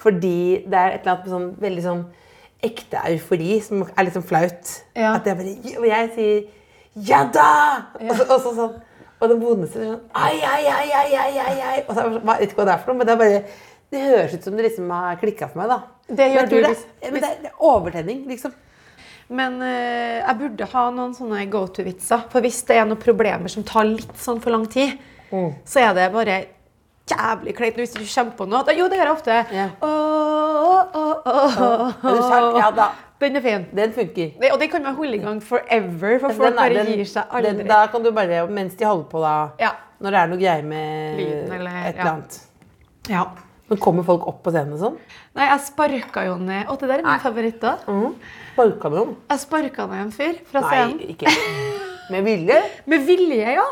Fordi 0.00 0.62
det 0.68 0.78
er 0.78 0.94
et 0.94 1.02
eller 1.02 1.16
annet 1.16 1.26
med 1.26 1.34
sånn 1.34 1.50
veldig 1.66 1.84
sånn 1.88 2.04
ekte 2.70 3.02
eufori 3.10 3.58
som 3.64 3.82
er 3.88 4.04
litt 4.06 4.14
sånn 4.14 4.28
flaut. 4.30 4.70
Ja. 4.94 5.16
At 5.16 5.26
jeg 5.26 5.36
bare 5.40 5.78
Og 5.80 5.86
jeg 5.90 6.10
sier 6.14 6.40
ja 7.10 7.24
da! 7.32 7.50
Og, 7.98 8.14
så, 8.16 8.24
og 8.26 8.40
så 8.44 8.54
sånn 8.56 8.78
Og 9.20 9.28
det 9.28 9.36
vondeste 9.42 9.80
er 9.82 9.90
sånn 9.90 10.00
ai, 10.16 10.36
ai, 10.40 10.62
ai, 10.66 10.86
ai, 10.96 11.10
ai, 11.20 11.38
ai, 11.44 11.58
ai. 11.72 11.78
Og 11.86 11.94
så 11.96 12.06
jeg 12.06 12.22
vet 12.30 12.44
ikke 12.46 12.56
hva 12.62 12.66
det 12.70 12.74
er 12.74 12.82
for 12.84 12.92
noe, 12.92 12.98
men 13.02 13.06
det 13.10 13.14
er 13.14 13.20
bare 13.20 13.42
det 13.90 14.00
høres 14.06 14.34
ut 14.38 14.44
som 14.46 14.56
det 14.56 14.64
liksom 14.68 14.90
har 14.94 15.16
klikka 15.20 15.48
for 15.50 15.58
meg, 15.60 15.68
da. 15.72 15.78
Det 16.14 16.26
gjør 16.30 16.48
du 16.50 16.56
det, 16.62 16.74
men 17.10 17.16
det, 17.24 17.30
det 17.42 17.48
er 17.50 17.64
overtenning, 17.70 18.20
liksom. 18.30 18.52
Men 19.34 19.56
eh, 19.62 20.20
jeg 20.22 20.38
burde 20.40 20.68
ha 20.72 20.84
noen 20.94 21.12
sånne 21.14 21.44
go 21.50 21.64
to-vitser. 21.70 22.24
For 22.30 22.42
hvis 22.42 22.62
det 22.66 22.76
er 22.78 22.86
noen 22.86 22.98
problemer 23.02 23.50
som 23.50 23.62
tar 23.66 23.86
litt 23.86 24.14
sånn 24.18 24.40
for 24.42 24.54
lang 24.54 24.66
tid, 24.70 24.96
Mm. 25.30 25.52
så 25.62 25.78
er 25.78 25.92
det 25.94 26.08
bare 26.10 26.36
jævlig 27.10 27.54
kleint 27.58 27.76
hvis 27.80 27.92
du 27.96 28.02
kommer 28.06 28.36
på 28.38 28.46
noe. 28.50 28.74
Jo, 28.78 28.88
det 28.90 28.98
gjør 29.00 29.10
jeg 29.10 29.16
ofte. 29.16 29.38
Ja. 29.54 29.68
Oh, 29.84 30.96
oh, 30.96 31.30
oh, 31.30 32.58
Ja 32.58 32.70
da. 32.74 32.90
Den 33.20 33.36
er 33.36 33.44
fin. 33.44 33.66
Den 33.76 33.92
funker. 33.92 34.30
Det, 34.40 34.48
og 34.54 34.60
den 34.62 34.70
kan 34.72 34.82
man 34.82 34.94
holde 34.96 35.18
i 35.18 35.20
gang 35.20 35.42
forever, 35.44 36.16
for 36.22 36.32
folk 36.38 36.56
bare 36.56 36.86
gir 36.88 37.04
seg 37.04 37.28
aldri. 37.28 37.52
Den, 37.58 37.68
da 37.68 37.82
kan 37.92 38.04
du 38.04 38.08
bare, 38.16 38.46
mens 38.48 38.78
de 38.80 38.86
holder 38.88 39.10
på 39.12 39.20
da, 39.20 39.34
Ja. 39.60 39.74
når 40.00 40.10
det 40.16 40.20
er 40.22 40.30
noe 40.32 40.40
greier 40.40 40.64
med 40.64 41.18
Lyden 41.20 41.52
eller- 41.58 41.70
et 41.84 41.96
ja. 41.96 42.00
eller 42.00 42.12
annet. 42.12 42.40
ja. 43.08 43.24
Men 43.70 43.78
kommer 43.78 44.02
folk 44.02 44.24
opp 44.26 44.42
på 44.42 44.50
scenen 44.50 44.72
og 44.74 44.80
sånn? 44.80 44.96
Nei, 45.38 45.44
jeg 45.46 45.60
sparka 45.60 46.24
jo 46.26 46.32
ned 46.42 46.66
Å, 46.66 46.74
det 46.80 46.88
der 46.90 46.98
er 46.98 47.06
min 47.06 47.20
favoritt 47.22 47.60
da. 47.62 47.76
Sparka 48.56 48.90
du 48.90 48.96
noen? 48.96 49.12
Jeg 49.30 49.38
sparka 49.44 49.86
ned 49.86 50.00
en 50.00 50.10
fyr 50.10 50.40
fra 50.50 50.62
scenen. 50.64 50.96
Nei, 50.96 51.12
ikke 51.14 51.30
Med 52.10 52.24
vilje? 52.24 52.56
Med 52.90 53.06
vilje, 53.06 53.52
ja. 53.60 53.66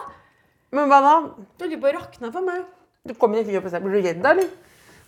Men 0.70 0.86
hva 0.88 1.00
da? 1.02 1.14
På 1.58 1.66
å 1.66 1.92
rakne 1.96 2.30
for 2.30 2.46
meg. 2.46 2.62
Du 3.06 3.14
kom 3.14 3.34
inn 3.34 3.48
i 3.48 3.58
opp 3.58 3.66
på 3.68 3.70
scenen. 3.72 3.90
Blir 3.90 4.02
du 4.02 4.08
redd 4.08 4.26
eller? 4.32 4.48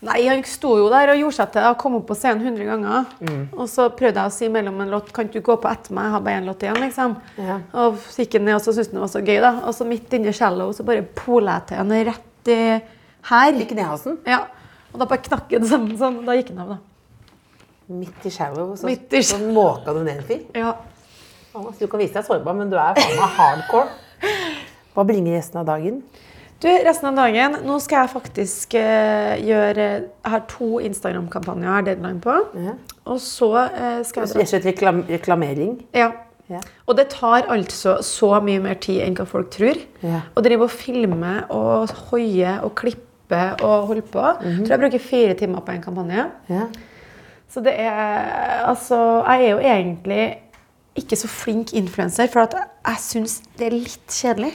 Nei, 0.01 0.23
han 0.25 0.41
sto 0.49 0.71
jo 0.79 0.87
der 0.89 1.11
og 1.13 1.19
gjorde 1.21 1.37
seg 1.37 1.51
til 1.53 1.67
å 1.69 1.75
komme 1.81 1.99
opp 2.01 2.07
på 2.09 2.17
scenen 2.17 2.47
100 2.47 2.69
ganger. 2.71 3.09
Mm. 3.21 3.43
Og 3.53 3.67
så 3.69 3.91
prøvde 3.93 4.23
jeg 4.23 4.33
å 4.33 4.33
si 4.33 4.49
mellom 4.53 4.79
en 4.81 4.93
låt 4.95 5.11
Kan 5.13 5.29
du 5.29 5.41
gå 5.45 5.57
på 5.61 5.69
etter 5.69 5.93
meg? 5.97 6.07
Jeg 6.09 6.15
har 6.15 6.23
bare 6.25 6.41
én 6.41 6.49
låt 6.49 6.65
igjen, 6.65 6.79
liksom. 6.81 7.17
Ja. 7.37 7.59
Og 7.83 7.99
så 8.07 8.25
gikk 8.25 8.39
han 8.39 8.47
ned 8.49 8.57
og 8.57 8.63
så 8.65 8.73
syntes 8.73 8.95
han 8.95 8.97
det 9.01 9.05
var 9.05 9.13
så 9.13 9.23
gøy, 9.27 9.41
da. 9.45 9.51
Og 9.69 9.77
så 9.77 9.89
midt 9.89 10.17
inni 10.17 10.33
shallow 10.37 10.73
så 10.77 10.87
bare 10.89 11.05
pola 11.19 11.59
jeg 11.59 11.69
til 11.69 11.83
han 11.83 11.93
rett 12.09 12.53
i 12.55 12.61
her. 13.33 13.61
I 13.61 13.67
knehasen? 13.75 14.17
Ja. 14.31 14.41
Og 14.95 15.03
da 15.03 15.11
bare 15.11 15.27
knakk 15.27 15.53
han 15.59 15.69
sammen 15.69 16.01
sånn. 16.01 16.23
og 16.23 16.31
Da 16.31 16.39
gikk 16.39 16.55
han 16.55 16.65
av, 16.65 16.73
da. 16.79 16.81
Midt 18.01 18.25
i 18.25 18.33
shallow, 18.33 18.73
så, 18.79 18.89
Midt 18.89 19.13
i 19.19 19.23
så 19.27 19.37
måka 19.43 19.93
du 19.93 20.01
ned 20.07 20.23
en 20.23 20.25
fyr? 20.25 20.47
Ja. 20.57 20.73
Altså, 21.51 21.77
du 21.83 21.91
kan 21.91 22.01
vise 22.01 22.15
deg 22.17 22.25
sårbar, 22.25 22.57
men 22.57 22.71
du 22.73 22.79
er 22.79 22.97
faen 22.97 23.17
meg 23.19 23.37
hardcore. 23.37 24.33
Hva 24.95 25.05
bringer 25.07 25.37
resten 25.37 25.61
av 25.61 25.69
dagen? 25.69 26.01
Du, 26.61 26.69
resten 26.69 27.09
av 27.09 27.17
dagen 27.17 27.55
Nå 27.65 27.79
skal 27.81 28.05
jeg 28.05 28.13
faktisk 28.13 28.75
uh, 28.77 29.37
gjøre 29.41 29.87
Jeg 29.87 30.33
har 30.35 30.43
to 30.51 30.81
Instagram-kampanjer 30.85 31.65
jeg 31.65 31.73
har 31.73 31.87
deadline 31.87 32.21
på. 32.25 32.35
Ja. 32.61 32.75
Og 33.09 33.21
så 33.25 33.49
uh, 33.65 34.01
skal 34.05 34.27
jeg 34.27 34.35
Rett 34.35 34.45
og 34.45 34.51
slett 34.53 34.69
reklam 34.69 35.05
reklamering? 35.09 35.79
Ja. 35.97 36.11
Ja. 36.51 36.61
Og 36.91 36.97
det 36.99 37.07
tar 37.13 37.47
altså 37.47 38.01
så 38.03 38.33
mye 38.43 38.61
mer 38.63 38.79
tid 38.83 39.05
enn 39.05 39.15
hva 39.15 39.25
folk 39.31 39.53
tror. 39.55 39.79
Ja. 40.03 40.25
Å 40.35 40.43
drive 40.43 40.67
og 40.67 40.73
filme 40.75 41.35
og 41.55 41.93
hoie 42.11 42.57
og 42.67 42.75
klippe 42.81 43.43
og 43.63 43.87
holde 43.93 44.03
på. 44.11 44.25
Mhm. 44.43 44.65
Tror 44.65 44.75
jeg 44.75 44.83
bruker 44.83 45.05
fire 45.05 45.37
timer 45.39 45.63
på 45.63 45.77
en 45.77 45.85
kampanje. 45.85 46.27
Ja. 46.51 46.67
Så 47.51 47.63
det 47.63 47.77
er 47.79 48.67
Altså, 48.67 48.99
jeg 49.27 49.47
er 49.47 49.51
jo 49.51 49.59
egentlig 49.59 50.25
ikke 50.99 51.17
så 51.19 51.29
flink 51.31 51.75
influenser, 51.79 52.31
for 52.33 52.51
jeg 52.51 53.03
syns 53.03 53.41
det 53.59 53.69
er 53.69 53.77
litt 53.77 54.15
kjedelig. 54.15 54.55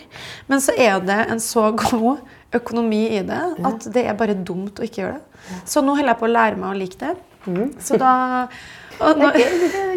Men 0.51 0.63
så 0.63 0.75
er 0.77 0.97
det 1.05 1.19
en 1.31 1.41
så 1.43 1.69
god 1.79 2.25
økonomi 2.55 3.05
i 3.17 3.21
det 3.25 3.43
at 3.67 3.87
det 3.95 4.05
er 4.07 4.17
bare 4.19 4.35
dumt 4.37 4.79
å 4.79 4.87
ikke 4.87 5.03
gjøre 5.03 5.19
det. 5.19 5.61
Så 5.69 5.83
nå 5.85 5.95
holder 5.95 6.13
jeg 6.13 6.21
på 6.21 6.27
å 6.27 6.33
lære 6.33 6.59
meg 6.59 6.71
å 6.71 6.79
like 6.79 6.99
det. 7.01 7.15
Mm. 7.45 7.69
Så 7.83 7.99
da 8.01 8.11
og 8.95 9.19
nå, 9.19 9.27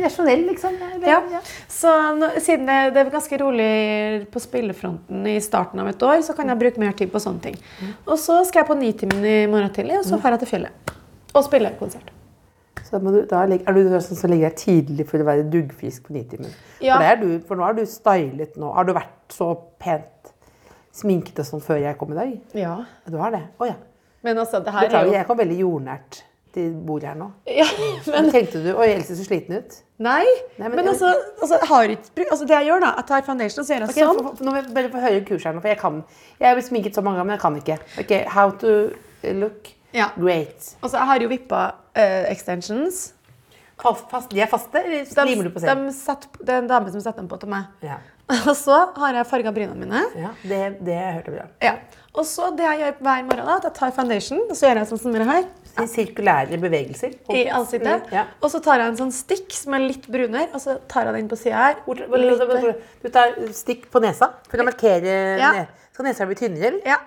Rasjonell, 0.02 0.40
liksom. 0.48 0.74
ja. 1.06 1.20
Så 1.70 1.92
nå, 2.18 2.32
siden 2.42 2.66
det, 2.66 2.78
det 2.96 3.04
er 3.04 3.12
ganske 3.12 3.38
rolig 3.38 3.70
på 4.32 4.42
spillefronten 4.42 5.26
i 5.30 5.36
starten 5.44 5.82
av 5.82 5.90
et 5.92 6.02
år, 6.02 6.18
så 6.26 6.34
kan 6.34 6.50
jeg 6.50 6.58
bruke 6.58 6.82
mer 6.82 6.96
tid 6.98 7.12
på 7.12 7.22
sånne 7.22 7.44
ting. 7.46 7.58
Og 8.08 8.16
så 8.18 8.40
skal 8.48 8.64
jeg 8.64 8.70
på 8.72 8.78
Nitimen 8.80 9.22
i 9.22 9.40
morgen 9.50 9.70
tidlig, 9.74 10.00
og 10.00 10.08
så 10.08 10.18
drar 10.18 10.34
jeg 10.34 10.46
til 10.46 10.56
fjellet. 10.56 10.94
Og 11.30 11.44
spiller 11.46 11.78
konsert. 11.78 12.10
Du, 12.90 13.26
da 13.28 13.42
er 13.44 13.74
du 13.74 13.90
sånn 14.00 14.16
som 14.16 14.30
ligger 14.32 14.48
der 14.50 14.56
tidlig 14.56 15.06
for 15.08 15.20
å 15.20 15.26
være 15.28 15.44
duggfisk 15.52 16.06
på 16.08 16.14
nitimen? 16.16 16.52
Ja. 16.84 16.96
For, 17.00 17.24
du, 17.24 17.34
for 17.48 17.60
nå 17.60 17.66
har 17.66 17.76
du 17.76 17.84
stylet 17.88 18.56
nå. 18.60 18.70
Har 18.76 18.88
du 18.88 18.94
vært 18.96 19.34
så 19.34 19.50
pent 19.82 20.32
sminket 20.98 21.38
og 21.42 21.46
sånn 21.46 21.62
før 21.64 21.82
jeg 21.82 21.98
kom 22.00 22.14
i 22.14 22.18
dag? 22.18 22.32
Ja. 22.58 22.78
Du 23.08 23.18
har 23.20 23.34
det? 23.34 23.42
Å 23.60 23.68
ja. 23.68 23.76
Men 24.24 24.40
altså, 24.42 24.60
det 24.64 24.72
her 24.74 24.86
er 24.86 24.88
Beklager, 24.88 25.12
jo 25.12 25.18
jeg 25.18 25.28
kom 25.28 25.38
veldig 25.38 25.58
jordnært 25.60 26.22
til 26.56 26.70
bordet 26.88 27.10
her 27.12 27.18
nå. 27.20 27.28
ja, 27.60 27.66
men, 28.08 28.30
Tenkte 28.32 28.62
du 28.64 28.70
Oi, 28.72 28.88
Else 28.96 29.14
så 29.18 29.26
sliten 29.26 29.58
ut. 29.60 29.76
Nei, 30.02 30.24
Nei, 30.56 30.68
men 30.70 30.78
men, 30.78 30.86
jeg- 30.88 30.94
altså, 30.94 31.12
altså, 31.42 31.58
har 31.68 31.92
ikke 31.92 32.24
altså 32.30 32.46
Det 32.48 32.54
jeg 32.56 32.66
gjør, 32.70 32.80
da 32.86 32.90
Jeg 32.96 33.06
tar 33.10 33.22
foundation, 33.26 33.60
og 33.62 33.66
så 33.66 33.74
gjør 33.74 33.84
jeg 33.84 33.90
Ok, 33.90 33.98
sånn. 33.98 34.44
Nå 34.46 34.52
må 34.54 34.60
jeg 34.62 34.74
bare 34.74 34.90
få 34.94 35.02
høre 35.04 35.24
kurs 35.28 35.44
her 35.44 35.52
nå, 35.56 35.60
for 35.62 35.68
jeg 35.68 35.78
kan 35.82 36.00
Jeg 36.40 36.48
har 36.48 36.54
blitt 36.58 36.68
sminket 36.70 36.94
så 36.98 37.02
mange 37.04 37.18
ganger, 37.20 37.28
men 37.28 37.36
jeg 37.36 37.42
kan 37.44 37.58
ikke. 37.62 37.78
Ok, 38.04 38.14
How 38.34 38.50
to 38.62 38.74
look 39.38 39.70
Ja. 39.94 40.10
great. 40.18 40.74
Altså, 40.82 40.96
jeg 40.98 41.06
har 41.06 41.18
jo 41.24 41.28
vippa 41.28 41.62
eh, 41.94 42.24
extensions. 42.32 43.12
Fast, 43.78 44.08
fast, 44.10 44.30
de 44.34 44.40
er 44.42 44.48
faste, 44.50 44.74
eller 44.82 45.04
De, 45.06 45.24
limer 45.30 45.46
du 45.46 45.50
på 45.54 45.60
selv? 45.62 45.84
de 45.86 45.92
setter, 45.94 46.28
det 46.42 46.50
er 46.56 46.64
en 46.64 46.66
dame 46.70 46.90
som 46.90 47.00
setter 47.00 47.22
dem 47.22 47.28
på 47.30 47.38
til 47.38 47.48
meg. 47.52 47.68
Ja. 47.86 48.00
Og 48.50 48.56
så 48.58 48.74
har 48.98 49.14
jeg 49.14 49.26
farga 49.30 49.52
brynene 49.54 49.78
mine. 49.86 50.00
ja 50.18 50.32
det, 50.42 50.58
det 50.84 50.96
har 50.98 51.04
jeg 51.06 51.14
hørt 51.20 51.30
bra. 51.36 51.44
Ja. 51.62 51.76
Og 52.18 52.26
så 52.26 52.48
det 52.58 52.64
jeg 52.66 52.80
gjør 52.82 52.96
hver 53.06 53.22
morgen, 53.28 53.46
da, 53.46 53.56
at 53.60 53.66
jeg 53.68 53.74
tar 53.78 53.92
foundation, 53.94 54.40
og 54.50 54.56
så 54.58 54.66
gjør 54.66 54.80
jeg 54.82 54.88
sånn 54.90 55.00
som 55.04 55.14
dere 55.14 55.28
her. 55.28 55.46
I 55.78 55.84
sirkulære 55.86 56.58
bevegelser. 56.58 57.12
I 57.30 57.44
ansiktet. 57.54 58.08
Mm, 58.08 58.14
ja. 58.16 58.24
Og 58.42 58.50
så 58.50 58.58
tar 58.64 58.82
jeg 58.82 58.90
en 58.90 58.98
sånn 58.98 59.12
stikk 59.14 59.54
som 59.54 59.76
er 59.78 59.84
litt 59.86 60.08
brunere, 60.10 60.48
og 60.50 60.58
så 60.64 60.74
tar 60.90 61.06
jeg 61.06 61.14
den 61.20 61.28
på 61.30 61.38
sida 61.38 61.60
her. 61.68 61.76
Hvor- 61.86 62.02
hvor- 62.10 62.46
hvor- 62.50 62.80
Du 63.04 63.08
tar 63.14 63.36
stikk 63.54 63.86
på 63.94 64.02
nesa 64.02 64.32
for 64.50 64.58
å 64.58 64.66
markere 64.66 65.38
Ja. 65.38 65.52
Skal 65.94 66.04
nesa 66.10 66.26
bli 66.26 66.34
tynnere, 66.34 66.66
eller? 66.72 66.82
Ja. 66.84 66.98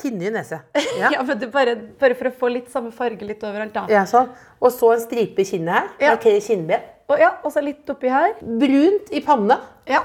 Tynnere 0.00 0.32
nese. 0.38 0.58
Ja. 0.98 1.10
Ja. 1.14 1.22
men 1.22 1.38
det 1.40 1.48
er 1.48 1.52
bare, 1.54 1.74
bare 2.00 2.16
for 2.18 2.30
å 2.30 2.32
få 2.42 2.50
litt 2.52 2.70
samme 2.72 2.90
farge 2.96 3.26
litt 3.28 3.42
overalt, 3.46 3.74
da. 3.74 3.84
ja, 3.92 4.04
sånn. 4.08 4.30
Og 4.60 4.72
så 4.74 4.94
en 4.94 5.02
stripe 5.02 5.44
i 5.44 5.48
kinnet 5.48 5.74
her. 5.76 5.88
Ja. 6.00 6.14
Markerer 6.14 6.40
kinnben. 6.44 6.86
Og, 7.10 7.16
ja, 7.20 7.32
og 7.44 7.52
så 7.52 7.62
litt 7.64 7.88
oppi 7.90 8.10
her. 8.12 8.36
Brunt 8.40 9.10
i 9.12 9.20
panna. 9.24 9.58
Ja. 9.90 10.04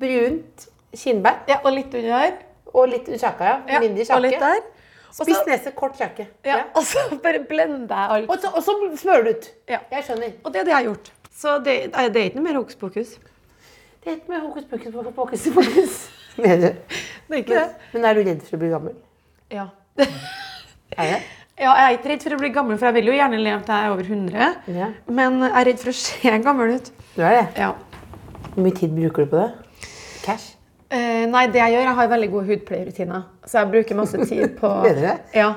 Brunt 0.00 0.68
kinnbein. 0.96 1.42
ja 1.48 1.60
og 1.64 1.72
litt 1.74 1.94
under 1.94 2.12
her. 2.16 2.36
Og 2.72 2.86
litt 2.90 3.08
under 3.08 3.18
kjaka, 3.18 3.48
ja. 3.48 3.56
Ja, 3.74 3.80
Mindre 3.82 4.04
og 4.14 4.22
litt 4.24 4.38
der. 4.40 4.60
Spiss 5.10 5.40
nese, 5.48 5.72
kort 5.74 5.96
kjake. 5.98 6.28
ja, 6.46 6.60
og 6.78 6.84
så 6.86 7.02
bare 7.24 7.40
blender 7.48 7.90
jeg 7.90 8.14
alt. 8.14 8.28
Og, 8.30 8.36
så, 8.38 8.52
og 8.54 8.62
så 8.62 8.76
smører 9.00 9.26
du 9.26 9.30
ut. 9.34 9.48
Ja. 9.68 9.80
Jeg 9.90 10.06
skjønner. 10.06 10.36
Og 10.44 10.54
det 10.54 10.60
er 10.60 10.68
det 10.68 10.70
jeg 10.74 10.78
har 10.78 10.86
gjort. 10.86 11.10
Så 11.40 11.56
det, 11.64 11.74
det 11.96 12.20
er 12.20 12.30
ikke 12.30 12.38
noe 12.38 12.46
mer 12.46 12.58
hokus 12.60 12.78
pokus. 12.78 13.16
Det 14.04 14.12
er 14.12 14.16
ikke 14.20 14.30
noe 14.30 14.36
mer 14.36 14.46
hokus 14.46 14.68
pokus 14.70 14.94
pokus 14.94 15.14
pokus 15.16 15.48
pokus. 15.56 15.98
Mener 16.38 16.60
du? 16.62 16.96
Det 17.30 17.36
er 17.36 17.42
ikke 17.44 17.58
det. 17.58 17.66
Men 17.94 18.04
er 18.08 18.14
du 18.16 18.22
redd 18.26 18.40
for 18.46 18.56
å 18.56 18.60
bli 18.62 18.70
gammel? 18.72 18.96
Ja. 19.54 19.68
Er 19.98 21.12
jeg? 21.16 21.20
Ja, 21.60 21.74
jeg 21.76 21.84
er 21.84 21.94
ikke 21.98 22.08
redd 22.08 22.22
for 22.24 22.32
å 22.32 22.36
bli 22.40 22.48
gammel, 22.54 22.76
for 22.80 22.88
jeg 22.88 22.96
vil 22.96 23.10
jo 23.10 23.14
gjerne 23.18 23.36
leve 23.44 23.58
til 23.66 23.74
jeg 23.76 23.84
er 23.84 23.92
over 23.92 24.06
100. 24.08 24.44
Ja. 24.72 24.86
Men 25.12 25.34
jeg 25.44 25.50
er 25.60 25.66
redd 25.68 25.82
for 25.82 25.90
å 25.92 25.96
se 25.98 26.30
gammel 26.46 26.70
ut. 26.78 26.86
Du 27.12 27.20
er 27.20 27.34
det? 27.36 27.42
Ja. 27.60 27.74
Hvor 28.54 28.64
mye 28.64 28.76
tid 28.78 28.94
bruker 28.96 29.26
du 29.26 29.34
på 29.34 29.42
det? 29.42 29.90
Cash? 30.24 30.46
Eh, 30.88 31.26
nei, 31.28 31.42
det 31.52 31.60
jeg 31.60 31.74
gjør, 31.74 31.84
jeg 31.84 31.96
har 31.98 32.08
veldig 32.14 32.30
gode 32.32 32.48
hudpleierrutiner. 32.48 33.26
Så 33.44 33.60
jeg 33.60 33.70
bruker 33.74 33.98
masse 34.00 34.24
tid 34.24 34.54
på 34.62 34.70
Mener 34.86 34.96
du 34.96 35.04
det? 35.04 35.18
Ja. 35.36 35.50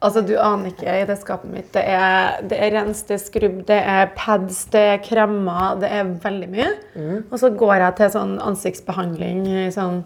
Altså, 0.00 0.22
du 0.24 0.32
aner 0.40 0.70
ikke 0.72 0.92
i 0.96 1.04
det 1.04 1.18
skapet 1.20 1.50
mitt. 1.52 1.66
Det 1.74 1.82
er, 1.84 2.40
det 2.48 2.56
er 2.56 2.70
rens, 2.78 3.02
det 3.04 3.18
er 3.18 3.20
skrubb, 3.20 3.58
det 3.68 3.76
er 3.84 4.06
pads, 4.16 4.62
det 4.72 4.80
er 4.94 5.02
kremmer. 5.04 5.74
Det 5.82 5.90
er 5.92 6.14
veldig 6.22 6.48
mye. 6.48 6.70
Mm. 6.96 7.18
Og 7.28 7.36
så 7.42 7.50
går 7.52 7.74
jeg 7.82 7.96
til 7.98 8.12
sånn 8.16 8.36
ansiktsbehandling 8.50 9.42
sånn 9.76 10.04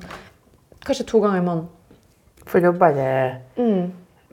Kanskje 0.84 1.06
to 1.08 1.20
ganger 1.22 1.40
i 1.40 1.44
måneden. 1.46 1.68
For 2.44 2.60
å 2.68 2.74
bare 2.76 3.06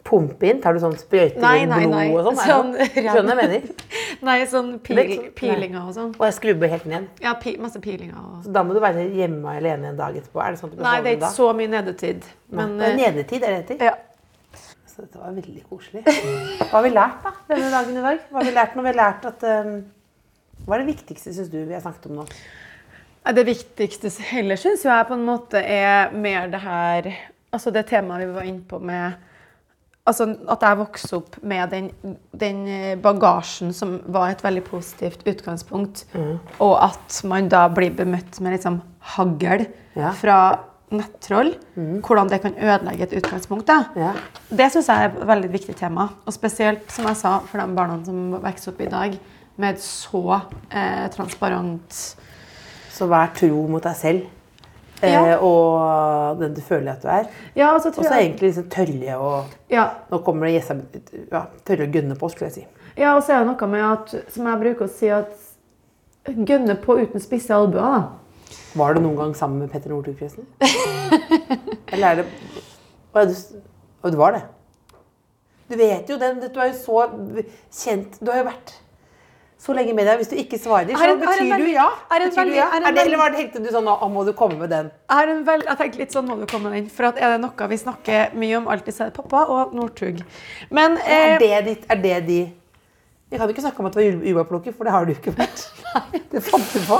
pumpe 0.03 0.49
inn? 0.49 0.59
Tar 0.63 0.75
du 0.75 0.81
sånn 0.83 0.97
sprøyter 0.99 1.39
nei, 1.39 1.61
Nei, 1.69 1.85
nei, 1.87 2.07
blod 2.09 2.31
og 2.31 2.35
sånn? 2.35 2.41
Sånn 2.41 2.73
sånn? 2.75 2.91
Skjønner 2.97 3.31
jeg 3.31 3.39
mener? 3.39 3.87
Nei, 4.27 4.37
sånn 4.49 4.71
pil, 4.83 4.99
ikke- 5.05 5.31
peelinger 5.37 5.85
og 5.85 5.93
sånn. 5.95 6.11
Og 6.17 6.25
jeg 6.27 6.35
skrubber 6.37 6.71
helt 6.73 6.87
ned. 6.89 7.07
Ja, 7.23 7.35
pi, 7.41 7.55
masse 7.61 7.79
peelinger 7.81 8.17
og 8.19 8.43
Så 8.45 8.53
da 8.53 8.65
må 8.67 8.75
du 8.75 8.81
være 8.83 9.05
hjemme 9.15 9.55
alene 9.61 9.93
en 9.93 9.99
dag 10.01 10.17
etterpå? 10.17 10.41
Er 10.43 10.55
det 10.55 10.61
sånn 10.61 10.73
at 10.73 10.77
du 10.77 10.83
Nei, 10.83 10.95
det 11.05 11.13
er 11.13 11.19
ikke 11.21 11.33
så 11.37 11.51
mye 11.57 11.71
nedetid. 11.71 12.27
Men 12.51 12.75
er 12.81 12.91
eh, 12.91 12.97
nedetid, 12.99 13.45
er 13.45 13.55
det 13.55 13.67
det 13.69 13.77
heter? 13.77 13.91
ja. 13.91 13.99
Så 15.01 15.07
dette 15.07 15.17
var 15.17 15.31
veldig 15.33 15.61
koselig. 15.65 16.01
Hva 16.69 16.75
har 16.75 16.83
vi 16.85 16.89
lært 16.93 17.23
da, 17.25 17.31
denne 17.49 17.69
dagen 17.73 17.95
i 17.97 18.01
dag? 18.05 18.19
Hva 18.29 18.37
har 18.37 18.45
vi 18.45 18.51
lært 18.53 18.75
når 18.77 18.85
vi 18.85 18.91
har 18.91 18.97
lært 18.99 19.23
at 19.31 19.45
um, 19.49 19.71
Hva 20.67 20.75
er 20.75 20.83
det 20.83 20.91
viktigste, 20.91 21.33
syns 21.33 21.49
du, 21.49 21.57
vi 21.65 21.73
har 21.73 21.81
snakket 21.81 22.05
om 22.11 22.19
nå? 22.19 22.25
Det 23.33 23.45
viktigste 23.47 24.11
heller 24.29 24.61
syns 24.61 24.85
jeg 24.85 25.07
på 25.09 25.17
en 25.17 25.25
måte 25.25 25.57
er 25.61 26.13
mer 26.13 26.47
det 26.53 26.61
her 26.61 27.09
Altså 27.53 27.73
det 27.73 27.87
temaet 27.89 28.27
vi 28.27 28.35
var 28.37 28.45
inne 28.49 28.61
på 28.69 28.77
med 28.81 29.17
Altså 30.05 30.27
at 30.53 30.63
jeg 30.65 30.79
vokste 30.79 31.17
opp 31.17 31.35
med 31.45 31.73
den, 31.73 31.89
den 32.37 32.61
bagasjen 33.01 33.73
som 33.77 33.97
var 34.13 34.31
et 34.35 34.41
veldig 34.45 34.63
positivt 34.65 35.21
utgangspunkt, 35.29 36.07
og 36.57 36.73
at 36.81 37.19
man 37.29 37.49
da 37.53 37.67
blir 37.69 37.93
bemøtt 37.93 38.39
med 38.41 38.57
liksom 38.57 38.79
hagl 39.15 39.67
Ja. 39.93 40.09
fra 40.17 40.39
nettroll. 40.91 41.53
Hvordan 41.75 42.29
det 42.31 42.41
kan 42.43 42.55
ødelegge 42.57 43.03
et 43.07 43.13
utgangspunkt. 43.21 43.69
Ja. 43.95 44.11
Det 44.49 44.67
syns 44.73 44.89
jeg 44.91 45.05
er 45.05 45.13
et 45.13 45.27
veldig 45.27 45.51
viktig 45.53 45.75
tema. 45.79 46.09
Og 46.25 46.33
spesielt, 46.35 46.89
som 46.91 47.07
jeg 47.09 47.19
sa, 47.21 47.37
for 47.47 47.61
de 47.63 47.75
barna 47.77 47.99
som 48.05 48.31
vokser 48.41 48.73
opp 48.73 48.81
i 48.81 48.89
dag 48.91 49.15
med 49.61 49.75
et 49.75 49.81
så 49.83 50.41
eh, 50.71 51.07
transparent 51.13 51.97
Så 52.91 53.07
vær 53.07 53.31
tro 53.35 53.67
mot 53.71 53.83
deg 53.83 53.95
selv. 53.95 54.29
Eh, 55.01 55.09
Ja. 55.11 55.37
og 55.41 56.37
den 56.39 56.53
du 56.53 56.61
føler 56.61 56.91
at 56.91 57.01
du 57.01 57.07
er. 57.09 57.25
Ja, 57.55 57.71
og 57.73 57.81
så 57.81 57.89
jeg 57.89 58.11
egentlig 58.11 58.51
liksom 58.51 58.67
tørre 58.69 59.15
å 59.17 59.31
ja, 59.71 59.87
Nå 60.11 60.19
kommer 60.21 60.45
det 60.45 60.59
gjester 60.59 60.83
ja, 61.31 61.45
Tørre 61.65 61.87
å 61.87 61.91
gunne 61.91 62.15
på, 62.19 62.29
skulle 62.29 62.51
jeg 62.51 62.53
si. 62.59 62.65
ja, 63.01 63.15
og 63.15 63.23
så 63.23 63.33
er 63.33 63.39
det 63.41 63.47
noe 63.49 63.67
med 63.71 63.81
at, 63.87 64.13
som 64.29 64.45
jeg 64.45 64.59
bruker 64.61 64.85
å 64.85 64.91
si, 64.93 65.09
at 65.09 65.31
gunne 66.45 66.75
på 66.77 66.99
uten 67.01 67.19
spisse 67.23 67.49
albuer, 67.55 67.81
da. 67.81 68.01
Var 68.75 68.93
du 68.97 69.01
noen 69.03 69.17
gang 69.19 69.33
sammen 69.37 69.59
med 69.63 69.71
Petter 69.73 69.89
Northug, 69.93 70.17
forresten? 70.19 70.45
Eller 71.93 72.07
er 72.11 72.21
det 72.21 72.27
Å, 73.11 73.25
du, 73.27 73.35
du 74.11 74.17
var 74.19 74.37
det? 74.37 74.43
Du 75.71 75.75
vet 75.79 76.09
jo 76.11 76.17
den. 76.19 76.39
Du 76.43 76.59
er 76.59 76.71
jo 76.71 76.77
så 76.79 77.03
kjent 77.71 78.17
Du 78.19 78.31
har 78.31 78.41
jo 78.41 78.47
vært 78.51 78.73
så 79.61 79.75
lenge 79.77 79.93
med 79.93 80.07
deg. 80.09 80.17
Hvis 80.17 80.31
du 80.31 80.37
ikke 80.41 80.57
svarer, 80.57 80.89
så 80.89 80.97
Er 81.05 81.11
en- 81.13 81.19
er 81.21 81.41
en 81.43 81.51
betyr 81.51 81.59
du 81.61 81.67
ja. 81.69 81.83
er 82.09 82.23
en 82.25 82.31
Betyr 82.31 82.47
du 82.49 82.55
ja. 82.55 82.63
er 82.73 82.79
en 82.79 82.87
Er 82.89 82.95
det, 82.97 83.03
eller 83.05 83.19
var 83.21 83.29
det 83.29 83.37
tenkte 83.43 83.59
du 83.61 83.69
sånn 83.69 83.85
Nå 83.85 84.07
må 84.09 84.23
du 84.25 84.31
komme 84.33 84.57
med 84.57 84.71
den. 84.73 84.89
Er 85.13 85.29
en 85.29 85.43
vel, 85.45 85.61
jeg 85.67 85.77
tenkte 85.77 85.99
litt 86.01 86.15
sånn 86.15 86.25
må 86.25 86.39
du 86.39 86.47
komme 86.49 86.71
med 86.71 86.79
den, 86.79 86.89
for 86.89 87.11
at 87.11 87.19
er 87.21 87.35
det 87.35 87.43
noe 87.43 87.67
vi 87.69 87.77
snakker 87.77 88.33
mye 88.41 88.57
om, 88.57 88.65
alltid 88.73 88.95
så 88.97 89.03
er 89.05 89.11
det 89.11 89.19
pappa 89.19 89.43
og 89.53 89.75
Northug. 89.77 90.23
Men 90.73 90.97
Er 91.05 91.35
eh, 91.35 91.37
det, 91.43 91.51
ditt, 91.67 91.85
er 91.93 92.01
det 92.01 92.17
de 92.25 92.39
Vi 93.29 93.37
kan 93.37 93.45
jo 93.47 93.53
ikke 93.53 93.61
snakke 93.67 93.79
om 93.85 93.91
at 93.91 93.93
du 93.93 94.01
var 94.01 94.25
jordbærplukker, 94.31 94.73
for 94.73 94.83
det 94.89 94.91
har 94.97 95.05
du 95.05 95.13
ikke 95.13 95.35
vært. 95.37 95.67
Nei. 95.93 96.23
Det 96.33 96.41
fant 96.49 96.73
du 96.73 96.81
på. 96.89 96.97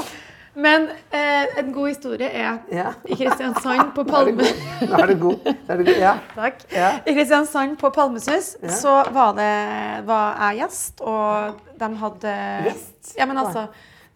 Men 0.53 0.89
eh, 1.11 1.59
en 1.59 1.69
god 1.73 1.87
historie 1.87 2.27
er 2.27 2.57
Ja. 2.71 2.89
i 3.07 3.15
Kristiansand 3.15 3.93
på 3.95 4.01
er 4.03 4.05
du 4.05 4.11
Palme... 4.11 4.43
god. 4.43 4.99
Er 4.99 5.05
du 5.07 5.15
god. 5.21 5.37
Da 5.67 5.73
er 5.73 5.77
du 5.77 5.83
god. 5.85 5.99
Ja. 6.01 6.13
Takk. 6.35 6.65
Ja. 6.75 6.89
I 7.07 7.13
Kristiansand 7.15 7.77
på 7.79 7.89
Palmesus 7.89 8.55
så 8.81 8.97
var, 9.15 9.31
det, 9.39 10.07
var 10.07 10.35
jeg 10.49 10.63
gjest, 10.65 11.01
og 11.01 11.61
de 11.79 11.91
hadde 12.03 12.35
Gjest? 12.67 13.13
Ja, 13.17 13.25
men 13.25 13.37
altså 13.37 13.67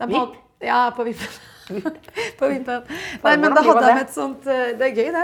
de 0.01 0.09
hadde, 0.11 0.41
Ja, 0.61 0.89
på 0.95 1.03
Vippen. 1.07 1.27
på 2.39 2.49
vinteren. 2.51 2.83
Nei, 3.23 3.33
men 3.41 3.55
da 3.55 3.63
hadde 3.65 3.83
de 3.85 4.03
et 4.03 4.13
sånt 4.13 4.45
eh, 4.51 4.75
Det 4.77 4.87
er 4.89 4.99
gøy, 4.99 5.09
det. 5.15 5.23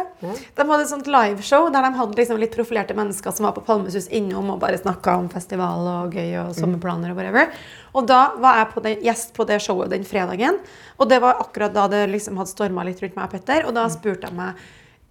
De 0.58 0.66
hadde 0.66 0.80
et 0.86 0.92
sånt 0.92 1.10
liveshow 1.12 1.70
der 1.74 1.86
de 1.86 1.92
hadde 2.00 2.20
liksom 2.20 2.42
litt 2.42 2.56
profilerte 2.56 2.98
mennesker 2.98 3.36
som 3.36 3.48
var 3.48 3.56
på 3.58 3.64
Palmesus 3.68 4.10
innom 4.10 4.50
og 4.56 4.62
bare 4.64 4.80
snakka 4.82 5.16
om 5.22 5.30
festival 5.32 5.88
og 5.92 6.18
gøy 6.18 6.38
og 6.42 6.54
sommerplaner 6.58 7.14
og 7.14 7.22
whatever. 7.22 7.52
Og 7.94 8.08
da 8.10 8.22
var 8.42 8.62
jeg 8.62 8.72
på 8.74 8.86
den, 8.88 9.00
gjest 9.06 9.34
på 9.38 9.48
det 9.50 9.62
showet 9.64 9.94
den 9.94 10.08
fredagen. 10.08 10.60
Og 10.98 11.10
det 11.12 11.22
var 11.24 11.42
akkurat 11.44 11.76
da 11.76 11.88
det 11.92 12.06
liksom 12.12 12.40
hadde 12.40 12.54
storma 12.54 12.86
litt 12.88 13.02
rundt 13.04 13.18
meg 13.18 13.28
og 13.28 13.36
Petter. 13.36 13.68
Og 13.68 13.76
da 13.78 13.88
spurte 13.92 14.30
jeg 14.30 14.38
meg 14.38 14.62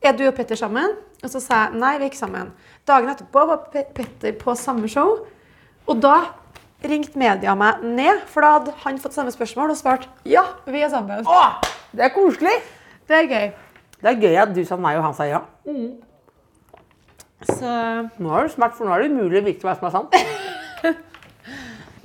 er 0.01 0.17
du 0.17 0.25
og 0.27 0.35
Petter 0.37 0.57
sammen. 0.57 0.97
Og 1.21 1.29
så 1.29 1.43
sa 1.45 1.67
jeg 1.67 1.81
nei, 1.81 1.97
vi 2.01 2.07
er 2.07 2.13
ikke 2.13 2.23
sammen. 2.23 2.53
Dagen 2.89 3.13
etterpå 3.13 3.45
var 3.51 3.67
Petter 3.71 4.33
på 4.41 4.57
samme 4.57 4.89
show. 4.89 5.19
Og 5.91 6.01
da 6.01 6.17
ringte 6.87 7.19
media 7.21 7.55
meg 7.59 7.83
ned, 7.85 8.23
for 8.31 8.45
da 8.45 8.53
hadde 8.59 8.75
han 8.85 9.01
fått 9.03 9.17
samme 9.17 9.33
spørsmål 9.35 9.75
og 9.75 9.79
svart 9.81 10.07
ja, 10.29 10.45
vi 10.67 10.81
er 10.85 10.93
sammen. 10.93 11.27
Åh, 11.29 11.59
det 11.93 12.07
er 12.07 12.15
koselig! 12.15 12.55
Det 13.11 13.17
er 13.19 13.27
gøy. 13.29 13.51
Det 14.01 14.09
er 14.15 14.21
gøy 14.23 14.37
at 14.41 14.55
du 14.57 14.63
sa 14.65 14.79
nei 14.81 14.95
og 14.97 15.05
han 15.05 15.15
sa 15.17 15.27
ja. 15.29 15.43
Så 17.51 17.69
Nå 18.21 18.33
er 18.37 18.47
du 18.49 18.53
smart, 18.55 18.77
for 18.77 18.87
nå 18.89 18.95
er 18.95 19.05
det 19.05 19.11
umulig 19.13 19.41
å 19.41 19.47
vite 19.47 19.67
hva 19.67 19.75
som 19.79 19.89
er 19.89 19.95
sant. 19.97 20.17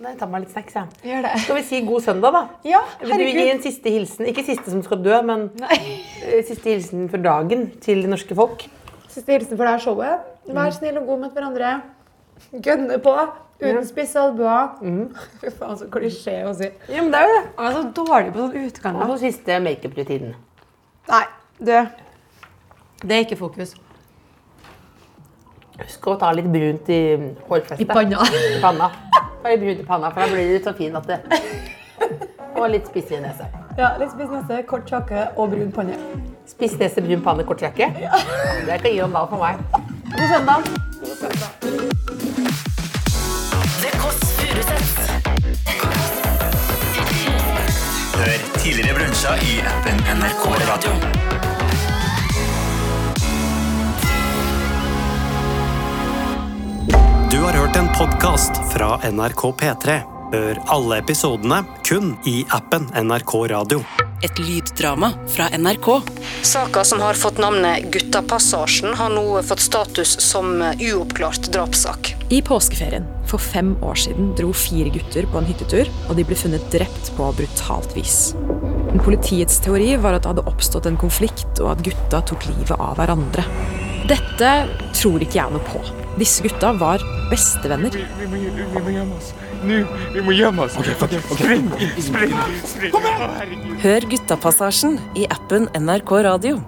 Nei, 0.06 0.12
ta 0.20 0.28
meg 0.28 0.44
litt 0.44 0.52
snacks, 0.52 0.74
jeg. 0.76 0.90
gjør 1.08 1.22
det. 1.24 1.30
Skal 1.46 1.56
vi 1.56 1.62
si 1.66 1.78
god 1.88 2.04
søndag, 2.04 2.36
da? 2.36 2.42
Ja, 2.68 2.82
herregud. 3.00 3.22
Vil 3.24 3.32
du 3.32 3.40
gi 3.40 3.52
en 3.54 3.62
siste 3.64 3.94
hilsen? 3.94 4.28
Ikke 4.28 4.44
siste 4.46 4.68
som 4.74 4.82
skal 4.84 5.00
dø, 5.06 5.16
men 5.26 5.46
Nei. 5.62 5.78
eh, 6.20 6.42
siste 6.46 6.74
hilsen 6.74 7.08
for 7.10 7.24
dagen 7.24 7.70
til 7.82 8.04
det 8.04 8.12
norske 8.12 8.36
folk. 8.38 8.66
Siste 9.08 9.32
hilsen 9.32 9.56
for 9.56 9.64
det 9.64 9.72
her 9.78 9.84
showet. 9.86 10.28
Vær 10.52 10.76
snill 10.76 11.00
og 11.00 11.08
god 11.08 11.24
mot 11.24 11.34
hverandre. 11.40 11.72
Gønne 12.68 13.00
på. 13.02 13.16
Uten 13.60 13.86
spisse 13.88 14.20
albuer. 14.20 14.74
Fy 15.42 15.52
faen, 15.54 15.78
så 15.80 15.88
klisjé 15.92 16.42
å 16.48 16.54
si. 16.58 16.70
Ja, 16.92 17.04
men 17.04 17.14
det 17.14 17.22
er 17.22 17.30
jo 17.30 17.38
det. 17.38 17.46
Jeg 17.46 17.70
er 17.70 17.78
så 17.78 17.84
dårlig 18.02 18.34
på 18.36 18.50
sånne 18.50 19.06
Og 19.06 19.14
så 19.14 19.18
siste 19.24 19.60
makeup-rutinen. 19.64 20.36
Nei, 21.12 21.24
du. 21.60 21.74
Det 23.06 23.16
er 23.16 23.26
ikke 23.26 23.40
fokus. 23.40 23.76
Husk 25.76 26.08
å 26.08 26.16
ta 26.20 26.32
litt 26.36 26.48
brunt 26.52 26.90
i 26.92 27.02
hårfestet. 27.48 27.84
I 27.84 27.88
panna. 27.90 28.24
I 28.26 28.60
panna. 28.64 28.90
Ta 29.44 29.52
litt 29.52 29.64
brunt 29.64 29.84
i 29.84 29.88
panna, 29.88 30.12
for 30.12 30.24
da 30.24 30.32
blir 30.32 30.54
det 30.56 30.64
så 30.66 30.74
fin 30.76 30.96
at 30.96 31.10
det 31.10 31.20
Og 32.56 32.70
litt 32.72 32.88
spiss 32.88 33.12
i 33.12 33.20
nese. 33.20 33.50
Ja, 33.76 33.92
litt 34.00 34.14
spiss 34.16 34.32
nese, 34.32 34.62
kort 34.68 34.88
kjakke 34.88 35.28
og 35.36 35.52
brun 35.52 35.76
panne. 35.76 36.00
Spiss 36.48 36.80
nese, 36.80 37.04
brun 37.04 37.24
panne, 37.24 37.44
kort 37.48 37.64
jakke. 37.64 37.92
Det 37.92 38.80
kan 38.80 38.92
gi 38.92 39.04
om 39.04 39.20
dagen 39.20 39.32
for 39.36 39.44
meg. 39.44 39.60
God 40.16 40.28
søndag. 40.32 40.76
The 41.06 42.05
brunsja 49.16 49.38
i 49.38 49.62
appen 49.62 50.18
NRK 50.18 50.46
Radio. 50.68 50.92
Du 57.32 57.38
har 57.38 57.54
hørt 57.54 57.76
en 57.76 57.88
podkast 57.88 58.52
fra 58.74 59.00
NRK 59.12 59.42
P3. 59.42 60.02
Hør 60.34 60.60
alle 60.68 60.98
episodene 61.00 61.62
kun 61.88 62.16
i 62.26 62.44
appen 62.52 62.90
NRK 62.96 63.34
Radio. 63.48 63.84
Et 64.24 64.40
lyddrama 64.40 65.12
fra 65.32 65.48
NRK. 65.58 66.02
Saka 66.44 66.84
som 66.84 67.00
har 67.00 67.14
fått 67.14 67.38
navnet 67.38 67.88
Guttapassasjen, 67.94 68.96
har 69.00 69.14
nå 69.14 69.42
fått 69.48 69.64
status 69.64 70.18
som 70.20 70.60
uoppklart 70.60 71.52
drapssak. 71.54 72.16
I 72.30 72.42
påskeferien 72.42 73.08
for 73.30 73.40
fem 73.40 73.76
år 73.84 73.96
siden 73.96 74.34
dro 74.38 74.52
fire 74.54 74.90
gutter 74.90 75.30
på 75.30 75.40
en 75.40 75.48
hyttetur, 75.50 75.92
og 76.10 76.18
de 76.18 76.28
ble 76.28 76.38
funnet 76.40 76.72
drept 76.74 77.14
på 77.16 77.32
brutalt 77.38 77.96
vis. 77.96 78.34
Men 78.96 79.04
Politiets 79.04 79.58
teori 79.60 79.90
var 80.00 80.16
at 80.16 80.24
det 80.24 80.30
hadde 80.30 80.44
oppstått 80.48 80.86
en 80.88 80.96
konflikt, 80.96 81.60
og 81.60 81.74
at 81.74 81.82
gutta 81.84 82.22
tok 82.30 82.46
livet 82.48 82.78
av 82.80 82.94
hverandre. 82.96 83.44
Dette 84.08 84.52
tror 84.96 85.26
ikke 85.26 85.36
jeg 85.36 85.52
noe 85.52 85.64
på. 85.68 85.82
Disse 86.16 86.46
gutta 86.46 86.70
var 86.80 87.04
bestevenner. 87.28 87.92
Vi 87.92 88.30
må, 88.32 88.40
vi 88.40 88.86
må 88.86 88.94
gjemme 88.96 89.18
oss. 89.18 89.34
Nå, 89.68 89.82
vi 90.16 90.24
må 90.24 90.38
gjemme 90.38 90.70
oss. 90.70 90.80
Spring, 90.80 91.68
spring, 92.08 92.40
spring. 92.64 92.96
Å, 92.96 93.04
herregud. 93.42 93.76
Hør 93.84 94.08
Guttapassasjen 94.16 94.96
i 95.20 95.28
appen 95.28 95.68
NRK 95.76 96.16
Radio. 96.30 96.64